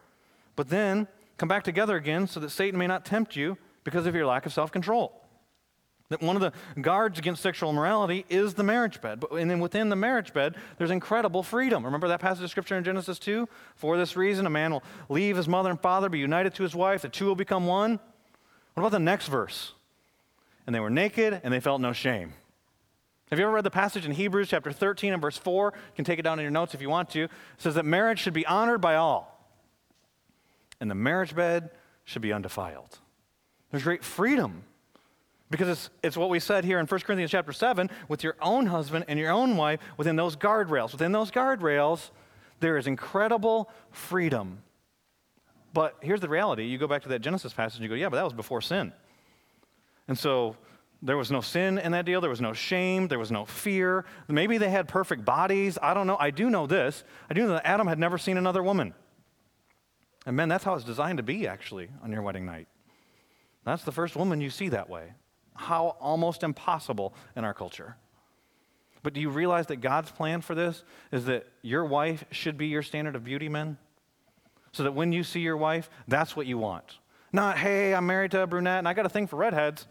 But 0.56 0.70
then 0.70 1.08
come 1.38 1.48
back 1.48 1.64
together 1.64 1.96
again 1.96 2.28
so 2.28 2.40
that 2.42 2.50
Satan 2.50 2.78
may 2.78 2.88
not 2.88 3.06
tempt 3.06 3.36
you 3.36 3.58
because 3.84 4.06
of 4.06 4.16
your 4.16 4.26
lack 4.26 4.46
of 4.46 4.54
self 4.54 4.72
control. 4.72 5.22
That 6.10 6.22
one 6.22 6.36
of 6.36 6.42
the 6.42 6.82
guards 6.82 7.18
against 7.18 7.42
sexual 7.42 7.72
immorality 7.72 8.26
is 8.30 8.54
the 8.54 8.64
marriage 8.64 9.02
bed. 9.02 9.20
But, 9.20 9.32
and 9.32 9.50
then 9.50 9.60
within 9.60 9.90
the 9.90 9.96
marriage 9.96 10.34
bed, 10.34 10.56
there's 10.78 10.92
incredible 10.92 11.42
freedom. 11.42 11.84
Remember 11.84 12.08
that 12.10 12.20
passage 12.20 12.44
of 12.44 12.52
scripture 12.52 12.78
in 12.78 12.84
Genesis 12.84 13.18
2? 13.18 13.50
For 13.76 13.98
this 13.98 14.16
reason, 14.16 14.46
a 14.46 14.50
man 14.52 14.72
will 14.72 14.84
leave 15.10 15.36
his 15.36 15.48
mother 15.48 15.72
and 15.72 15.82
father, 15.82 16.08
be 16.08 16.20
united 16.20 16.54
to 16.56 16.64
his 16.64 16.76
wife, 16.76 17.02
the 17.02 17.10
two 17.10 17.26
will 17.26 17.36
become 17.36 17.66
one. 17.66 18.00
What 18.76 18.82
about 18.82 18.92
the 18.92 19.00
next 19.00 19.30
verse? 19.30 19.74
And 20.68 20.76
they 20.76 20.80
were 20.80 20.90
naked 20.92 21.42
and 21.44 21.52
they 21.52 21.60
felt 21.60 21.82
no 21.82 21.92
shame. 21.92 22.34
Have 23.30 23.40
you 23.40 23.46
ever 23.46 23.56
read 23.56 23.64
the 23.64 23.72
passage 23.72 24.06
in 24.06 24.12
Hebrews 24.12 24.50
chapter 24.50 24.72
13 24.72 25.14
and 25.14 25.22
verse 25.22 25.38
4? 25.38 25.74
You 25.76 25.82
can 25.96 26.06
take 26.06 26.20
it 26.20 26.22
down 26.22 26.38
in 26.38 26.44
your 26.44 26.52
notes 26.52 26.76
if 26.76 26.82
you 26.82 26.90
want 26.90 27.10
to. 27.12 27.24
It 27.24 27.32
says 27.58 27.76
that 27.76 27.86
marriage 27.86 28.20
should 28.20 28.34
be 28.34 28.46
honored 28.46 28.82
by 28.82 28.96
all, 28.96 29.50
and 30.80 30.92
the 30.92 30.96
marriage 30.96 31.36
bed 31.36 31.72
should 32.04 32.22
be 32.22 32.32
undefiled. 32.32 33.00
There's 33.72 33.84
great 33.84 34.04
freedom 34.04 34.64
because 35.50 35.70
it's, 35.70 35.90
it's 36.04 36.18
what 36.18 36.30
we 36.30 36.40
said 36.40 36.66
here 36.66 36.80
in 36.80 36.86
1 36.86 37.00
Corinthians 37.02 37.32
chapter 37.32 37.52
7 37.52 37.90
with 38.08 38.24
your 38.24 38.36
own 38.42 38.68
husband 38.68 39.06
and 39.08 39.18
your 39.18 39.32
own 39.32 39.58
wife 39.58 39.80
within 39.98 40.16
those 40.16 40.36
guardrails. 40.36 40.92
Within 40.92 41.12
those 41.12 41.32
guardrails, 41.32 42.12
there 42.60 42.78
is 42.78 42.88
incredible 42.88 43.70
freedom. 43.92 44.60
But 45.74 45.96
here's 46.02 46.22
the 46.22 46.30
reality 46.30 46.66
you 46.66 46.78
go 46.78 46.88
back 46.88 47.04
to 47.04 47.10
that 47.10 47.20
Genesis 47.20 47.54
passage 47.54 47.78
and 47.78 47.84
you 47.84 47.90
go, 47.90 47.96
yeah, 47.96 48.10
but 48.10 48.18
that 48.18 48.24
was 48.24 48.34
before 48.34 48.62
sin. 48.62 48.94
And 50.08 50.18
so 50.18 50.56
there 51.06 51.18
was 51.18 51.32
no 51.32 51.42
sin 51.42 51.78
in 51.78 51.92
that 51.92 52.06
deal. 52.06 52.20
There 52.20 52.30
was 52.32 52.42
no 52.42 52.54
shame. 52.54 53.08
There 53.08 53.20
was 53.20 53.32
no 53.32 53.46
fear. 53.46 54.06
Maybe 54.28 54.58
they 54.58 54.72
had 54.72 54.88
perfect 54.88 55.24
bodies. 55.24 55.78
I 55.82 55.94
don't 55.94 56.08
know. 56.08 56.18
I 56.20 56.32
do 56.32 56.50
know 56.50 56.66
this. 56.66 57.04
I 57.30 57.36
do 57.36 57.44
know 57.44 57.54
that 57.54 57.66
Adam 57.66 57.86
had 57.86 58.00
never 58.00 58.18
seen 58.18 58.38
another 58.38 58.64
woman. 58.64 58.96
And 60.26 60.36
men, 60.36 60.50
that's 60.50 60.64
how 60.64 60.74
it's 60.74 60.84
designed 60.84 61.18
to 61.18 61.24
be, 61.24 61.48
actually, 61.48 61.90
on 62.04 62.12
your 62.12 62.24
wedding 62.24 62.48
night. 62.48 62.68
That's 63.66 63.84
the 63.84 63.92
first 63.92 64.16
woman 64.16 64.42
you 64.42 64.50
see 64.50 64.70
that 64.70 64.90
way. 64.90 65.14
How 65.54 65.96
almost 66.00 66.42
impossible 66.42 67.14
in 67.36 67.46
our 67.46 67.54
culture. 67.54 67.96
But 69.04 69.14
do 69.14 69.22
you 69.22 69.30
realize 69.30 69.68
that 69.68 69.78
God's 69.78 70.10
plan 70.10 70.42
for 70.42 70.56
this 70.56 70.84
is 71.12 71.26
that 71.26 71.48
your 71.62 71.86
wife 71.86 72.26
should 72.32 72.58
be 72.58 72.68
your 72.68 72.82
standard 72.82 73.16
of 73.16 73.24
beauty, 73.24 73.48
men? 73.48 73.78
So 74.72 74.82
that 74.82 74.94
when 74.94 75.12
you 75.12 75.24
see 75.24 75.42
your 75.42 75.56
wife, 75.56 75.92
that's 76.08 76.36
what 76.36 76.48
you 76.48 76.58
want. 76.58 76.98
Not, 77.32 77.60
hey, 77.60 77.94
I'm 77.94 78.08
married 78.08 78.32
to 78.32 78.42
a 78.42 78.48
brunette 78.48 78.80
and 78.80 78.88
I 78.88 78.94
got 78.94 79.06
a 79.06 79.10
thing 79.10 79.28
for 79.28 79.36
redheads. 79.36 79.86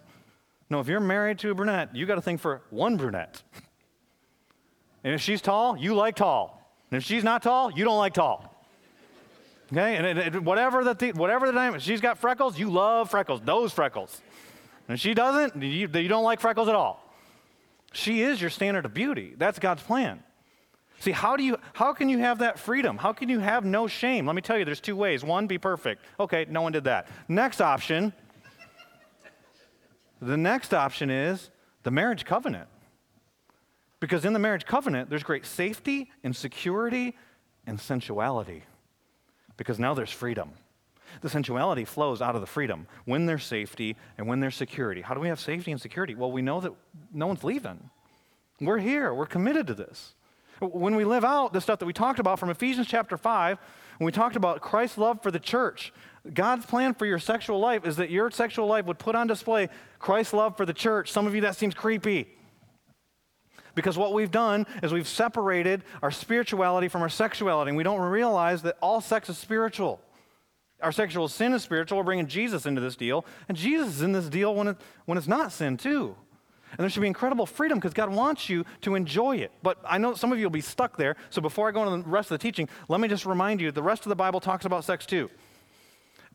No, 0.70 0.80
if 0.80 0.88
you're 0.88 1.00
married 1.00 1.38
to 1.40 1.50
a 1.50 1.54
brunette, 1.54 1.94
you 1.94 2.06
got 2.06 2.18
a 2.18 2.22
thing 2.22 2.38
for 2.38 2.62
one 2.70 2.96
brunette. 2.96 3.42
And 5.02 5.14
if 5.14 5.20
she's 5.20 5.42
tall, 5.42 5.76
you 5.76 5.94
like 5.94 6.16
tall. 6.16 6.60
And 6.90 6.98
if 6.98 7.04
she's 7.04 7.24
not 7.24 7.42
tall, 7.42 7.70
you 7.70 7.84
don't 7.84 7.98
like 7.98 8.14
tall. 8.14 8.50
Okay, 9.72 9.96
and 9.96 10.06
it, 10.06 10.34
it, 10.34 10.42
whatever 10.42 10.84
the 10.84 11.12
whatever 11.16 11.46
the 11.46 11.52
name, 11.52 11.78
she's 11.78 12.00
got 12.00 12.18
freckles. 12.18 12.58
You 12.58 12.70
love 12.70 13.10
freckles, 13.10 13.40
those 13.44 13.72
freckles. 13.72 14.20
And 14.88 15.00
she 15.00 15.14
doesn't, 15.14 15.60
you, 15.62 15.88
you 15.88 16.08
don't 16.08 16.24
like 16.24 16.40
freckles 16.40 16.68
at 16.68 16.74
all. 16.74 17.02
She 17.92 18.22
is 18.22 18.40
your 18.40 18.50
standard 18.50 18.84
of 18.84 18.92
beauty. 18.92 19.34
That's 19.38 19.58
God's 19.58 19.82
plan. 19.82 20.22
See, 21.00 21.12
how 21.12 21.36
do 21.36 21.42
you 21.42 21.58
how 21.72 21.92
can 21.92 22.08
you 22.08 22.18
have 22.18 22.38
that 22.38 22.58
freedom? 22.58 22.98
How 22.98 23.12
can 23.12 23.28
you 23.28 23.38
have 23.38 23.64
no 23.64 23.86
shame? 23.86 24.26
Let 24.26 24.36
me 24.36 24.42
tell 24.42 24.58
you, 24.58 24.64
there's 24.64 24.80
two 24.80 24.96
ways. 24.96 25.24
One, 25.24 25.46
be 25.46 25.58
perfect. 25.58 26.02
Okay, 26.18 26.46
no 26.48 26.62
one 26.62 26.72
did 26.72 26.84
that. 26.84 27.08
Next 27.28 27.60
option. 27.60 28.12
The 30.24 30.38
next 30.38 30.72
option 30.72 31.10
is 31.10 31.50
the 31.82 31.90
marriage 31.90 32.24
covenant. 32.24 32.68
Because 34.00 34.24
in 34.24 34.32
the 34.32 34.38
marriage 34.38 34.64
covenant, 34.64 35.10
there's 35.10 35.22
great 35.22 35.44
safety 35.44 36.10
and 36.22 36.34
security 36.34 37.14
and 37.66 37.78
sensuality. 37.78 38.64
Because 39.58 39.78
now 39.78 39.92
there's 39.92 40.10
freedom. 40.10 40.52
The 41.20 41.28
sensuality 41.28 41.84
flows 41.84 42.22
out 42.22 42.34
of 42.34 42.40
the 42.40 42.46
freedom 42.46 42.86
when 43.04 43.26
there's 43.26 43.44
safety 43.44 43.96
and 44.16 44.26
when 44.26 44.40
there's 44.40 44.56
security. 44.56 45.02
How 45.02 45.14
do 45.14 45.20
we 45.20 45.28
have 45.28 45.38
safety 45.38 45.70
and 45.72 45.80
security? 45.80 46.14
Well, 46.14 46.32
we 46.32 46.42
know 46.42 46.60
that 46.60 46.72
no 47.12 47.26
one's 47.26 47.44
leaving. 47.44 47.90
We're 48.60 48.78
here, 48.78 49.12
we're 49.12 49.26
committed 49.26 49.66
to 49.66 49.74
this. 49.74 50.14
When 50.60 50.96
we 50.96 51.04
live 51.04 51.24
out 51.24 51.52
the 51.52 51.60
stuff 51.60 51.80
that 51.80 51.86
we 51.86 51.92
talked 51.92 52.18
about 52.18 52.38
from 52.38 52.48
Ephesians 52.48 52.86
chapter 52.86 53.18
5, 53.18 53.58
when 53.98 54.06
we 54.06 54.12
talked 54.12 54.36
about 54.36 54.60
Christ's 54.62 54.98
love 54.98 55.22
for 55.22 55.30
the 55.30 55.38
church, 55.38 55.92
God's 56.32 56.64
plan 56.64 56.94
for 56.94 57.04
your 57.04 57.18
sexual 57.18 57.58
life 57.58 57.86
is 57.86 57.96
that 57.96 58.10
your 58.10 58.30
sexual 58.30 58.66
life 58.66 58.86
would 58.86 58.98
put 58.98 59.14
on 59.14 59.26
display 59.26 59.68
Christ's 59.98 60.32
love 60.32 60.56
for 60.56 60.64
the 60.64 60.72
church. 60.72 61.12
Some 61.12 61.26
of 61.26 61.34
you, 61.34 61.42
that 61.42 61.56
seems 61.56 61.74
creepy. 61.74 62.28
Because 63.74 63.98
what 63.98 64.14
we've 64.14 64.30
done 64.30 64.66
is 64.82 64.92
we've 64.92 65.08
separated 65.08 65.82
our 66.02 66.10
spirituality 66.10 66.88
from 66.88 67.02
our 67.02 67.08
sexuality, 67.08 67.70
and 67.70 67.76
we 67.76 67.84
don't 67.84 68.00
realize 68.00 68.62
that 68.62 68.76
all 68.80 69.00
sex 69.00 69.28
is 69.28 69.36
spiritual. 69.36 70.00
Our 70.80 70.92
sexual 70.92 71.28
sin 71.28 71.52
is 71.52 71.62
spiritual. 71.62 71.98
We're 71.98 72.04
bringing 72.04 72.26
Jesus 72.26 72.66
into 72.66 72.80
this 72.80 72.96
deal, 72.96 73.26
and 73.48 73.56
Jesus 73.56 73.88
is 73.96 74.02
in 74.02 74.12
this 74.12 74.28
deal 74.28 74.54
when, 74.54 74.68
it, 74.68 74.76
when 75.04 75.18
it's 75.18 75.28
not 75.28 75.52
sin, 75.52 75.76
too. 75.76 76.16
And 76.70 76.80
there 76.80 76.88
should 76.88 77.02
be 77.02 77.06
incredible 77.06 77.46
freedom 77.46 77.78
because 77.78 77.94
God 77.94 78.10
wants 78.10 78.48
you 78.48 78.64
to 78.80 78.94
enjoy 78.94 79.36
it. 79.36 79.52
But 79.62 79.78
I 79.86 79.98
know 79.98 80.14
some 80.14 80.32
of 80.32 80.38
you 80.38 80.46
will 80.46 80.50
be 80.50 80.60
stuck 80.60 80.96
there. 80.96 81.16
So 81.30 81.40
before 81.40 81.68
I 81.68 81.72
go 81.72 81.84
into 81.84 82.02
the 82.02 82.10
rest 82.10 82.30
of 82.30 82.38
the 82.38 82.42
teaching, 82.42 82.68
let 82.88 83.00
me 83.00 83.06
just 83.06 83.26
remind 83.26 83.60
you 83.60 83.70
the 83.70 83.82
rest 83.82 84.04
of 84.04 84.08
the 84.08 84.16
Bible 84.16 84.40
talks 84.40 84.64
about 84.64 84.84
sex 84.84 85.06
too. 85.06 85.30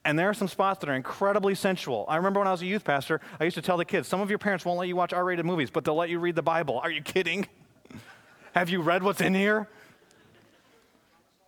And 0.10 0.18
there 0.18 0.28
are 0.28 0.34
some 0.34 0.48
spots 0.48 0.80
that 0.80 0.90
are 0.90 0.96
incredibly 0.96 1.54
sensual. 1.54 2.04
I 2.10 2.16
remember 2.16 2.40
when 2.40 2.48
I 2.48 2.52
was 2.52 2.64
a 2.64 2.66
youth 2.66 2.84
pastor, 2.84 3.22
I 3.40 3.44
used 3.44 3.54
to 3.58 3.62
tell 3.62 3.78
the 3.78 3.86
kids, 3.86 4.08
some 4.08 4.22
of 4.22 4.30
your 4.32 4.40
parents 4.40 4.66
won't 4.66 4.80
let 4.80 4.88
you 4.88 4.96
watch 4.96 5.14
R 5.14 5.24
rated 5.24 5.46
movies, 5.46 5.70
but 5.70 5.86
they'll 5.86 5.94
let 5.94 6.10
you 6.10 6.18
read 6.18 6.34
the 6.34 6.42
Bible. 6.42 6.80
Are 6.80 6.90
you 6.90 7.04
kidding? 7.04 7.48
Have 8.56 8.72
you 8.72 8.82
read 8.82 9.04
what's 9.04 9.22
in 9.22 9.36
here? 9.36 9.68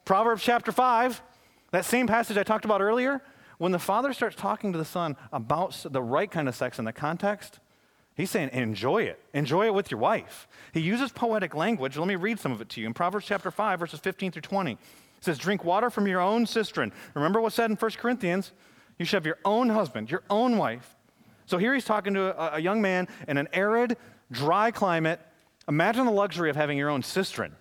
Proverbs 0.05 0.43
chapter 0.43 0.71
5, 0.71 1.23
that 1.71 1.85
same 1.85 2.05
passage 2.05 2.37
I 2.37 2.43
talked 2.43 2.63
about 2.63 2.81
earlier, 2.81 3.23
when 3.57 3.71
the 3.71 3.79
father 3.79 4.13
starts 4.13 4.35
talking 4.35 4.71
to 4.73 4.77
the 4.77 4.85
son 4.85 5.17
about 5.33 5.83
the 5.89 6.03
right 6.03 6.29
kind 6.29 6.47
of 6.47 6.53
sex 6.53 6.77
in 6.77 6.85
the 6.85 6.93
context, 6.93 7.59
he's 8.13 8.29
saying, 8.29 8.51
enjoy 8.53 9.01
it. 9.01 9.19
Enjoy 9.33 9.65
it 9.65 9.73
with 9.73 9.89
your 9.89 9.99
wife. 9.99 10.47
He 10.71 10.81
uses 10.81 11.11
poetic 11.11 11.55
language. 11.55 11.97
Let 11.97 12.07
me 12.07 12.15
read 12.15 12.39
some 12.39 12.51
of 12.51 12.61
it 12.61 12.69
to 12.69 12.81
you. 12.81 12.85
In 12.85 12.93
Proverbs 12.93 13.25
chapter 13.25 13.49
5, 13.49 13.79
verses 13.79 13.99
15 13.99 14.33
through 14.33 14.43
20. 14.43 14.77
It 15.21 15.25
says, 15.25 15.37
Drink 15.37 15.63
water 15.63 15.91
from 15.91 16.07
your 16.07 16.19
own 16.19 16.47
cistern. 16.47 16.91
Remember 17.13 17.39
what's 17.39 17.55
said 17.55 17.69
in 17.69 17.75
1 17.75 17.91
Corinthians? 17.91 18.51
You 18.97 19.05
should 19.05 19.17
have 19.17 19.25
your 19.25 19.37
own 19.45 19.69
husband, 19.69 20.09
your 20.09 20.23
own 20.31 20.57
wife. 20.57 20.95
So 21.45 21.59
here 21.59 21.73
he's 21.75 21.85
talking 21.85 22.15
to 22.15 22.35
a, 22.41 22.57
a 22.57 22.59
young 22.59 22.81
man 22.81 23.07
in 23.27 23.37
an 23.37 23.47
arid, 23.53 23.97
dry 24.31 24.71
climate. 24.71 25.19
Imagine 25.67 26.05
the 26.05 26.11
luxury 26.11 26.49
of 26.49 26.55
having 26.55 26.77
your 26.77 26.89
own 26.89 27.03
cistern. 27.03 27.55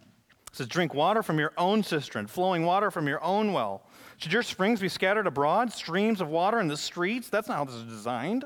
It 0.00 0.56
says, 0.56 0.68
Drink 0.68 0.94
water 0.94 1.24
from 1.24 1.40
your 1.40 1.52
own 1.58 1.82
cistern, 1.82 2.28
flowing 2.28 2.64
water 2.64 2.92
from 2.92 3.08
your 3.08 3.22
own 3.24 3.52
well. 3.52 3.82
Should 4.18 4.32
your 4.32 4.44
springs 4.44 4.80
be 4.80 4.88
scattered 4.88 5.26
abroad, 5.26 5.72
streams 5.72 6.20
of 6.20 6.28
water 6.28 6.60
in 6.60 6.68
the 6.68 6.76
streets? 6.76 7.28
That's 7.28 7.48
not 7.48 7.56
how 7.56 7.64
this 7.64 7.74
is 7.74 7.84
designed. 7.84 8.44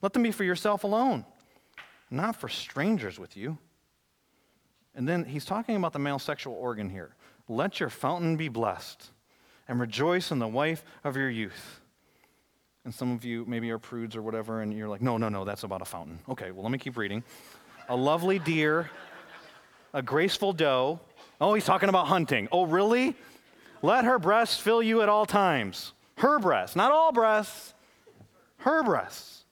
Let 0.00 0.12
them 0.12 0.22
be 0.22 0.30
for 0.30 0.44
yourself 0.44 0.84
alone, 0.84 1.24
not 2.08 2.36
for 2.36 2.48
strangers 2.48 3.18
with 3.18 3.36
you. 3.36 3.58
And 4.94 5.08
then 5.08 5.24
he's 5.24 5.44
talking 5.44 5.74
about 5.74 5.92
the 5.92 5.98
male 5.98 6.18
sexual 6.18 6.54
organ 6.54 6.88
here. 6.88 7.16
Let 7.48 7.80
your 7.80 7.90
fountain 7.90 8.36
be 8.36 8.48
blessed 8.48 9.10
and 9.68 9.80
rejoice 9.80 10.30
in 10.30 10.38
the 10.38 10.48
wife 10.48 10.84
of 11.04 11.16
your 11.16 11.30
youth. 11.30 11.80
And 12.84 12.94
some 12.94 13.12
of 13.12 13.24
you 13.24 13.44
maybe 13.46 13.70
are 13.70 13.78
prudes 13.78 14.14
or 14.14 14.22
whatever, 14.22 14.60
and 14.60 14.72
you're 14.72 14.88
like, 14.88 15.00
no, 15.00 15.16
no, 15.16 15.28
no, 15.28 15.44
that's 15.44 15.62
about 15.62 15.80
a 15.80 15.86
fountain. 15.86 16.18
Okay, 16.28 16.50
well, 16.50 16.62
let 16.62 16.70
me 16.70 16.78
keep 16.78 16.96
reading. 16.96 17.22
A 17.88 17.96
lovely 17.96 18.38
deer, 18.38 18.90
a 19.92 20.02
graceful 20.02 20.52
doe. 20.52 21.00
Oh, 21.40 21.54
he's 21.54 21.64
talking 21.64 21.88
about 21.88 22.06
hunting. 22.08 22.48
Oh, 22.52 22.66
really? 22.66 23.16
Let 23.82 24.04
her 24.04 24.18
breasts 24.18 24.58
fill 24.58 24.82
you 24.82 25.02
at 25.02 25.08
all 25.08 25.26
times. 25.26 25.92
Her 26.16 26.38
breasts, 26.38 26.76
not 26.76 26.92
all 26.92 27.12
breasts, 27.12 27.74
her 28.58 28.82
breasts. 28.82 29.44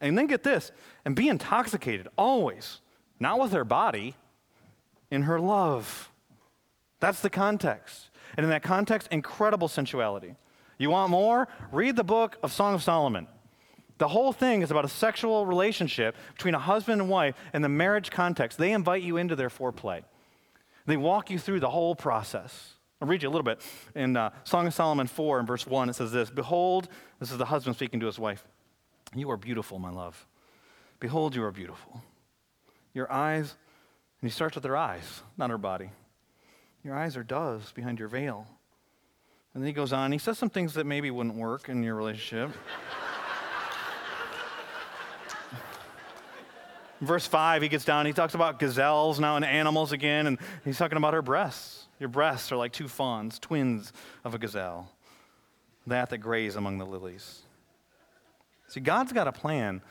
And 0.00 0.16
then 0.16 0.26
get 0.26 0.42
this, 0.42 0.72
and 1.04 1.16
be 1.16 1.28
intoxicated 1.28 2.08
always, 2.16 2.80
not 3.18 3.40
with 3.40 3.52
her 3.52 3.64
body, 3.64 4.14
in 5.10 5.22
her 5.22 5.40
love. 5.40 6.10
That's 7.00 7.20
the 7.20 7.30
context. 7.30 8.10
And 8.36 8.44
in 8.44 8.50
that 8.50 8.62
context, 8.62 9.08
incredible 9.10 9.68
sensuality. 9.68 10.34
You 10.78 10.90
want 10.90 11.10
more? 11.10 11.48
Read 11.72 11.96
the 11.96 12.04
book 12.04 12.36
of 12.42 12.52
Song 12.52 12.74
of 12.74 12.82
Solomon. 12.82 13.26
The 13.98 14.08
whole 14.08 14.32
thing 14.32 14.60
is 14.60 14.70
about 14.70 14.84
a 14.84 14.88
sexual 14.88 15.46
relationship 15.46 16.16
between 16.34 16.54
a 16.54 16.58
husband 16.58 17.00
and 17.00 17.08
wife 17.08 17.34
in 17.54 17.62
the 17.62 17.68
marriage 17.68 18.10
context. 18.10 18.58
They 18.58 18.72
invite 18.72 19.02
you 19.02 19.16
into 19.16 19.36
their 19.36 19.48
foreplay. 19.48 20.02
They 20.84 20.96
walk 20.96 21.30
you 21.30 21.38
through 21.38 21.60
the 21.60 21.70
whole 21.70 21.94
process. 21.94 22.74
I'll 23.00 23.08
read 23.08 23.22
you 23.22 23.28
a 23.28 23.30
little 23.30 23.44
bit. 23.44 23.60
In 23.94 24.16
uh, 24.16 24.30
Song 24.44 24.66
of 24.66 24.74
Solomon 24.74 25.06
4, 25.06 25.40
in 25.40 25.46
verse 25.46 25.66
1, 25.66 25.88
it 25.88 25.94
says 25.94 26.12
this 26.12 26.30
Behold, 26.30 26.88
this 27.20 27.30
is 27.30 27.38
the 27.38 27.46
husband 27.46 27.76
speaking 27.76 28.00
to 28.00 28.06
his 28.06 28.18
wife. 28.18 28.46
You 29.14 29.30
are 29.30 29.36
beautiful, 29.36 29.78
my 29.78 29.90
love. 29.90 30.26
Behold, 31.00 31.34
you 31.34 31.42
are 31.44 31.52
beautiful. 31.52 32.02
Your 32.92 33.10
eyes, 33.10 33.54
and 34.20 34.30
he 34.30 34.34
starts 34.34 34.54
with 34.54 34.62
their 34.62 34.76
eyes, 34.76 35.22
not 35.36 35.50
her 35.50 35.58
body. 35.58 35.90
Your 36.86 36.94
eyes 36.96 37.16
are 37.16 37.24
doves 37.24 37.72
behind 37.72 37.98
your 37.98 38.06
veil. 38.06 38.46
And 39.52 39.60
then 39.60 39.66
he 39.66 39.72
goes 39.72 39.92
on, 39.92 40.12
he 40.12 40.18
says 40.18 40.38
some 40.38 40.50
things 40.50 40.74
that 40.74 40.86
maybe 40.86 41.10
wouldn't 41.10 41.34
work 41.34 41.68
in 41.68 41.82
your 41.82 41.96
relationship. 41.96 42.56
Verse 47.00 47.26
5, 47.26 47.62
he 47.62 47.68
gets 47.68 47.84
down, 47.84 48.06
he 48.06 48.12
talks 48.12 48.34
about 48.34 48.60
gazelles 48.60 49.18
now 49.18 49.34
and 49.34 49.44
animals 49.44 49.90
again, 49.90 50.28
and 50.28 50.38
he's 50.64 50.78
talking 50.78 50.96
about 50.96 51.12
her 51.12 51.22
breasts. 51.22 51.88
Your 51.98 52.08
breasts 52.08 52.52
are 52.52 52.56
like 52.56 52.72
two 52.72 52.86
fawns, 52.86 53.40
twins 53.40 53.92
of 54.22 54.36
a 54.36 54.38
gazelle, 54.38 54.88
that 55.88 56.08
that 56.10 56.18
graze 56.18 56.54
among 56.54 56.78
the 56.78 56.86
lilies. 56.86 57.42
See, 58.68 58.78
God's 58.78 59.12
got 59.12 59.26
a 59.26 59.32
plan 59.32 59.82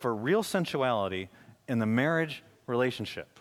for 0.00 0.12
real 0.12 0.42
sensuality 0.42 1.28
in 1.68 1.78
the 1.78 1.86
marriage 1.86 2.42
relationship. 2.66 3.31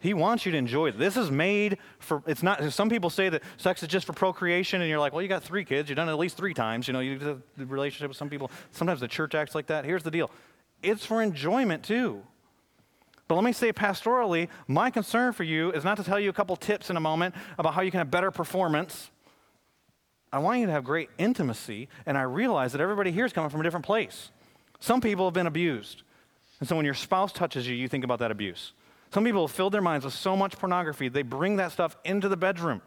He 0.00 0.14
wants 0.14 0.46
you 0.46 0.52
to 0.52 0.58
enjoy 0.58 0.88
it. 0.88 0.98
This 0.98 1.16
is 1.16 1.30
made 1.30 1.78
for, 1.98 2.22
it's 2.26 2.42
not, 2.42 2.72
some 2.72 2.88
people 2.88 3.10
say 3.10 3.28
that 3.30 3.42
sex 3.56 3.82
is 3.82 3.88
just 3.88 4.06
for 4.06 4.12
procreation, 4.12 4.80
and 4.80 4.88
you're 4.88 5.00
like, 5.00 5.12
well, 5.12 5.22
you 5.22 5.28
got 5.28 5.42
three 5.42 5.64
kids, 5.64 5.88
you've 5.88 5.96
done 5.96 6.08
it 6.08 6.12
at 6.12 6.18
least 6.18 6.36
three 6.36 6.54
times. 6.54 6.86
You 6.86 6.92
know, 6.92 7.00
you 7.00 7.18
do 7.18 7.42
the 7.56 7.66
relationship 7.66 8.08
with 8.08 8.16
some 8.16 8.30
people. 8.30 8.50
Sometimes 8.70 9.00
the 9.00 9.08
church 9.08 9.34
acts 9.34 9.54
like 9.54 9.66
that. 9.66 9.84
Here's 9.84 10.04
the 10.04 10.10
deal 10.10 10.30
it's 10.82 11.04
for 11.04 11.22
enjoyment 11.22 11.82
too. 11.82 12.22
But 13.26 13.34
let 13.34 13.44
me 13.44 13.52
say 13.52 13.72
pastorally, 13.72 14.48
my 14.66 14.88
concern 14.90 15.32
for 15.32 15.44
you 15.44 15.70
is 15.72 15.84
not 15.84 15.98
to 15.98 16.04
tell 16.04 16.18
you 16.18 16.30
a 16.30 16.32
couple 16.32 16.56
tips 16.56 16.88
in 16.88 16.96
a 16.96 17.00
moment 17.00 17.34
about 17.58 17.74
how 17.74 17.82
you 17.82 17.90
can 17.90 17.98
have 17.98 18.10
better 18.10 18.30
performance. 18.30 19.10
I 20.32 20.38
want 20.38 20.60
you 20.60 20.66
to 20.66 20.72
have 20.72 20.84
great 20.84 21.10
intimacy, 21.18 21.88
and 22.06 22.16
I 22.16 22.22
realize 22.22 22.72
that 22.72 22.80
everybody 22.80 23.10
here 23.10 23.26
is 23.26 23.32
coming 23.32 23.50
from 23.50 23.60
a 23.60 23.64
different 23.64 23.84
place. 23.84 24.30
Some 24.80 25.00
people 25.00 25.26
have 25.26 25.34
been 25.34 25.46
abused. 25.46 26.02
And 26.60 26.68
so 26.68 26.76
when 26.76 26.84
your 26.84 26.94
spouse 26.94 27.32
touches 27.32 27.68
you, 27.68 27.74
you 27.74 27.88
think 27.88 28.04
about 28.04 28.18
that 28.20 28.30
abuse. 28.30 28.72
Some 29.12 29.24
people 29.24 29.46
have 29.46 29.54
filled 29.54 29.72
their 29.72 29.82
minds 29.82 30.04
with 30.04 30.14
so 30.14 30.36
much 30.36 30.58
pornography, 30.58 31.08
they 31.08 31.22
bring 31.22 31.56
that 31.56 31.72
stuff 31.72 31.96
into 32.04 32.28
the 32.28 32.36
bedroom. 32.36 32.82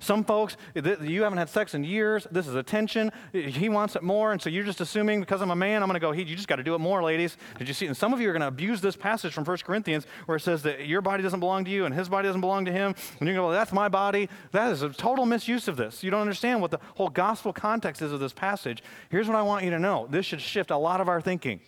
Some 0.00 0.24
folks, 0.24 0.56
you 0.74 1.22
haven't 1.22 1.38
had 1.38 1.48
sex 1.48 1.72
in 1.72 1.84
years. 1.84 2.26
This 2.30 2.46
is 2.46 2.56
attention. 2.56 3.12
He 3.32 3.68
wants 3.68 3.96
it 3.96 4.02
more. 4.02 4.32
And 4.32 4.42
so 4.42 4.50
you're 4.50 4.64
just 4.64 4.80
assuming 4.80 5.20
because 5.20 5.40
I'm 5.40 5.50
a 5.50 5.56
man, 5.56 5.82
I'm 5.82 5.88
going 5.88 5.94
to 5.94 6.00
go, 6.00 6.12
hey, 6.12 6.22
you 6.22 6.34
just 6.36 6.48
got 6.48 6.56
to 6.56 6.62
do 6.62 6.74
it 6.74 6.78
more, 6.78 7.02
ladies. 7.02 7.38
Did 7.58 7.68
you 7.68 7.74
see? 7.74 7.86
And 7.86 7.96
some 7.96 8.12
of 8.12 8.20
you 8.20 8.28
are 8.28 8.32
going 8.32 8.42
to 8.42 8.48
abuse 8.48 8.80
this 8.80 8.96
passage 8.96 9.32
from 9.32 9.44
1 9.44 9.58
Corinthians 9.58 10.06
where 10.26 10.36
it 10.36 10.40
says 10.40 10.62
that 10.64 10.86
your 10.86 11.00
body 11.00 11.22
doesn't 11.22 11.40
belong 11.40 11.64
to 11.64 11.70
you 11.70 11.86
and 11.86 11.94
his 11.94 12.08
body 12.08 12.28
doesn't 12.28 12.40
belong 12.40 12.64
to 12.64 12.72
him. 12.72 12.94
And 13.18 13.28
you're 13.28 13.36
going 13.36 13.48
to 13.48 13.50
go, 13.50 13.52
that's 13.52 13.72
my 13.72 13.88
body. 13.88 14.28
That 14.50 14.72
is 14.72 14.82
a 14.82 14.90
total 14.90 15.26
misuse 15.26 15.68
of 15.68 15.76
this. 15.76 16.02
You 16.02 16.10
don't 16.10 16.20
understand 16.20 16.60
what 16.60 16.72
the 16.72 16.80
whole 16.96 17.08
gospel 17.08 17.52
context 17.52 18.02
is 18.02 18.12
of 18.12 18.20
this 18.20 18.32
passage. 18.32 18.82
Here's 19.10 19.28
what 19.28 19.36
I 19.36 19.42
want 19.42 19.64
you 19.64 19.70
to 19.70 19.78
know 19.78 20.08
this 20.10 20.26
should 20.26 20.42
shift 20.42 20.70
a 20.70 20.76
lot 20.76 21.00
of 21.00 21.08
our 21.08 21.20
thinking. 21.20 21.60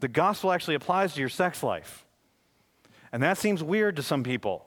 The 0.00 0.08
gospel 0.08 0.52
actually 0.52 0.74
applies 0.74 1.14
to 1.14 1.20
your 1.20 1.30
sex 1.30 1.62
life. 1.62 2.04
And 3.12 3.22
that 3.22 3.38
seems 3.38 3.62
weird 3.62 3.96
to 3.96 4.02
some 4.02 4.24
people 4.24 4.66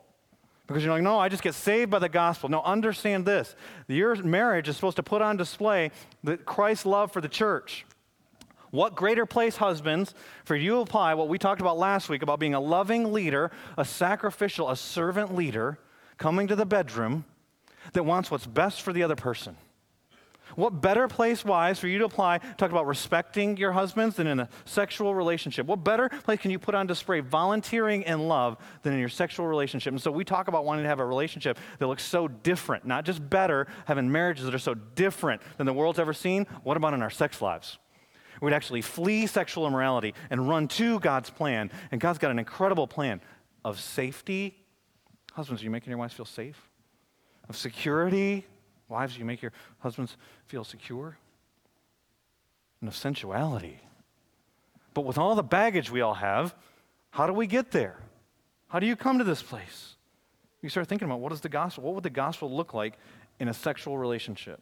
Because 0.68 0.84
you're 0.84 0.94
like, 0.94 1.04
no, 1.04 1.20
I 1.20 1.30
just 1.30 1.44
get 1.44 1.56
saved 1.56 1.92
by 1.92 2.00
the 2.00 2.10
gospel. 2.10 2.50
No, 2.50 2.62
understand 2.62 3.26
this. 3.26 3.56
Your 3.88 4.16
marriage 4.16 4.68
is 4.70 4.76
supposed 4.76 4.98
to 4.98 5.04
put 5.04 5.22
on 5.22 5.38
display 5.38 5.92
the 6.24 6.38
Christ's 6.38 6.86
love 6.86 7.12
for 7.12 7.22
the 7.22 7.30
church. 7.30 7.86
What 8.72 8.96
greater 8.96 9.26
place, 9.26 9.58
husbands, 9.58 10.14
for 10.44 10.56
you 10.56 10.82
apply 10.82 11.14
what 11.14 11.30
we 11.30 11.38
talked 11.38 11.62
about 11.62 11.78
last 11.78 12.10
week 12.10 12.22
about 12.22 12.40
being 12.40 12.54
a 12.54 12.60
loving 12.60 13.14
leader, 13.14 13.52
a 13.78 13.86
sacrificial, 13.86 14.70
a 14.70 14.76
servant 14.76 15.34
leader 15.34 15.78
coming 16.18 16.48
to 16.48 16.56
the 16.56 16.66
bedroom 16.66 17.26
that 17.94 18.04
wants 18.04 18.30
what's 18.30 18.48
best 18.48 18.82
for 18.82 18.92
the 18.92 19.04
other 19.04 19.16
person? 19.16 19.56
What 20.56 20.82
better 20.82 21.08
place, 21.08 21.44
wives, 21.44 21.80
for 21.80 21.88
you 21.88 21.98
to 22.00 22.06
apply, 22.06 22.38
talk 22.58 22.72
about 22.72 22.88
respecting 22.88 23.58
your 23.58 23.72
husbands 23.72 24.16
than 24.16 24.28
in 24.28 24.40
a 24.40 24.50
sexual 24.64 25.16
relationship? 25.16 25.66
What 25.66 25.84
better 25.84 26.10
place 26.10 26.40
can 26.40 26.52
you 26.52 26.60
put 26.60 26.76
on 26.76 26.88
display 26.88 27.20
volunteering 27.20 28.06
and 28.06 28.28
love 28.28 28.58
than 28.84 28.94
in 28.94 29.00
your 29.00 29.10
sexual 29.10 29.48
relationship? 29.48 29.92
And 29.92 30.02
so 30.02 30.12
we 30.12 30.24
talk 30.24 30.48
about 30.48 30.64
wanting 30.64 30.84
to 30.84 30.90
have 30.90 31.00
a 31.00 31.06
relationship 31.06 31.58
that 31.80 31.88
looks 31.88 32.04
so 32.04 32.28
different, 32.28 32.86
not 32.86 33.06
just 33.06 33.28
better, 33.30 33.68
having 33.86 34.12
marriages 34.12 34.46
that 34.46 34.56
are 34.56 34.60
so 34.60 34.76
different 34.76 35.42
than 35.58 35.66
the 35.66 35.74
world's 35.74 36.00
ever 36.00 36.14
seen. 36.14 36.46
What 36.64 36.78
about 36.78 36.94
in 36.94 37.02
our 37.02 37.10
sex 37.10 37.42
lives? 37.42 37.78
We'd 38.42 38.54
actually 38.54 38.82
flee 38.82 39.28
sexual 39.28 39.66
immorality 39.66 40.14
and 40.30 40.48
run 40.48 40.68
to 40.70 41.00
God's 41.00 41.30
plan. 41.30 41.72
And 41.92 42.00
God's 42.00 42.20
got 42.20 42.32
an 42.32 42.40
incredible 42.40 42.88
plan 42.88 43.22
of 43.64 43.80
safety. 43.80 44.64
Husbands, 45.34 45.62
are 45.62 45.66
you 45.66 45.72
making 45.72 45.90
your 45.90 45.98
wives 45.98 46.14
feel 46.14 46.26
safe? 46.26 46.70
Of 47.50 47.58
security, 47.58 48.46
Wives, 48.88 49.18
you 49.18 49.26
make 49.26 49.42
your 49.42 49.52
husbands 49.80 50.18
feel 50.46 50.64
secure 50.64 51.18
and 52.82 52.88
of 52.88 52.96
sensuality. 52.96 53.80
But 54.94 55.06
with 55.06 55.18
all 55.18 55.36
the 55.36 55.44
baggage 55.44 55.90
we 55.90 56.02
all 56.02 56.14
have, 56.14 56.56
how 57.10 57.28
do 57.28 57.34
we 57.34 57.48
get 57.48 57.72
there? 57.72 57.98
How 58.68 58.80
do 58.80 58.86
you 58.86 58.96
come 58.96 59.18
to 59.18 59.24
this 59.24 59.42
place? 59.42 59.96
You 60.62 60.70
start 60.70 60.88
thinking 60.88 61.08
about 61.08 61.20
what 61.20 61.32
is 61.32 61.42
the 61.42 61.50
gospel? 61.50 61.84
What 61.84 61.96
would 61.96 62.04
the 62.04 62.10
gospel 62.10 62.56
look 62.56 62.74
like 62.74 62.98
in 63.40 63.48
a 63.48 63.54
sexual 63.54 63.98
relationship? 63.98 64.62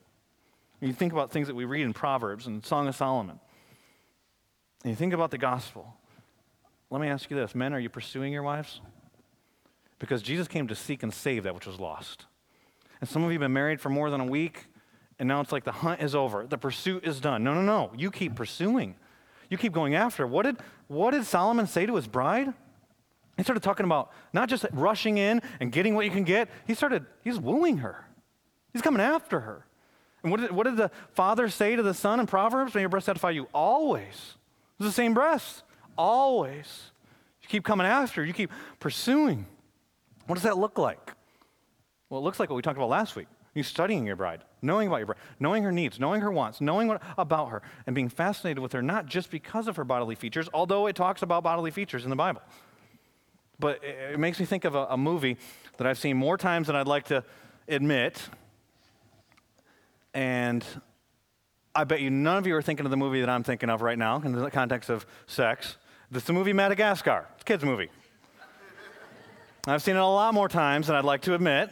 You 0.82 0.94
think 0.94 1.14
about 1.14 1.32
things 1.32 1.48
that 1.48 1.56
we 1.56 1.66
read 1.66 1.84
in 1.84 1.94
Proverbs 1.94 2.46
and 2.46 2.66
Song 2.66 2.88
of 2.88 2.96
Solomon. 2.96 3.40
And 4.84 4.92
you 4.92 4.96
think 4.96 5.14
about 5.14 5.32
the 5.32 5.38
gospel. 5.38 5.96
Let 6.90 7.02
me 7.02 7.08
ask 7.08 7.30
you 7.32 7.38
this 7.38 7.56
men, 7.56 7.74
are 7.74 7.80
you 7.80 7.90
pursuing 7.90 8.34
your 8.34 8.44
wives? 8.44 8.82
Because 9.98 10.22
Jesus 10.22 10.48
came 10.48 10.68
to 10.68 10.76
seek 10.76 11.02
and 11.04 11.14
save 11.14 11.44
that 11.44 11.56
which 11.56 11.66
was 11.66 11.80
lost. 11.80 12.26
And 13.04 13.10
some 13.10 13.26
of 13.26 13.32
you 13.32 13.34
have 13.34 13.41
been 13.41 13.51
married 13.51 13.82
for 13.82 13.89
more 13.89 14.10
than 14.10 14.22
a 14.22 14.26
week, 14.26 14.66
and 15.20 15.28
now 15.28 15.41
it's 15.41 15.51
like 15.51 15.66
the 15.66 15.74
hunt 15.74 16.01
is 16.01 16.16
over. 16.16 16.47
The 16.47 16.58
pursuit 16.58 17.04
is 17.04 17.20
done. 17.20 17.43
No, 17.43 17.54
no, 17.54 17.62
no. 17.62 17.91
You 17.97 18.10
keep 18.10 18.34
pursuing. 18.34 18.95
You 19.49 19.58
keep 19.58 19.74
going 19.74 19.93
after. 19.93 20.26
What 20.26 20.43
did, 20.43 20.56
what 20.88 21.12
did 21.12 21.26
Solomon 21.26 21.68
say 21.68 21.86
to 21.86 21.97
his 21.97 22.08
bride? 22.08 22.54
He 23.36 23.43
started 23.43 23.62
talking 23.62 23.86
about 23.86 24.14
not 24.32 24.47
just 24.47 24.66
rushing 24.72 25.18
in 25.18 25.41
and 25.60 25.70
getting 25.70 25.95
what 25.95 26.06
you 26.06 26.12
can 26.12 26.24
get. 26.24 26.47
He 26.66 26.74
started, 26.76 27.06
he's 27.26 27.38
wooing 27.38 27.80
her. 27.80 28.08
He's 28.72 28.82
coming 28.82 29.01
after 29.01 29.41
her. 29.41 29.66
And 30.24 30.32
what 30.32 30.39
did, 30.39 30.51
what 30.51 30.64
did 30.64 30.78
the 30.78 30.89
father 31.12 31.49
say 31.49 31.76
to 31.76 31.84
the 31.84 31.93
son 31.93 32.22
in 32.22 32.26
Proverbs? 32.26 32.74
May 32.74 32.80
your 32.80 32.89
breast 32.89 33.08
satisfy 33.08 33.32
you 33.32 33.49
always. 33.54 34.38
It's 34.80 34.88
the 34.88 34.93
same 34.93 35.14
breast. 35.14 35.64
Always. 35.97 36.84
You 37.41 37.49
keep 37.49 37.66
coming 37.66 37.86
after, 37.86 38.24
you 38.24 38.32
keep 38.32 38.51
pursuing. 38.80 39.45
What 40.26 40.36
does 40.36 40.43
that 40.43 40.58
look 40.58 40.78
like? 40.78 41.03
Well, 42.14 42.22
it 42.22 42.26
looks 42.26 42.39
like 42.39 42.51
what 42.51 42.57
we 42.57 42.61
talked 42.61 42.78
about 42.78 42.89
last 42.89 43.16
week. 43.16 43.26
You 43.55 43.64
studying 43.64 44.05
your 44.05 44.16
bride, 44.16 44.43
knowing 44.61 44.88
about 44.88 44.97
your 44.97 45.07
bride, 45.07 45.18
knowing 45.39 45.64
her 45.64 45.72
needs, 45.72 45.99
knowing 45.99 46.22
her 46.22 46.32
wants, 46.32 46.61
knowing 46.61 46.88
what, 46.88 47.01
about 47.18 47.49
her, 47.49 47.64
and 47.88 47.95
being 47.95 48.07
fascinated 48.07 48.59
with 48.59 48.72
her, 48.74 48.84
not 48.84 49.07
just 49.07 49.32
because 49.32 49.68
of 49.68 49.78
her 49.78 49.84
bodily 49.84 50.14
features, 50.14 50.47
although 50.53 50.86
it 50.86 50.95
talks 50.95 51.24
about 51.24 51.41
bodily 51.41 51.72
features 51.72 52.03
in 52.03 52.11
the 52.11 52.16
Bible. 52.16 52.43
But 53.57 53.84
it, 53.84 54.11
it 54.14 54.20
makes 54.20 54.39
me 54.39 54.45
think 54.45 54.64
of 54.64 54.76
a, 54.76 54.86
a 54.91 54.95
movie 54.95 55.38
that 55.78 55.88
I've 55.88 55.97
seen 55.97 56.16
more 56.16 56.38
times 56.38 56.68
than 56.68 56.76
I'd 56.76 56.86
like 56.86 57.05
to 57.05 57.24
admit. 57.68 58.22
And 60.14 60.64
I 61.74 61.84
bet 61.86 61.99
you 61.99 62.11
none 62.11 62.38
of 62.38 62.45
you 62.45 62.55
are 62.55 62.61
thinking 62.61 62.86
of 62.86 62.91
the 62.91 62.97
movie 62.97 63.22
that 63.22 63.30
I'm 63.30 63.41
thinking 63.41 63.72
of 63.72 63.82
right 63.82 63.97
now 63.97 64.22
in 64.24 64.34
the 64.34 64.51
context 64.51 64.91
of 64.91 65.07
sex. 65.26 65.78
Is 66.14 66.26
the 66.26 66.34
movie 66.34 66.53
Madagascar. 66.53 67.26
It's 67.34 67.41
a 67.41 67.45
kid's 67.45 67.66
movie. 67.66 67.89
I've 69.66 69.82
seen 69.82 69.95
it 69.95 69.99
a 69.99 70.05
lot 70.05 70.36
more 70.36 70.47
times 70.47 70.86
than 70.86 70.95
I'd 70.95 71.05
like 71.05 71.24
to 71.24 71.34
admit. 71.34 71.72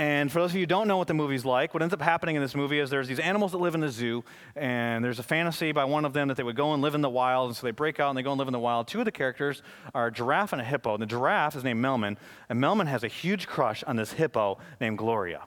And 0.00 0.32
for 0.32 0.40
those 0.40 0.52
of 0.52 0.54
you 0.54 0.62
who 0.62 0.66
don't 0.66 0.88
know 0.88 0.96
what 0.96 1.08
the 1.08 1.14
movie's 1.14 1.44
like, 1.44 1.74
what 1.74 1.82
ends 1.82 1.92
up 1.92 2.00
happening 2.00 2.34
in 2.34 2.40
this 2.40 2.54
movie 2.54 2.78
is 2.78 2.88
there's 2.88 3.06
these 3.06 3.18
animals 3.18 3.52
that 3.52 3.58
live 3.58 3.74
in 3.74 3.82
the 3.82 3.90
zoo, 3.90 4.24
and 4.56 5.04
there's 5.04 5.18
a 5.18 5.22
fantasy 5.22 5.72
by 5.72 5.84
one 5.84 6.06
of 6.06 6.14
them 6.14 6.28
that 6.28 6.38
they 6.38 6.42
would 6.42 6.56
go 6.56 6.72
and 6.72 6.80
live 6.80 6.94
in 6.94 7.02
the 7.02 7.10
wild, 7.10 7.48
and 7.48 7.56
so 7.56 7.66
they 7.66 7.70
break 7.70 8.00
out 8.00 8.08
and 8.08 8.16
they 8.16 8.22
go 8.22 8.32
and 8.32 8.38
live 8.38 8.48
in 8.48 8.52
the 8.52 8.58
wild. 8.58 8.88
Two 8.88 9.00
of 9.00 9.04
the 9.04 9.12
characters 9.12 9.62
are 9.94 10.06
a 10.06 10.10
giraffe 10.10 10.54
and 10.54 10.62
a 10.62 10.64
hippo. 10.64 10.94
And 10.94 11.02
the 11.02 11.06
giraffe 11.06 11.54
is 11.54 11.64
named 11.64 11.84
Melman, 11.84 12.16
and 12.48 12.58
Melman 12.58 12.86
has 12.86 13.04
a 13.04 13.08
huge 13.08 13.46
crush 13.46 13.84
on 13.84 13.96
this 13.96 14.14
hippo 14.14 14.56
named 14.80 14.96
Gloria. 14.96 15.42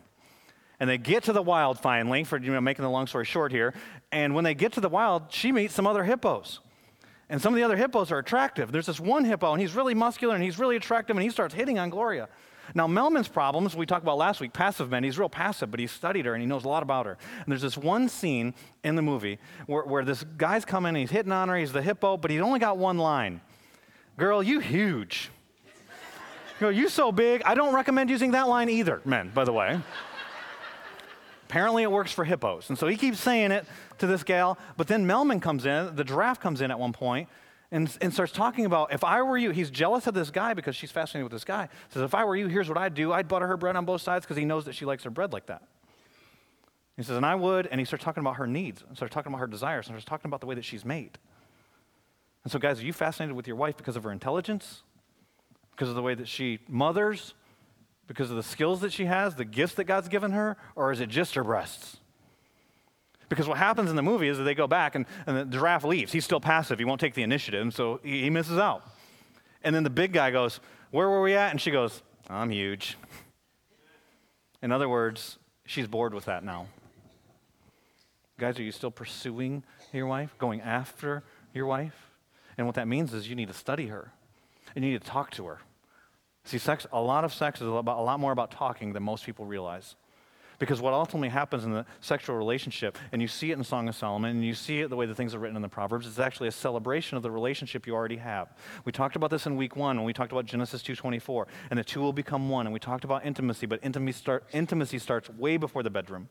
And 0.80 0.88
they 0.88 1.00
get 1.00 1.24
to 1.24 1.34
the 1.34 1.42
wild 1.42 1.80
finally, 1.80 2.24
for 2.24 2.38
you 2.38 2.52
know, 2.52 2.62
making 2.62 2.84
the 2.84 2.92
long 2.92 3.08
story 3.08 3.26
short 3.26 3.52
here. 3.52 3.74
And 4.12 4.36
when 4.36 4.44
they 4.44 4.54
get 4.54 4.74
to 4.74 4.82
the 4.82 4.90
wild, 4.90 5.32
she 5.32 5.52
meets 5.52 5.74
some 5.74 5.88
other 5.88 6.04
hippos. 6.04 6.60
And 7.28 7.42
some 7.42 7.56
of 7.56 7.58
the 7.58 7.64
other 7.64 7.76
hippos 7.76 8.12
are 8.12 8.20
attractive. 8.20 8.72
There's 8.72 8.86
this 8.86 9.00
one 9.00 9.26
hippo, 9.26 9.52
and 9.52 9.60
he's 9.60 9.74
really 9.74 9.96
muscular 9.96 10.36
and 10.36 10.44
he's 10.44 10.60
really 10.60 10.76
attractive, 10.76 11.18
and 11.18 11.24
he 11.24 11.32
starts 11.32 11.56
hitting 11.56 11.80
on 11.80 11.90
Gloria. 11.90 12.30
Now, 12.74 12.88
Melman's 12.88 13.28
problems, 13.28 13.76
we 13.76 13.86
talked 13.86 14.04
about 14.04 14.18
last 14.18 14.40
week, 14.40 14.54
passive 14.54 14.90
men, 14.90 15.04
he's 15.04 15.20
real 15.20 15.30
passive, 15.30 15.70
but 15.70 15.80
he's 15.80 15.92
studied 15.92 16.26
her 16.26 16.34
and 16.34 16.42
he 16.42 16.48
knows 16.48 16.66
a 16.66 16.68
lot 16.68 16.82
about 16.82 17.06
her. 17.06 17.18
And 17.38 17.52
there's 17.52 17.62
this 17.62 17.78
one 17.78 18.10
scene 18.10 18.54
in 18.84 18.96
the 18.96 19.02
movie 19.02 19.40
where, 19.68 19.84
where 19.84 20.06
this 20.06 20.24
guy's 20.38 20.66
coming 20.66 20.96
he's 20.96 21.12
hitting 21.12 21.32
on 21.32 21.50
her, 21.50 21.58
he's 21.58 21.74
the 21.74 21.82
hippo, 21.82 22.18
but 22.18 22.32
he's 22.32 22.42
only 22.42 22.60
got 22.60 22.78
one 22.78 22.98
line 22.98 23.42
Girl, 24.16 24.44
you 24.44 24.60
huge. 24.60 25.32
Girl, 26.60 26.72
you 26.72 26.88
so 26.88 27.12
big. 27.12 27.42
I 27.46 27.56
don't 27.56 27.74
recommend 27.74 28.12
using 28.12 28.32
that 28.32 28.48
line 28.48 28.70
either, 28.70 29.02
men, 29.06 29.32
by 29.34 29.44
the 29.44 29.52
way. 29.52 29.80
Apparently, 31.46 31.82
it 31.84 31.92
works 31.92 32.12
for 32.12 32.24
hippos. 32.24 32.70
And 32.70 32.78
so 32.78 32.88
he 32.88 32.96
keeps 32.96 33.20
saying 33.20 33.52
it 33.52 33.66
to 33.98 34.08
this 34.08 34.24
gal, 34.24 34.58
but 34.78 34.88
then 34.88 35.06
Melman 35.06 35.42
comes 35.42 35.66
in, 35.66 35.96
the 35.96 36.04
giraffe 36.04 36.40
comes 36.40 36.62
in 36.62 36.70
at 36.70 36.80
one 36.80 36.94
point, 36.94 37.28
and, 37.74 37.98
and 38.02 38.14
starts 38.14 38.32
talking 38.32 38.66
about 38.66 38.94
if 38.94 39.04
I 39.04 39.24
were 39.24 39.36
you, 39.36 39.50
he's 39.50 39.72
jealous 39.72 40.06
of 40.06 40.14
this 40.14 40.30
guy 40.30 40.54
because 40.54 40.76
she's 40.76 40.92
fascinated 40.92 41.24
with 41.24 41.32
this 41.32 41.44
guy. 41.44 41.70
Says, 41.90 42.04
if 42.04 42.14
I 42.14 42.24
were 42.24 42.36
you, 42.36 42.48
here's 42.48 42.70
what 42.70 42.78
I'd 42.78 42.94
do. 42.94 43.12
I'd 43.12 43.28
butter 43.28 43.48
her 43.48 43.58
bread 43.58 43.76
on 43.76 43.84
both 43.84 44.04
sides 44.04 44.26
because 44.26 44.38
he 44.38 44.46
knows 44.46 44.66
that 44.66 44.76
she 44.76 44.86
likes 44.86 45.04
her 45.06 45.10
bread 45.10 45.34
like 45.34 45.48
that. 45.48 45.64
He 46.96 47.02
says, 47.02 47.18
and 47.18 47.26
I 47.26 47.34
would, 47.34 47.66
and 47.66 47.80
he 47.82 47.86
starts 47.86 48.06
talking 48.06 48.22
about 48.22 48.36
her 48.36 48.46
needs, 48.46 48.84
and 48.88 48.96
starts 48.96 49.12
talking 49.12 49.32
about 49.32 49.40
her 49.40 49.48
desires, 49.48 49.88
and 49.88 49.96
starts 49.96 50.06
talking 50.06 50.30
about 50.30 50.40
the 50.40 50.46
way 50.46 50.54
that 50.54 50.64
she's 50.64 50.86
made. 50.86 51.18
And 52.44 52.52
so, 52.52 52.60
guys, 52.60 52.80
are 52.80 52.86
you 52.86 52.94
fascinated 52.94 53.36
with 53.36 53.48
your 53.48 53.56
wife 53.56 53.76
because 53.76 53.96
of 53.96 54.04
her 54.04 54.12
intelligence? 54.12 54.84
Because 55.72 55.90
of 55.90 55.96
the 55.96 56.04
way 56.04 56.14
that 56.14 56.28
she 56.28 56.60
mothers? 56.68 57.34
Because 58.06 58.30
of 58.30 58.36
the 58.36 58.44
skills 58.44 58.82
that 58.82 58.94
she 58.94 59.06
has, 59.06 59.34
the 59.34 59.46
gifts 59.46 59.74
that 59.76 59.86
God's 59.86 60.10
given 60.10 60.30
her? 60.32 60.58
Or 60.76 60.92
is 60.92 61.00
it 61.00 61.10
just 61.10 61.34
her 61.34 61.44
breasts? 61.44 61.98
Because 63.34 63.48
what 63.48 63.58
happens 63.58 63.90
in 63.90 63.96
the 63.96 64.04
movie 64.04 64.28
is 64.28 64.38
that 64.38 64.44
they 64.44 64.54
go 64.54 64.68
back 64.68 64.94
and, 64.94 65.08
and 65.26 65.36
the 65.36 65.46
giraffe 65.46 65.84
leaves. 65.84 66.12
He's 66.12 66.24
still 66.24 66.40
passive. 66.40 66.78
He 66.78 66.86
won't 66.86 67.02
take 67.02 67.16
the 67.16 67.24
initiative, 67.24 67.74
so 67.74 68.00
he, 68.04 68.22
he 68.22 68.30
misses 68.30 68.60
out. 68.60 68.84
And 69.64 69.74
then 69.74 69.84
the 69.84 69.90
big 69.90 70.14
guy 70.14 70.30
goes, 70.30 70.60
Where 70.92 71.10
were 71.10 71.24
we 71.24 71.34
at? 71.34 71.50
And 71.50 71.60
she 71.60 71.72
goes, 71.72 72.04
I'm 72.30 72.52
huge. 72.52 72.96
In 74.62 74.72
other 74.72 74.88
words, 74.88 75.40
she's 75.66 75.88
bored 75.88 76.14
with 76.14 76.26
that 76.26 76.44
now. 76.44 76.68
Guys, 78.38 78.60
are 78.60 78.64
you 78.64 78.72
still 78.72 78.92
pursuing 78.92 79.64
your 79.92 80.06
wife, 80.06 80.36
going 80.38 80.62
after 80.62 81.24
your 81.56 81.66
wife? 81.66 82.12
And 82.56 82.68
what 82.68 82.76
that 82.76 82.88
means 82.88 83.16
is 83.16 83.28
you 83.28 83.36
need 83.36 83.48
to 83.48 83.54
study 83.56 83.88
her 83.88 84.12
and 84.76 84.86
you 84.86 84.92
need 84.92 85.02
to 85.02 85.10
talk 85.10 85.32
to 85.32 85.46
her. 85.48 85.58
See, 86.44 86.60
sex, 86.60 86.86
a 86.92 87.02
lot 87.02 87.24
of 87.24 87.34
sex 87.34 87.62
is 87.62 87.68
about, 87.68 87.98
a 87.98 88.04
lot 88.04 88.20
more 88.20 88.32
about 88.32 88.52
talking 88.52 88.94
than 88.94 89.02
most 89.02 89.26
people 89.26 89.46
realize. 89.46 89.96
Because 90.60 90.82
what 90.82 90.94
ultimately 90.94 91.30
happens 91.30 91.66
in 91.66 91.74
the 91.74 91.86
sexual 92.02 92.36
relationship, 92.36 92.98
and 93.12 93.22
you 93.22 93.28
see 93.28 93.52
it 93.52 93.58
in 93.58 93.64
Song 93.64 93.88
of 93.88 93.96
Solomon, 93.96 94.32
and 94.32 94.46
you 94.46 94.54
see 94.54 94.82
it 94.82 94.90
the 94.90 94.96
way 94.96 95.06
the 95.06 95.16
things 95.16 95.34
are 95.34 95.40
written 95.40 95.56
in 95.56 95.62
the 95.62 95.70
Proverbs, 95.70 96.08
it's 96.08 96.20
actually 96.20 96.48
a 96.48 96.52
celebration 96.52 97.18
of 97.18 97.24
the 97.24 97.32
relationship 97.32 97.88
you 97.88 97.94
already 97.94 98.18
have. 98.18 98.54
We 98.86 98.92
talked 98.92 99.16
about 99.16 99.30
this 99.30 99.46
in 99.46 99.56
week 99.58 99.76
one 99.76 99.98
when 99.98 100.06
we 100.06 100.14
talked 100.14 100.32
about 100.32 100.46
Genesis 100.46 100.84
2.24, 100.84 101.46
and 101.70 101.80
the 101.80 101.84
two 101.84 102.02
will 102.02 102.14
become 102.14 102.50
one, 102.50 102.66
and 102.66 102.74
we 102.74 102.80
talked 102.80 103.04
about 103.04 103.26
intimacy, 103.26 103.66
but 103.66 103.80
intimacy, 103.84 104.18
start, 104.18 104.46
intimacy 104.54 105.00
starts 105.00 105.30
way 105.30 105.58
before 105.58 105.84
the 105.84 105.90
bedroom. 105.90 106.30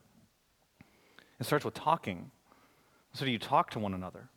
It 1.39 1.45
starts 1.45 1.65
with 1.65 1.73
talking. 1.73 2.31
So 3.13 3.25
do 3.25 3.31
you 3.31 3.39
talk 3.39 3.69
to 3.71 3.79
one 3.79 3.93
another? 3.93 4.29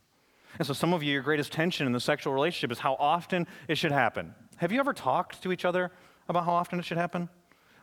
And 0.57 0.67
so 0.67 0.73
some 0.73 0.93
of 0.93 1.03
you, 1.03 1.13
your 1.13 1.21
greatest 1.21 1.51
tension 1.51 1.85
in 1.85 1.93
the 1.93 1.99
sexual 1.99 2.33
relationship 2.33 2.71
is 2.71 2.79
how 2.79 2.95
often 2.99 3.47
it 3.67 3.77
should 3.77 3.91
happen. 3.91 4.33
Have 4.57 4.71
you 4.71 4.79
ever 4.79 4.93
talked 4.93 5.41
to 5.43 5.51
each 5.51 5.65
other 5.65 5.91
about 6.27 6.45
how 6.45 6.53
often 6.53 6.79
it 6.79 6.85
should 6.85 6.97
happen? 6.97 7.29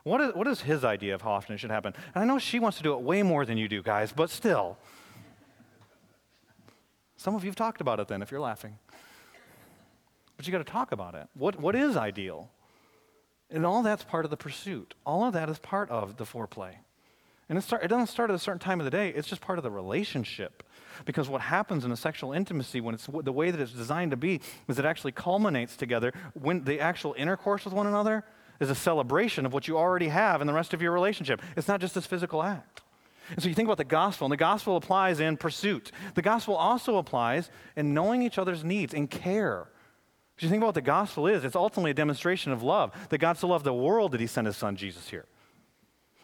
What 0.05 0.21
is, 0.21 0.35
what 0.35 0.47
is 0.47 0.61
his 0.61 0.85
idea 0.85 1.15
of 1.15 1.23
how 1.23 1.31
often 1.31 1.55
it 1.55 1.57
should 1.57 1.71
happen? 1.71 1.91
And 2.13 2.23
I 2.23 2.27
know 2.27 2.37
she 2.37 2.59
wants 2.59 2.77
to 2.77 2.83
do 2.83 2.93
it 2.93 3.01
way 3.01 3.23
more 3.23 3.43
than 3.43 3.57
you 3.57 3.67
do, 3.67 3.81
guys, 3.81 4.11
but 4.11 4.29
still. 4.29 4.77
Some 7.17 7.33
of 7.33 7.43
you 7.43 7.49
have 7.49 7.55
talked 7.55 7.81
about 7.81 7.99
it 7.99 8.07
then, 8.07 8.21
if 8.21 8.29
you're 8.29 8.39
laughing. 8.39 8.77
But 10.37 10.45
you 10.45 10.51
got 10.51 10.59
to 10.59 10.63
talk 10.63 10.91
about 10.91 11.15
it. 11.15 11.27
What, 11.33 11.59
what 11.59 11.75
is 11.75 11.97
ideal? 11.97 12.51
And 13.49 13.65
all 13.65 13.81
that's 13.81 14.03
part 14.03 14.25
of 14.25 14.31
the 14.31 14.37
pursuit. 14.37 14.93
All 15.07 15.23
of 15.25 15.33
that 15.33 15.49
is 15.49 15.57
part 15.57 15.89
of 15.89 16.17
the 16.17 16.23
foreplay. 16.23 16.75
And 17.49 17.57
it, 17.57 17.63
start, 17.63 17.83
it 17.83 17.87
doesn't 17.87 18.07
start 18.07 18.29
at 18.29 18.35
a 18.35 18.39
certain 18.39 18.59
time 18.59 18.79
of 18.79 18.85
the 18.85 18.91
day, 18.91 19.09
it's 19.09 19.27
just 19.27 19.41
part 19.41 19.57
of 19.57 19.63
the 19.63 19.71
relationship. 19.71 20.61
Because 21.05 21.29
what 21.29 21.41
happens 21.41 21.83
in 21.83 21.91
a 21.91 21.97
sexual 21.97 22.31
intimacy, 22.31 22.79
when 22.79 22.93
it's 22.93 23.07
the 23.07 23.31
way 23.31 23.49
that 23.49 23.59
it's 23.59 23.71
designed 23.71 24.11
to 24.11 24.17
be, 24.17 24.39
is 24.67 24.77
it 24.77 24.85
actually 24.85 25.13
culminates 25.13 25.75
together 25.75 26.13
when 26.33 26.63
the 26.63 26.79
actual 26.79 27.15
intercourse 27.17 27.65
with 27.65 27.73
one 27.73 27.87
another 27.87 28.23
is 28.59 28.69
a 28.69 28.75
celebration 28.75 29.45
of 29.45 29.53
what 29.53 29.67
you 29.67 29.77
already 29.77 30.07
have 30.07 30.41
in 30.41 30.47
the 30.47 30.53
rest 30.53 30.73
of 30.73 30.81
your 30.81 30.91
relationship. 30.91 31.41
It's 31.55 31.67
not 31.67 31.81
just 31.81 31.95
this 31.95 32.05
physical 32.05 32.41
act. 32.41 32.81
And 33.29 33.41
so 33.41 33.49
you 33.49 33.55
think 33.55 33.67
about 33.67 33.77
the 33.77 33.83
gospel, 33.83 34.25
and 34.25 34.31
the 34.31 34.37
gospel 34.37 34.77
applies 34.77 35.19
in 35.19 35.37
pursuit. 35.37 35.91
The 36.13 36.21
gospel 36.21 36.55
also 36.55 36.97
applies 36.97 37.49
in 37.75 37.93
knowing 37.93 38.21
each 38.21 38.37
other's 38.37 38.63
needs 38.63 38.93
and 38.93 39.09
care. 39.09 39.67
If 40.37 40.43
you 40.43 40.49
think 40.49 40.59
about 40.59 40.67
what 40.67 40.75
the 40.75 40.81
gospel 40.81 41.27
is, 41.27 41.43
it's 41.43 41.55
ultimately 41.55 41.91
a 41.91 41.95
demonstration 41.95 42.51
of 42.51 42.61
love. 42.61 42.91
That 43.09 43.17
God 43.19 43.37
so 43.37 43.47
loved 43.47 43.65
the 43.65 43.73
world 43.73 44.11
that 44.11 44.19
he 44.19 44.27
sent 44.27 44.47
his 44.47 44.57
son 44.57 44.75
Jesus 44.75 45.09
here. 45.09 45.25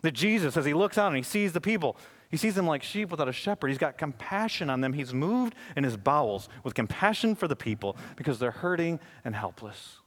That 0.01 0.11
Jesus, 0.11 0.57
as 0.57 0.65
he 0.65 0.73
looks 0.73 0.97
out 0.97 1.07
and 1.07 1.15
he 1.15 1.23
sees 1.23 1.53
the 1.53 1.61
people, 1.61 1.95
he 2.29 2.37
sees 2.37 2.55
them 2.55 2.67
like 2.67 2.83
sheep 2.83 3.09
without 3.09 3.27
a 3.27 3.33
shepherd. 3.33 3.69
He's 3.69 3.77
got 3.77 3.97
compassion 3.97 4.69
on 4.69 4.81
them. 4.81 4.93
He's 4.93 5.13
moved 5.13 5.55
in 5.75 5.83
his 5.83 5.97
bowels 5.97 6.49
with 6.63 6.73
compassion 6.73 7.35
for 7.35 7.47
the 7.47 7.55
people 7.55 7.97
because 8.15 8.39
they're 8.39 8.51
hurting 8.51 8.99
and 9.23 9.35
helpless. 9.35 10.00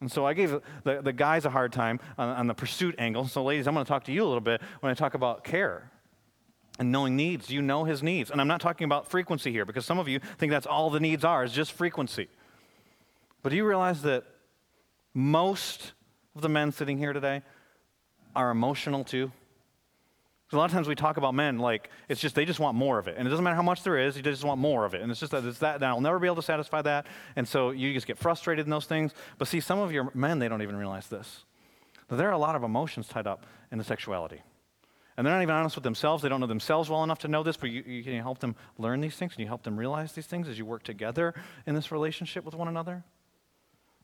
And 0.00 0.10
so 0.10 0.24
I 0.24 0.32
gave 0.32 0.56
the, 0.84 1.02
the 1.02 1.12
guys 1.12 1.44
a 1.44 1.50
hard 1.50 1.72
time 1.72 1.98
on, 2.16 2.28
on 2.28 2.46
the 2.46 2.54
pursuit 2.54 2.94
angle. 2.98 3.26
So, 3.26 3.42
ladies, 3.42 3.66
I'm 3.66 3.74
going 3.74 3.84
to 3.84 3.88
talk 3.88 4.04
to 4.04 4.12
you 4.12 4.22
a 4.22 4.28
little 4.28 4.40
bit 4.40 4.60
when 4.80 4.90
I 4.90 4.94
talk 4.94 5.14
about 5.14 5.42
care 5.42 5.90
and 6.78 6.92
knowing 6.92 7.16
needs. 7.16 7.50
You 7.50 7.62
know 7.62 7.84
his 7.84 8.02
needs? 8.02 8.30
And 8.30 8.40
I'm 8.40 8.46
not 8.48 8.60
talking 8.60 8.84
about 8.84 9.08
frequency 9.08 9.50
here 9.50 9.64
because 9.64 9.84
some 9.84 9.98
of 9.98 10.08
you 10.08 10.20
think 10.38 10.50
that's 10.50 10.66
all 10.66 10.90
the 10.90 11.00
needs 11.00 11.24
are, 11.24 11.42
is 11.42 11.52
just 11.52 11.72
frequency. 11.72 12.28
But 13.42 13.50
do 13.50 13.56
you 13.56 13.66
realize 13.66 14.02
that 14.02 14.24
most 15.14 15.92
of 16.36 16.42
the 16.42 16.48
men 16.48 16.70
sitting 16.70 16.98
here 16.98 17.12
today 17.12 17.42
are 18.36 18.50
emotional 18.50 19.02
too? 19.02 19.32
A 20.52 20.56
lot 20.56 20.64
of 20.64 20.72
times 20.72 20.88
we 20.88 20.94
talk 20.94 21.18
about 21.18 21.34
men 21.34 21.58
like 21.58 21.90
it's 22.08 22.20
just 22.20 22.34
they 22.34 22.44
just 22.46 22.58
want 22.58 22.76
more 22.76 22.98
of 22.98 23.06
it, 23.06 23.16
and 23.18 23.26
it 23.26 23.30
doesn't 23.30 23.44
matter 23.44 23.56
how 23.56 23.62
much 23.62 23.82
there 23.82 23.98
is, 23.98 24.14
they 24.14 24.22
just 24.22 24.44
want 24.44 24.60
more 24.60 24.84
of 24.84 24.94
it, 24.94 25.02
and 25.02 25.10
it's 25.10 25.20
just 25.20 25.32
that 25.32 25.44
it's 25.44 25.58
that. 25.58 25.76
And 25.76 25.84
I'll 25.84 26.00
never 26.00 26.18
be 26.18 26.26
able 26.26 26.36
to 26.36 26.42
satisfy 26.42 26.80
that, 26.82 27.06
and 27.36 27.46
so 27.46 27.70
you 27.70 27.92
just 27.92 28.06
get 28.06 28.18
frustrated 28.18 28.66
in 28.66 28.70
those 28.70 28.86
things. 28.86 29.12
But 29.36 29.48
see, 29.48 29.60
some 29.60 29.78
of 29.78 29.92
your 29.92 30.10
men 30.14 30.38
they 30.38 30.48
don't 30.48 30.62
even 30.62 30.76
realize 30.76 31.08
this. 31.08 31.44
That 32.08 32.16
there 32.16 32.28
are 32.28 32.32
a 32.32 32.38
lot 32.38 32.56
of 32.56 32.62
emotions 32.62 33.08
tied 33.08 33.26
up 33.26 33.44
in 33.70 33.78
the 33.78 33.84
sexuality. 33.84 34.42
And 35.18 35.26
they're 35.26 35.34
not 35.34 35.42
even 35.42 35.54
honest 35.54 35.74
with 35.74 35.82
themselves. 35.82 36.22
They 36.22 36.28
don't 36.28 36.40
know 36.40 36.46
themselves 36.46 36.88
well 36.88 37.02
enough 37.02 37.18
to 37.20 37.28
know 37.28 37.42
this, 37.42 37.56
but 37.56 37.70
you, 37.70 37.82
you, 37.84 38.04
can 38.04 38.12
you 38.12 38.22
help 38.22 38.38
them 38.38 38.54
learn 38.78 39.00
these 39.00 39.16
things? 39.16 39.32
Can 39.32 39.42
you 39.42 39.48
help 39.48 39.64
them 39.64 39.76
realize 39.76 40.12
these 40.12 40.26
things 40.26 40.48
as 40.48 40.56
you 40.56 40.64
work 40.64 40.84
together 40.84 41.34
in 41.66 41.74
this 41.74 41.90
relationship 41.90 42.44
with 42.44 42.54
one 42.54 42.68
another? 42.68 43.02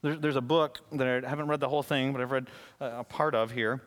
There's, 0.02 0.18
there's 0.18 0.36
a 0.36 0.42
book 0.42 0.80
that 0.92 1.24
I 1.24 1.28
haven't 1.28 1.46
read 1.46 1.60
the 1.60 1.68
whole 1.68 1.84
thing, 1.84 2.12
but 2.12 2.20
I've 2.20 2.32
read 2.32 2.48
a 2.80 3.04
part 3.04 3.36
of 3.36 3.52
here 3.52 3.80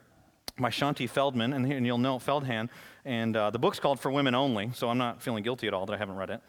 by 0.59 0.69
Shaunti 0.69 1.09
Feldman, 1.09 1.53
and, 1.53 1.85
you'll 1.85 1.97
know 1.97 2.17
Feldhahn. 2.17 2.69
And 3.05 3.35
uh, 3.35 3.49
the 3.51 3.59
book's 3.59 3.79
called 3.79 3.99
For 3.99 4.11
Women 4.11 4.35
Only, 4.35 4.71
so 4.73 4.89
I'm 4.89 4.97
not 4.97 5.21
feeling 5.21 5.43
guilty 5.43 5.67
at 5.67 5.73
all 5.73 5.85
that 5.85 5.93
I 5.93 5.97
haven't 5.97 6.15
read 6.15 6.29
it. 6.29 6.41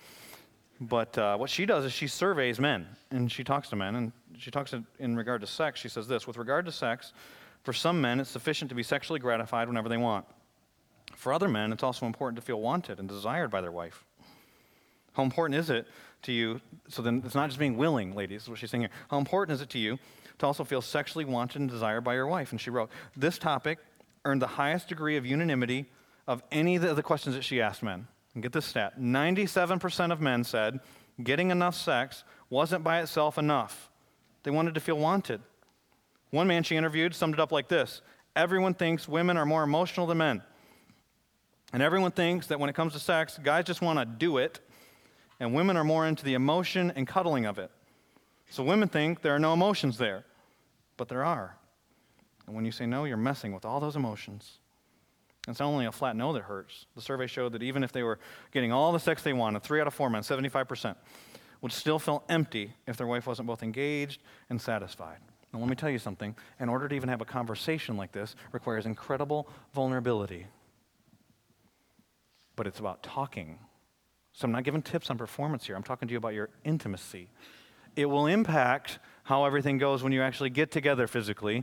But 0.81 1.19
uh, 1.19 1.37
what 1.37 1.51
she 1.51 1.67
does 1.67 1.85
is 1.85 1.93
she 1.93 2.07
surveys 2.07 2.59
men, 2.61 2.87
and 3.11 3.31
she 3.31 3.45
talks 3.45 3.69
to 3.71 3.77
men, 3.77 3.97
and 3.97 4.13
she 4.39 4.51
talks 4.51 4.75
in 4.99 5.17
regard 5.17 5.41
to 5.41 5.47
sex. 5.47 5.81
She 5.81 5.89
says 5.89 6.07
this 6.07 6.27
With 6.27 6.37
regard 6.37 6.67
to 6.67 6.73
sex, 6.73 7.13
for 7.65 7.73
some 7.73 8.01
men, 8.01 8.21
it's 8.21 8.31
sufficient 8.31 8.69
to 8.71 8.75
be 8.75 8.83
sexually 8.83 9.19
gratified 9.19 9.69
whenever 9.69 9.89
they 9.89 9.97
want. 9.97 10.25
For 11.17 11.33
other 11.33 11.49
men, 11.49 11.73
it's 11.73 11.83
also 11.83 12.07
important 12.07 12.37
to 12.37 12.43
feel 12.43 12.61
wanted 12.61 13.01
and 13.01 13.09
desired 13.09 13.51
by 13.51 13.61
their 13.61 13.73
wife. 13.73 14.05
How 15.15 15.25
important 15.25 15.59
is 15.59 15.69
it 15.69 15.87
to 16.23 16.33
you? 16.33 16.61
So 16.89 17.03
then 17.03 17.23
it's 17.25 17.35
not 17.35 17.49
just 17.49 17.59
being 17.59 17.77
willing, 17.77 18.15
ladies, 18.15 18.43
is 18.43 18.49
what 18.49 18.59
she's 18.59 18.71
saying 18.71 18.83
here. 18.83 18.91
How 19.11 19.19
important 19.19 19.57
is 19.57 19.61
it 19.61 19.71
to 19.71 19.79
you 19.79 19.99
to 20.39 20.47
also 20.47 20.63
feel 20.63 20.81
sexually 20.81 21.25
wanted 21.25 21.61
and 21.61 21.69
desired 21.69 22.03
by 22.03 22.15
your 22.15 22.29
wife? 22.29 22.53
And 22.53 22.61
she 22.61 22.71
wrote, 22.71 22.89
This 23.17 23.37
topic 23.37 23.79
earned 24.29 24.43
the 24.43 24.47
highest 24.47 24.89
degree 24.89 25.17
of 25.17 25.25
unanimity 25.25 25.87
of 26.27 26.43
any 26.53 26.77
of 26.77 26.97
the 26.97 27.03
questions 27.03 27.35
that 27.35 27.43
she 27.43 27.63
asked 27.63 27.83
men. 27.83 28.07
And 28.35 28.43
get 28.43 28.53
this 28.53 28.67
stat 28.67 29.01
97% 29.01 30.13
of 30.13 30.21
men 30.21 30.45
said 30.45 30.81
getting 31.23 31.51
enough 31.51 31.75
sex 31.75 32.25
wasn't 32.51 32.85
by 32.85 33.01
itself 33.01 33.39
enough. 33.39 33.91
They 34.43 34.51
wanted 34.51 34.75
to 34.75 34.81
feel 34.81 34.99
wanted. 34.99 35.41
One 36.31 36.47
man 36.47 36.63
she 36.63 36.77
interviewed 36.77 37.15
summed 37.15 37.35
it 37.35 37.41
up 37.41 37.53
like 37.53 37.69
this 37.69 38.03
Everyone 38.37 38.75
thinks 38.75 39.09
women 39.09 39.37
are 39.39 39.47
more 39.47 39.63
emotional 39.63 40.07
than 40.07 40.19
men. 40.19 40.43
And 41.73 41.83
everyone 41.83 42.13
thinks 42.13 42.47
that 42.49 42.61
when 42.61 42.71
it 42.71 42.75
comes 42.75 42.93
to 42.93 42.99
sex, 42.99 43.39
guys 43.43 43.65
just 43.65 43.83
want 43.83 43.99
to 43.99 44.05
do 44.05 44.39
it, 44.39 44.61
and 45.41 45.55
women 45.55 45.77
are 45.77 45.85
more 45.85 46.07
into 46.07 46.25
the 46.25 46.35
emotion 46.35 46.93
and 46.97 47.07
cuddling 47.07 47.47
of 47.47 47.59
it. 47.59 47.71
So 48.51 48.63
women 48.63 48.89
think 48.89 49.23
there 49.23 49.35
are 49.35 49.39
no 49.39 49.53
emotions 49.53 49.99
there, 49.99 50.25
but 50.97 51.09
there 51.09 51.25
are. 51.25 51.58
And 52.49 52.57
when 52.57 52.65
you 52.65 52.73
say 52.73 52.87
no, 52.87 53.05
you're 53.05 53.17
messing 53.17 53.53
with 53.53 53.65
all 53.65 53.79
those 53.79 53.95
emotions. 53.95 54.59
It's 55.47 55.61
not 55.61 55.67
only 55.67 55.87
a 55.87 55.93
flat 55.93 56.17
no 56.17 56.33
that 56.33 56.43
hurts. 56.43 56.87
The 56.97 57.01
survey 57.01 57.29
showed 57.29 57.53
that 57.53 57.63
even 57.63 57.85
if 57.85 57.93
they 57.93 58.03
were 58.03 58.19
getting 58.51 58.73
all 58.73 58.93
the 58.93 58.99
sex 58.99 59.23
they 59.23 59.33
wanted, 59.33 59.63
three 59.63 59.81
out 59.81 59.87
of 59.87 59.95
four 59.95 60.11
men, 60.11 60.23
75%, 60.23 60.97
would 61.61 61.73
still 61.73 62.01
feel 62.01 62.25
empty 62.29 62.73
if 62.87 62.97
their 62.97 63.07
wife 63.07 63.27
wasn't 63.29 63.47
both 63.47 63.63
engaged 63.63 64.21
and 64.51 64.61
satisfied. 64.61 65.19
Now, 65.53 65.61
let 65.61 65.69
me 65.69 65.77
tell 65.77 65.91
you 65.91 66.01
something. 66.01 66.35
In 66.59 66.69
order 66.69 66.89
to 66.89 66.95
even 66.97 67.09
have 67.09 67.21
a 67.21 67.25
conversation 67.25 67.97
like 67.97 68.13
this 68.13 68.35
requires 68.53 68.85
incredible 68.85 69.49
vulnerability 69.73 70.47
but 72.59 72.67
it's 72.67 72.81
about 72.81 73.05
talking. 73.05 73.61
So 74.33 74.45
I'm 74.45 74.53
not 74.53 74.65
giving 74.65 74.83
tips 74.83 75.11
on 75.11 75.17
performance 75.17 75.65
here. 75.65 75.77
I'm 75.77 75.85
talking 75.85 76.09
to 76.09 76.13
you 76.13 76.19
about 76.19 76.35
your 76.35 76.51
intimacy. 76.65 77.29
It 77.95 78.07
will 78.07 78.27
impact 78.27 78.99
how 79.23 79.45
everything 79.45 79.79
goes 79.79 80.03
when 80.03 80.13
you 80.13 80.23
actually 80.23 80.51
get 80.51 80.73
together 80.73 81.07
physically, 81.07 81.63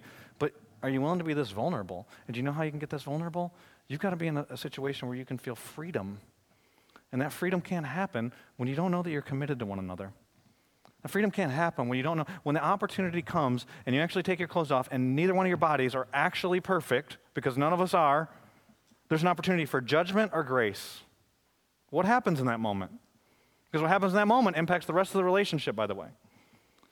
are 0.85 0.89
you 0.89 1.01
willing 1.01 1.17
to 1.17 1.25
be 1.25 1.33
this 1.33 1.49
vulnerable? 1.49 2.07
And 2.27 2.35
do 2.35 2.37
you 2.37 2.43
know 2.43 2.51
how 2.51 2.61
you 2.61 2.69
can 2.69 2.79
get 2.79 2.91
this 2.91 3.01
vulnerable? 3.01 3.51
You've 3.87 3.99
got 3.99 4.11
to 4.11 4.15
be 4.15 4.27
in 4.27 4.37
a, 4.37 4.45
a 4.51 4.55
situation 4.55 5.07
where 5.07 5.17
you 5.17 5.25
can 5.25 5.39
feel 5.39 5.55
freedom. 5.55 6.19
And 7.11 7.19
that 7.23 7.33
freedom 7.33 7.59
can't 7.59 7.87
happen 7.87 8.31
when 8.57 8.69
you 8.69 8.75
don't 8.75 8.91
know 8.91 9.01
that 9.01 9.09
you're 9.09 9.23
committed 9.23 9.57
to 9.59 9.65
one 9.65 9.79
another. 9.79 10.13
That 11.01 11.09
freedom 11.09 11.31
can't 11.31 11.51
happen 11.51 11.87
when 11.87 11.97
you 11.97 12.03
don't 12.03 12.17
know. 12.17 12.27
When 12.43 12.53
the 12.53 12.63
opportunity 12.63 13.23
comes 13.23 13.65
and 13.87 13.95
you 13.95 14.01
actually 14.01 14.21
take 14.21 14.37
your 14.37 14.47
clothes 14.47 14.71
off 14.71 14.87
and 14.91 15.15
neither 15.15 15.33
one 15.33 15.47
of 15.47 15.49
your 15.49 15.57
bodies 15.57 15.95
are 15.95 16.05
actually 16.13 16.59
perfect, 16.59 17.17
because 17.33 17.57
none 17.57 17.73
of 17.73 17.81
us 17.81 17.95
are, 17.95 18.29
there's 19.09 19.23
an 19.23 19.27
opportunity 19.27 19.65
for 19.65 19.81
judgment 19.81 20.33
or 20.35 20.43
grace. 20.43 20.99
What 21.89 22.05
happens 22.05 22.39
in 22.39 22.45
that 22.45 22.59
moment? 22.59 22.91
Because 23.71 23.81
what 23.81 23.89
happens 23.89 24.13
in 24.13 24.17
that 24.17 24.27
moment 24.27 24.55
impacts 24.55 24.85
the 24.85 24.93
rest 24.93 25.15
of 25.15 25.17
the 25.17 25.23
relationship, 25.23 25.75
by 25.75 25.87
the 25.87 25.95
way. 25.95 26.09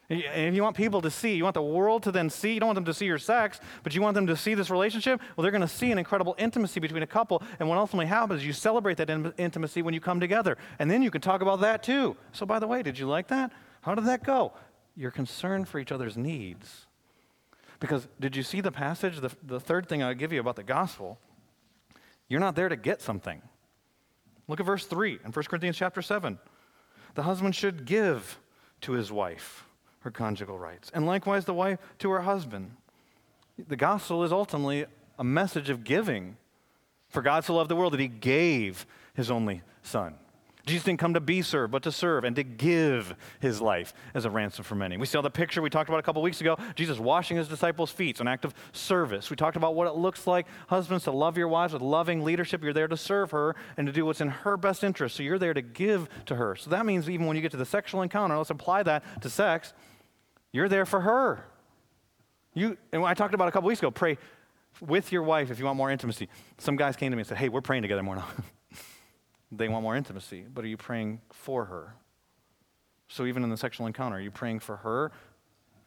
And 0.09 0.21
if 0.49 0.53
you 0.53 0.61
want 0.61 0.75
people 0.75 1.01
to 1.01 1.09
see, 1.09 1.35
you 1.35 1.43
want 1.43 1.53
the 1.53 1.61
world 1.61 2.03
to 2.03 2.11
then 2.11 2.29
see, 2.29 2.53
you 2.53 2.59
don't 2.59 2.67
want 2.67 2.75
them 2.75 2.85
to 2.85 2.93
see 2.93 3.05
your 3.05 3.17
sex, 3.17 3.59
but 3.83 3.95
you 3.95 4.01
want 4.01 4.15
them 4.15 4.27
to 4.27 4.35
see 4.35 4.53
this 4.53 4.69
relationship, 4.69 5.21
well, 5.35 5.43
they're 5.43 5.51
going 5.51 5.61
to 5.61 5.67
see 5.67 5.91
an 5.91 5.97
incredible 5.97 6.35
intimacy 6.37 6.79
between 6.79 7.03
a 7.03 7.07
couple. 7.07 7.41
And 7.59 7.69
what 7.69 7.77
ultimately 7.77 8.07
happens 8.07 8.41
is 8.41 8.45
you 8.45 8.53
celebrate 8.53 8.97
that 8.97 9.09
in- 9.09 9.33
intimacy 9.37 9.81
when 9.81 9.93
you 9.93 10.01
come 10.01 10.19
together. 10.19 10.57
And 10.77 10.91
then 10.91 11.01
you 11.01 11.09
can 11.09 11.21
talk 11.21 11.41
about 11.41 11.61
that 11.61 11.83
too. 11.83 12.17
So, 12.33 12.45
by 12.45 12.59
the 12.59 12.67
way, 12.67 12.83
did 12.83 12.99
you 12.99 13.07
like 13.07 13.29
that? 13.29 13.51
How 13.81 13.95
did 13.95 14.05
that 14.05 14.23
go? 14.23 14.53
Your 14.95 15.11
concern 15.11 15.65
for 15.65 15.79
each 15.79 15.91
other's 15.91 16.17
needs. 16.17 16.85
Because 17.79 18.07
did 18.19 18.35
you 18.35 18.43
see 18.43 18.61
the 18.61 18.71
passage? 18.71 19.19
The, 19.19 19.31
the 19.41 19.59
third 19.59 19.87
thing 19.87 20.03
I'll 20.03 20.13
give 20.13 20.33
you 20.33 20.39
about 20.39 20.55
the 20.57 20.63
gospel 20.63 21.17
you're 22.29 22.39
not 22.39 22.55
there 22.55 22.69
to 22.69 22.75
get 22.75 22.99
something. 23.01 23.41
Look 24.47 24.59
at 24.59 24.65
verse 24.65 24.85
3 24.85 25.19
in 25.23 25.31
1 25.31 25.45
Corinthians 25.45 25.77
chapter 25.77 26.01
7. 26.01 26.39
The 27.13 27.23
husband 27.23 27.55
should 27.55 27.85
give 27.85 28.39
to 28.81 28.93
his 28.93 29.11
wife 29.11 29.67
her 30.03 30.11
conjugal 30.11 30.59
rights, 30.59 30.91
and 30.93 31.05
likewise 31.05 31.45
the 31.45 31.53
wife 31.53 31.79
to 31.99 32.09
her 32.11 32.21
husband. 32.21 32.71
The 33.67 33.75
gospel 33.75 34.23
is 34.23 34.31
ultimately 34.31 34.85
a 35.17 35.23
message 35.23 35.69
of 35.69 35.83
giving. 35.83 36.37
For 37.09 37.21
God 37.21 37.45
so 37.45 37.55
loved 37.55 37.69
the 37.69 37.75
world 37.75 37.93
that 37.93 37.99
he 37.99 38.07
gave 38.07 38.85
his 39.13 39.29
only 39.29 39.61
son. 39.83 40.15
Jesus 40.65 40.85
didn't 40.85 40.99
come 40.99 41.13
to 41.13 41.19
be 41.19 41.41
served, 41.41 41.71
but 41.71 41.83
to 41.83 41.91
serve 41.91 42.23
and 42.23 42.37
to 42.37 42.43
give 42.43 43.15
his 43.41 43.59
life 43.59 43.93
as 44.13 44.23
a 44.23 44.29
ransom 44.29 44.63
for 44.63 44.75
many. 44.75 44.95
We 44.95 45.05
saw 45.05 45.21
the 45.21 45.29
picture 45.29 45.61
we 45.61 45.69
talked 45.69 45.89
about 45.89 45.99
a 45.99 46.03
couple 46.03 46.21
weeks 46.21 46.39
ago 46.39 46.57
Jesus 46.75 46.99
washing 46.99 47.35
his 47.35 47.49
disciples' 47.49 47.91
feet, 47.91 48.21
an 48.21 48.29
act 48.29 48.45
of 48.45 48.53
service. 48.71 49.29
We 49.29 49.35
talked 49.35 49.57
about 49.57 49.75
what 49.75 49.87
it 49.87 49.95
looks 49.95 50.25
like, 50.25 50.47
husbands, 50.67 51.03
to 51.03 51.11
love 51.11 51.37
your 51.37 51.49
wives 51.49 51.73
with 51.73 51.81
loving 51.81 52.23
leadership. 52.23 52.63
You're 52.63 52.71
there 52.71 52.87
to 52.87 52.95
serve 52.95 53.31
her 53.31 53.57
and 53.75 53.85
to 53.87 53.93
do 53.93 54.05
what's 54.05 54.21
in 54.21 54.29
her 54.29 54.55
best 54.55 54.85
interest. 54.85 55.17
So 55.17 55.23
you're 55.23 55.39
there 55.39 55.53
to 55.53 55.61
give 55.61 56.07
to 56.27 56.35
her. 56.35 56.55
So 56.55 56.69
that 56.69 56.85
means 56.85 57.09
even 57.09 57.25
when 57.25 57.35
you 57.35 57.41
get 57.41 57.51
to 57.51 57.57
the 57.57 57.65
sexual 57.65 58.01
encounter, 58.01 58.37
let's 58.37 58.49
apply 58.49 58.83
that 58.83 59.03
to 59.21 59.29
sex, 59.29 59.73
you're 60.53 60.69
there 60.69 60.85
for 60.85 61.01
her. 61.01 61.45
You, 62.53 62.77
and 62.93 63.03
I 63.03 63.13
talked 63.15 63.33
about 63.33 63.47
a 63.49 63.51
couple 63.51 63.67
weeks 63.67 63.81
ago, 63.81 63.91
pray 63.91 64.17
with 64.79 65.11
your 65.11 65.23
wife 65.23 65.51
if 65.51 65.59
you 65.59 65.65
want 65.65 65.77
more 65.77 65.91
intimacy. 65.91 66.29
Some 66.59 66.75
guys 66.75 66.95
came 66.95 67.11
to 67.11 67.15
me 67.17 67.21
and 67.21 67.27
said, 67.27 67.37
Hey, 67.37 67.49
we're 67.49 67.61
praying 67.61 67.81
together 67.81 68.03
more 68.03 68.15
now. 68.15 68.27
they 69.51 69.67
want 69.67 69.83
more 69.83 69.95
intimacy, 69.95 70.45
but 70.53 70.63
are 70.63 70.67
you 70.67 70.77
praying 70.77 71.19
for 71.31 71.65
her? 71.65 71.95
So 73.07 73.25
even 73.25 73.43
in 73.43 73.49
the 73.49 73.57
sexual 73.57 73.87
encounter, 73.87 74.17
are 74.17 74.21
you 74.21 74.31
praying 74.31 74.59
for 74.59 74.77
her? 74.77 75.11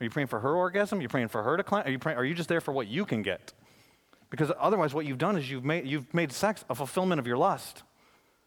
Are 0.01 0.05
you 0.05 0.11
praying 0.11 0.27
for 0.27 0.41
her 0.41 0.55
orgasm? 0.55 0.99
Are 0.99 1.03
you 1.03 1.09
praying 1.09 1.29
for 1.29 1.43
her 1.43 1.57
to 1.57 1.62
climb? 1.62 1.87
Are 1.87 1.91
you, 1.91 1.99
praying, 1.99 2.19
are 2.19 2.25
you 2.25 2.35
just 2.35 2.49
there 2.49 2.61
for 2.61 2.73
what 2.73 2.87
you 2.87 3.05
can 3.05 3.23
get? 3.23 3.53
Because 4.29 4.53
otherwise, 4.59 4.93
what 4.93 5.07
you've 5.07 5.19
done 5.19 5.37
is 5.37 5.51
you've 5.51 5.64
made, 5.64 5.87
you've 5.87 6.12
made 6.12 6.33
sex 6.33 6.64
a 6.69 6.75
fulfillment 6.75 7.19
of 7.19 7.27
your 7.27 7.39
lust. 7.39 7.85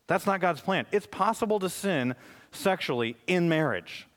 That's 0.08 0.26
not 0.26 0.42
God's 0.42 0.62
plan. 0.62 0.86
It's 0.92 1.08
possible 1.08 1.60
to 1.60 1.70
sin 1.70 2.16
sexually 2.52 3.16
in 3.28 3.48
marriage. 3.48 4.08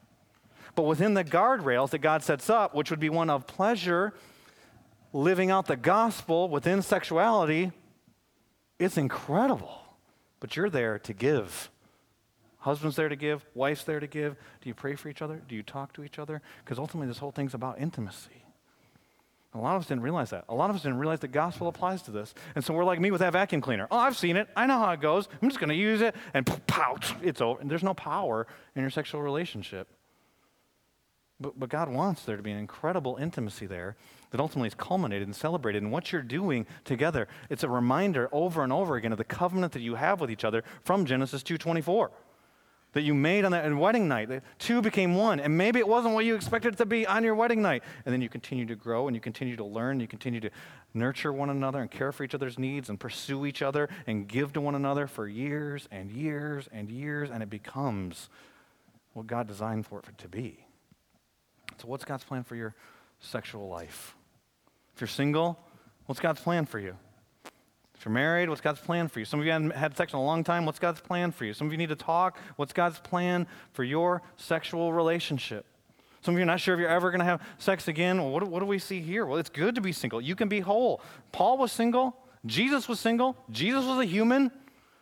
But 0.74 0.84
within 0.84 1.14
the 1.14 1.24
guardrails 1.24 1.90
that 1.90 1.98
God 1.98 2.22
sets 2.22 2.48
up, 2.48 2.74
which 2.74 2.90
would 2.90 3.00
be 3.00 3.10
one 3.10 3.28
of 3.30 3.46
pleasure, 3.46 4.14
living 5.12 5.50
out 5.50 5.66
the 5.66 5.76
gospel 5.76 6.48
within 6.48 6.82
sexuality, 6.82 7.72
it's 8.78 8.96
incredible 8.96 9.82
but 10.42 10.56
you're 10.56 10.68
there 10.68 10.98
to 10.98 11.12
give. 11.12 11.70
Husband's 12.58 12.96
there 12.96 13.08
to 13.08 13.14
give, 13.14 13.46
wife's 13.54 13.84
there 13.84 14.00
to 14.00 14.08
give. 14.08 14.34
Do 14.60 14.68
you 14.68 14.74
pray 14.74 14.96
for 14.96 15.08
each 15.08 15.22
other? 15.22 15.40
Do 15.48 15.54
you 15.54 15.62
talk 15.62 15.92
to 15.92 16.02
each 16.02 16.18
other? 16.18 16.42
Because 16.64 16.80
ultimately, 16.80 17.06
this 17.06 17.18
whole 17.18 17.30
thing's 17.30 17.54
about 17.54 17.78
intimacy. 17.78 18.44
A 19.54 19.58
lot 19.58 19.76
of 19.76 19.82
us 19.82 19.88
didn't 19.88 20.02
realize 20.02 20.30
that. 20.30 20.44
A 20.48 20.54
lot 20.54 20.68
of 20.68 20.74
us 20.74 20.82
didn't 20.82 20.98
realize 20.98 21.20
the 21.20 21.28
gospel 21.28 21.68
applies 21.68 22.02
to 22.02 22.10
this. 22.10 22.34
And 22.56 22.64
so 22.64 22.74
we're 22.74 22.84
like 22.84 22.98
me 22.98 23.12
with 23.12 23.20
that 23.20 23.32
vacuum 23.32 23.60
cleaner. 23.60 23.86
Oh, 23.88 23.98
I've 23.98 24.16
seen 24.16 24.36
it. 24.36 24.48
I 24.56 24.66
know 24.66 24.78
how 24.78 24.90
it 24.90 25.00
goes. 25.00 25.28
I'm 25.40 25.48
just 25.48 25.60
going 25.60 25.68
to 25.68 25.76
use 25.76 26.00
it 26.00 26.16
and 26.34 26.44
pow, 26.66 26.96
it's 27.22 27.40
over. 27.40 27.60
And 27.60 27.70
there's 27.70 27.84
no 27.84 27.94
power 27.94 28.48
in 28.74 28.80
your 28.80 28.90
sexual 28.90 29.22
relationship. 29.22 29.86
But, 31.42 31.58
but 31.58 31.68
God 31.68 31.88
wants 31.88 32.22
there 32.24 32.36
to 32.36 32.42
be 32.42 32.52
an 32.52 32.58
incredible 32.58 33.16
intimacy 33.16 33.66
there 33.66 33.96
that 34.30 34.40
ultimately 34.40 34.68
is 34.68 34.74
culminated 34.74 35.28
and 35.28 35.36
celebrated. 35.36 35.82
And 35.82 35.92
what 35.92 36.12
you're 36.12 36.22
doing 36.22 36.66
together, 36.84 37.28
it's 37.50 37.64
a 37.64 37.68
reminder 37.68 38.28
over 38.32 38.64
and 38.64 38.72
over 38.72 38.96
again 38.96 39.12
of 39.12 39.18
the 39.18 39.24
covenant 39.24 39.72
that 39.72 39.80
you 39.80 39.96
have 39.96 40.20
with 40.20 40.30
each 40.30 40.44
other 40.44 40.64
from 40.84 41.04
Genesis 41.04 41.42
2.24 41.42 42.10
that 42.92 43.02
you 43.02 43.14
made 43.14 43.44
on 43.44 43.52
that 43.52 43.74
wedding 43.74 44.06
night. 44.06 44.28
The 44.28 44.42
two 44.58 44.82
became 44.82 45.14
one. 45.14 45.40
And 45.40 45.56
maybe 45.56 45.78
it 45.78 45.88
wasn't 45.88 46.14
what 46.14 46.24
you 46.24 46.34
expected 46.34 46.74
it 46.74 46.76
to 46.78 46.86
be 46.86 47.06
on 47.06 47.24
your 47.24 47.34
wedding 47.34 47.62
night. 47.62 47.82
And 48.04 48.12
then 48.12 48.20
you 48.20 48.28
continue 48.28 48.66
to 48.66 48.76
grow 48.76 49.06
and 49.06 49.16
you 49.16 49.20
continue 49.20 49.56
to 49.56 49.64
learn. 49.64 49.92
And 49.92 50.02
You 50.02 50.08
continue 50.08 50.40
to 50.40 50.50
nurture 50.94 51.32
one 51.32 51.50
another 51.50 51.80
and 51.80 51.90
care 51.90 52.12
for 52.12 52.24
each 52.24 52.34
other's 52.34 52.58
needs 52.58 52.88
and 52.90 53.00
pursue 53.00 53.46
each 53.46 53.62
other 53.62 53.88
and 54.06 54.28
give 54.28 54.52
to 54.54 54.60
one 54.60 54.74
another 54.74 55.06
for 55.06 55.26
years 55.26 55.88
and 55.90 56.10
years 56.10 56.68
and 56.72 56.90
years. 56.90 57.30
And 57.30 57.42
it 57.42 57.50
becomes 57.50 58.28
what 59.14 59.26
God 59.26 59.46
designed 59.46 59.86
for 59.86 60.00
it 60.00 60.18
to 60.18 60.28
be. 60.28 60.64
So, 61.82 61.88
what's 61.88 62.04
God's 62.04 62.22
plan 62.22 62.44
for 62.44 62.54
your 62.54 62.76
sexual 63.18 63.68
life? 63.68 64.14
If 64.94 65.00
you're 65.00 65.08
single, 65.08 65.58
what's 66.06 66.20
God's 66.20 66.40
plan 66.40 66.64
for 66.64 66.78
you? 66.78 66.94
If 67.96 68.04
you're 68.04 68.14
married, 68.14 68.48
what's 68.48 68.60
God's 68.60 68.78
plan 68.78 69.08
for 69.08 69.18
you? 69.18 69.24
Some 69.24 69.40
of 69.40 69.46
you 69.46 69.50
haven't 69.50 69.74
had 69.74 69.96
sex 69.96 70.12
in 70.12 70.20
a 70.20 70.22
long 70.22 70.44
time. 70.44 70.64
What's 70.64 70.78
God's 70.78 71.00
plan 71.00 71.32
for 71.32 71.44
you? 71.44 71.52
Some 71.52 71.66
of 71.66 71.72
you 71.72 71.78
need 71.78 71.88
to 71.88 71.96
talk. 71.96 72.38
What's 72.54 72.72
God's 72.72 73.00
plan 73.00 73.48
for 73.72 73.82
your 73.82 74.22
sexual 74.36 74.92
relationship? 74.92 75.66
Some 76.20 76.34
of 76.34 76.38
you 76.38 76.44
are 76.44 76.46
not 76.46 76.60
sure 76.60 76.74
if 76.74 76.78
you're 76.78 76.88
ever 76.88 77.10
going 77.10 77.18
to 77.18 77.24
have 77.24 77.42
sex 77.58 77.88
again. 77.88 78.18
Well, 78.18 78.30
what, 78.30 78.44
what 78.44 78.60
do 78.60 78.66
we 78.66 78.78
see 78.78 79.00
here? 79.00 79.26
Well, 79.26 79.38
it's 79.38 79.50
good 79.50 79.74
to 79.74 79.80
be 79.80 79.90
single. 79.90 80.20
You 80.20 80.36
can 80.36 80.46
be 80.46 80.60
whole. 80.60 81.00
Paul 81.32 81.58
was 81.58 81.72
single. 81.72 82.16
Jesus 82.46 82.88
was 82.88 83.00
single. 83.00 83.36
Jesus 83.50 83.84
was 83.84 83.98
a 83.98 84.04
human, 84.04 84.52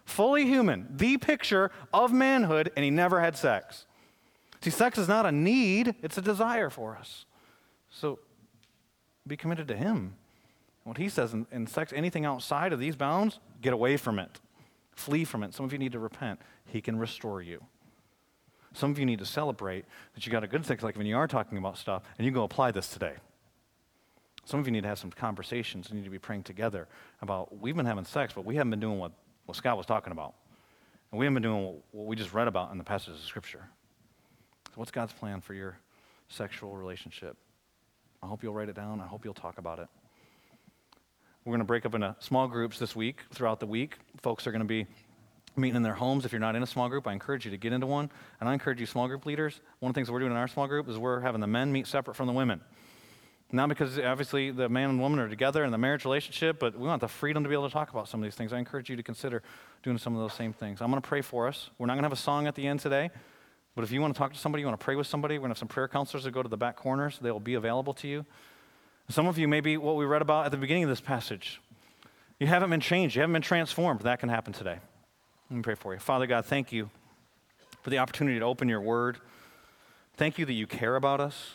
fully 0.07 0.47
human, 0.47 0.89
the 0.97 1.18
picture 1.18 1.72
of 1.93 2.11
manhood, 2.11 2.72
and 2.74 2.85
he 2.85 2.91
never 2.91 3.20
had 3.20 3.37
sex. 3.37 3.85
See, 4.63 4.71
sex 4.71 4.99
is 4.99 5.09
not 5.09 5.25
a 5.27 5.33
need, 5.33 5.95
it's 6.03 6.19
a 6.19 6.23
desire 6.23 6.71
for 6.71 6.97
us. 6.97 7.25
So 7.91 8.19
be 9.27 9.37
committed 9.37 9.69
to 9.69 9.77
him. 9.77 10.15
What 10.85 10.99
he 10.99 11.09
says 11.09 11.33
in, 11.33 11.47
in 11.51 11.67
sex, 11.67 11.93
anything 11.95 12.25
outside 12.25 12.73
of 12.73 12.79
these 12.79 12.97
bounds, 12.97 13.39
get 13.61 13.73
away 13.73 13.97
from 13.97 14.19
it. 14.19 14.41
Flee 14.93 15.25
from 15.25 15.43
it. 15.43 15.55
Some 15.55 15.65
of 15.65 15.73
you 15.73 15.79
need 15.79 15.93
to 15.93 15.99
repent. 15.99 16.41
He 16.67 16.81
can 16.81 16.99
restore 16.99 17.41
you. 17.41 17.63
Some 18.73 18.91
of 18.91 18.99
you 18.99 19.07
need 19.07 19.19
to 19.19 19.27
celebrate 19.27 19.85
that 20.15 20.27
you 20.27 20.33
got 20.33 20.45
a 20.45 20.47
good 20.47 20.65
sex 20.65 20.83
life 20.83 20.97
when 20.97 21.07
you 21.07 21.17
are 21.17 21.27
talking 21.27 21.59
about 21.59 21.77
stuff, 21.77 22.03
and 22.19 22.25
you 22.25 22.31
go 22.31 22.45
apply 22.45 22.71
this 22.71 22.89
today. 22.89 23.15
Some 24.45 24.61
of 24.61 24.67
you 24.67 24.73
need 24.73 24.83
to 24.83 24.89
have 24.89 24.99
some 24.99 25.11
conversations. 25.11 25.89
You 25.91 25.97
need 25.97 26.05
to 26.05 26.11
be 26.11 26.19
praying 26.19 26.45
together 26.45 26.87
about 27.21 27.59
we've 27.61 27.77
been 27.77 27.87
having 27.87 28.05
sex, 28.05 28.33
but 28.35 28.45
we 28.45 28.57
haven't 28.57 28.71
been 28.71 28.81
doing 28.81 28.99
what, 28.99 29.13
what 29.47 29.57
Scott 29.57 29.77
was 29.77 29.87
talking 29.87 30.13
about. 30.13 30.35
And 31.11 31.19
we 31.19 31.27
haven't 31.27 31.43
been 31.43 31.51
doing 31.51 31.65
what, 31.65 31.75
what 31.93 32.07
we 32.07 32.17
just 32.17 32.33
read 32.33 32.49
about 32.49 32.71
in 32.73 32.79
the 32.79 32.85
passages 32.85 33.21
of 33.21 33.27
Scripture. 33.27 33.69
What's 34.77 34.91
God's 34.91 35.12
plan 35.12 35.41
for 35.41 35.55
your 35.55 35.79
sexual 36.29 36.77
relationship? 36.77 37.37
I 38.23 38.27
hope 38.27 38.43
you'll 38.43 38.55
write 38.55 38.68
it 38.68 38.77
down. 38.77 39.01
I 39.01 39.07
hope 39.07 39.25
you'll 39.25 39.35
talk 39.35 39.59
about 39.59 39.79
it. 39.79 39.89
We're 41.45 41.53
going 41.53 41.61
to 41.61 41.66
break 41.66 41.87
up 41.87 41.95
into 41.95 42.14
small 42.21 42.47
groups 42.49 42.79
this 42.79 42.95
week, 42.95 43.23
throughout 43.33 43.61
the 43.61 43.66
week. 43.66 43.97
Folks 44.23 44.47
are 44.47 44.53
going 44.53 44.61
to 44.61 44.66
be 44.66 44.87
meeting 45.57 45.77
in 45.77 45.83
their 45.83 45.95
homes. 45.95 46.25
If 46.25 46.33
you're 46.33 46.41
not 46.41 46.55
in 46.55 46.62
a 46.62 46.66
small 46.66 46.89
group, 46.89 47.07
I 47.09 47.12
encourage 47.12 47.45
you 47.45 47.51
to 47.51 47.57
get 47.57 47.73
into 47.73 47.87
one. 47.87 48.11
And 48.41 48.49
I 48.49 48.53
encourage 48.53 48.79
you, 48.79 48.87
small 48.87 49.09
group 49.09 49.27
leaders, 49.27 49.61
one 49.81 49.91
of 49.91 49.95
the 49.95 49.99
things 49.99 50.11
we're 50.11 50.21
doing 50.21 50.33
in 50.33 50.37
our 50.37 50.49
small 50.49 50.66
group 50.66 50.89
is 50.89 50.99
we're 50.99 51.21
having 51.21 51.41
the 51.41 51.47
men 51.47 51.73
meet 51.73 51.87
separate 51.87 52.14
from 52.14 52.27
the 52.27 52.33
women. 52.33 52.61
Not 53.53 53.68
because 53.68 53.99
obviously 53.99 54.53
the 54.53 54.68
man 54.68 54.91
and 54.91 55.01
woman 55.01 55.18
are 55.18 55.29
together 55.29 55.64
in 55.64 55.73
the 55.73 55.79
marriage 55.79 56.05
relationship, 56.05 56.61
but 56.61 56.79
we 56.79 56.87
want 56.87 57.01
the 57.01 57.09
freedom 57.09 57.43
to 57.43 57.49
be 57.49 57.55
able 57.55 57.66
to 57.66 57.73
talk 57.73 57.91
about 57.91 58.09
some 58.09 58.21
of 58.21 58.25
these 58.25 58.37
things. 58.37 58.53
I 58.53 58.59
encourage 58.59 58.89
you 58.89 58.97
to 58.97 59.03
consider 59.03 59.43
doing 59.83 59.99
some 59.99 60.14
of 60.14 60.21
those 60.21 60.35
same 60.35 60.53
things. 60.53 60.81
I'm 60.81 60.91
going 60.91 61.03
to 61.03 61.09
pray 61.09 61.21
for 61.21 61.49
us. 61.49 61.71
We're 61.79 61.87
not 61.87 61.95
going 61.95 62.03
to 62.03 62.07
have 62.07 62.12
a 62.12 62.16
song 62.16 62.47
at 62.47 62.55
the 62.55 62.66
end 62.66 62.79
today, 62.79 63.11
but 63.75 63.85
if 63.85 63.93
you 63.93 64.01
want 64.01 64.14
to 64.14 64.18
talk 64.18 64.33
to 64.33 64.39
somebody, 64.39 64.62
you 64.62 64.66
want 64.66 64.79
to 64.79 64.85
pray 64.85 64.97
with 64.97 65.07
somebody, 65.07 65.35
we're 65.35 65.43
going 65.43 65.51
to 65.51 65.55
have 65.55 65.59
some 65.59 65.68
prayer 65.68 65.89
counselors 65.89 66.25
that 66.25 66.33
go 66.33 66.43
to 66.43 66.49
the 66.49 66.57
back 66.57 66.77
corners. 66.77 67.18
They 67.21 67.31
will 67.31 67.41
be 67.41 67.55
available 67.55 67.95
to 67.95 68.09
you. 68.09 68.27
Some 69.09 69.27
of 69.27 69.39
you, 69.39 69.49
maybe 69.49 69.77
what 69.77 69.97
we 69.97 70.05
read 70.05 70.23
about 70.23 70.47
at 70.47 70.51
the 70.51 70.57
beginning 70.57 70.85
of 70.85 70.89
this 70.89 71.01
passage, 71.01 71.61
you 72.39 72.47
haven't 72.47 72.71
been 72.71 72.81
changed, 72.81 73.16
you 73.16 73.21
haven't 73.23 73.33
been 73.33 73.43
transformed. 73.43 74.01
That 74.01 74.21
can 74.21 74.29
happen 74.29 74.53
today. 74.53 74.79
Let 75.51 75.57
me 75.57 75.62
pray 75.62 75.75
for 75.75 75.93
you. 75.93 75.99
Father 75.99 76.27
God, 76.27 76.45
thank 76.45 76.73
you 76.73 76.91
for 77.83 77.91
the 77.91 77.99
opportunity 77.99 78.39
to 78.39 78.45
open 78.45 78.68
your 78.68 78.81
word. 78.81 79.18
Thank 80.16 80.39
you 80.39 80.47
that 80.47 80.53
you 80.53 80.66
care 80.66 80.97
about 80.97 81.21
us. 81.21 81.55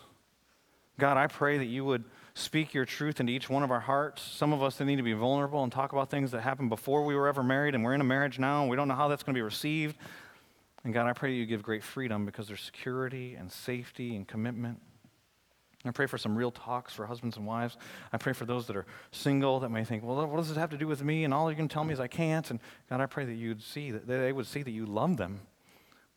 God, 0.99 1.17
I 1.17 1.27
pray 1.27 1.57
that 1.57 1.65
you 1.65 1.85
would 1.85 2.03
speak 2.33 2.73
your 2.73 2.85
truth 2.85 3.19
into 3.19 3.31
each 3.31 3.49
one 3.49 3.63
of 3.63 3.71
our 3.71 3.79
hearts. 3.79 4.21
Some 4.21 4.51
of 4.51 4.61
us 4.61 4.77
that 4.77 4.85
need 4.85 4.97
to 4.97 5.03
be 5.03 5.13
vulnerable 5.13 5.63
and 5.63 5.71
talk 5.71 5.93
about 5.93 6.09
things 6.09 6.31
that 6.31 6.41
happened 6.41 6.69
before 6.69 7.05
we 7.05 7.15
were 7.15 7.27
ever 7.27 7.43
married, 7.43 7.75
and 7.75 7.83
we're 7.83 7.93
in 7.93 8.01
a 8.01 8.05
marriage 8.05 8.39
now, 8.39 8.61
and 8.61 8.69
we 8.69 8.75
don't 8.75 8.87
know 8.87 8.95
how 8.95 9.07
that's 9.07 9.23
going 9.23 9.33
to 9.33 9.37
be 9.37 9.43
received. 9.43 9.95
And 10.85 10.93
God, 10.93 11.07
I 11.07 11.13
pray 11.13 11.33
you 11.33 11.47
give 11.47 11.63
great 11.63 11.83
freedom 11.83 12.25
because 12.25 12.47
there's 12.47 12.61
security 12.61 13.33
and 13.33 13.51
safety 13.51 14.15
and 14.15 14.27
commitment. 14.27 14.79
I 15.83 15.89
pray 15.89 16.05
for 16.05 16.19
some 16.19 16.35
real 16.35 16.51
talks 16.51 16.93
for 16.93 17.07
husbands 17.07 17.37
and 17.37 17.45
wives. 17.45 17.75
I 18.13 18.17
pray 18.17 18.33
for 18.33 18.45
those 18.45 18.67
that 18.67 18.75
are 18.75 18.85
single 19.11 19.59
that 19.61 19.69
may 19.69 19.83
think, 19.83 20.03
well, 20.03 20.25
what 20.27 20.37
does 20.37 20.47
this 20.47 20.57
have 20.57 20.69
to 20.69 20.77
do 20.77 20.87
with 20.87 21.03
me? 21.03 21.23
And 21.23 21.33
all 21.33 21.49
you're 21.49 21.57
going 21.57 21.67
to 21.67 21.73
tell 21.73 21.83
me 21.83 21.93
is 21.93 21.99
I 21.99 22.07
can't. 22.07 22.49
And 22.51 22.59
God, 22.87 23.01
I 23.01 23.07
pray 23.07 23.25
that 23.25 23.33
you'd 23.33 23.63
see, 23.63 23.89
that 23.91 24.07
they 24.07 24.31
would 24.31 24.45
see 24.45 24.61
that 24.61 24.71
you 24.71 24.85
love 24.85 25.17
them. 25.17 25.41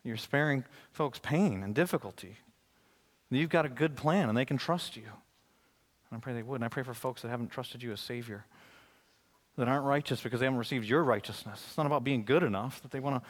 You're 0.03 0.17
sparing 0.17 0.63
folks 0.91 1.19
pain 1.19 1.63
and 1.63 1.73
difficulty. 1.73 2.37
You've 3.31 3.49
got 3.49 3.65
a 3.65 3.69
good 3.69 3.95
plan 3.95 4.29
and 4.29 4.37
they 4.37 4.45
can 4.45 4.57
trust 4.57 4.95
you. 4.95 5.03
And 6.11 6.17
I 6.17 6.19
pray 6.19 6.33
they 6.33 6.43
would. 6.43 6.55
And 6.55 6.65
I 6.65 6.69
pray 6.69 6.83
for 6.83 6.93
folks 6.93 7.23
that 7.23 7.29
haven't 7.29 7.49
trusted 7.49 7.81
you 7.81 7.91
as 7.91 7.99
Savior, 7.99 8.45
that 9.57 9.67
aren't 9.67 9.85
righteous 9.85 10.21
because 10.21 10.39
they 10.39 10.45
haven't 10.45 10.59
received 10.59 10.85
your 10.85 11.03
righteousness. 11.03 11.63
It's 11.67 11.77
not 11.77 11.87
about 11.87 12.03
being 12.03 12.23
good 12.23 12.43
enough, 12.43 12.81
that 12.83 12.91
they 12.91 12.99
want 12.99 13.23
to, 13.23 13.29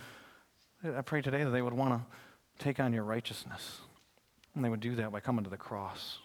I 0.83 1.01
pray 1.01 1.21
today 1.21 1.43
that 1.43 1.49
they 1.49 1.61
would 1.61 1.73
want 1.73 2.01
to 2.01 2.63
take 2.63 2.79
on 2.79 2.93
your 2.93 3.03
righteousness. 3.03 3.79
And 4.55 4.63
they 4.63 4.69
would 4.69 4.79
do 4.79 4.95
that 4.95 5.11
by 5.11 5.19
coming 5.19 5.43
to 5.43 5.49
the 5.49 5.57
cross 5.57 6.19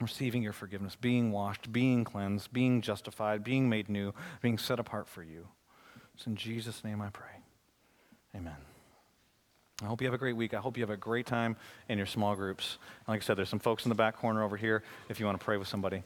receiving 0.00 0.42
your 0.42 0.52
forgiveness, 0.52 0.96
being 0.96 1.32
washed, 1.32 1.72
being 1.72 2.04
cleansed, 2.04 2.52
being 2.52 2.80
justified, 2.80 3.42
being 3.42 3.68
made 3.68 3.88
new, 3.88 4.12
being 4.40 4.58
set 4.58 4.78
apart 4.78 5.08
for 5.08 5.22
you. 5.22 5.48
It's 6.14 6.26
in 6.26 6.36
Jesus' 6.36 6.84
name 6.84 7.00
I 7.00 7.10
pray. 7.10 7.26
Amen. 8.34 8.56
I 9.82 9.86
hope 9.86 10.00
you 10.00 10.06
have 10.06 10.14
a 10.14 10.18
great 10.18 10.36
week. 10.36 10.54
I 10.54 10.58
hope 10.58 10.76
you 10.76 10.82
have 10.82 10.90
a 10.90 10.96
great 10.96 11.26
time 11.26 11.56
in 11.88 11.98
your 11.98 12.06
small 12.06 12.34
groups. 12.34 12.78
Like 13.06 13.22
I 13.22 13.24
said, 13.24 13.36
there's 13.36 13.48
some 13.48 13.58
folks 13.58 13.84
in 13.84 13.88
the 13.88 13.94
back 13.94 14.16
corner 14.16 14.42
over 14.42 14.56
here 14.56 14.82
if 15.08 15.20
you 15.20 15.26
want 15.26 15.38
to 15.38 15.44
pray 15.44 15.56
with 15.56 15.68
somebody. 15.68 16.02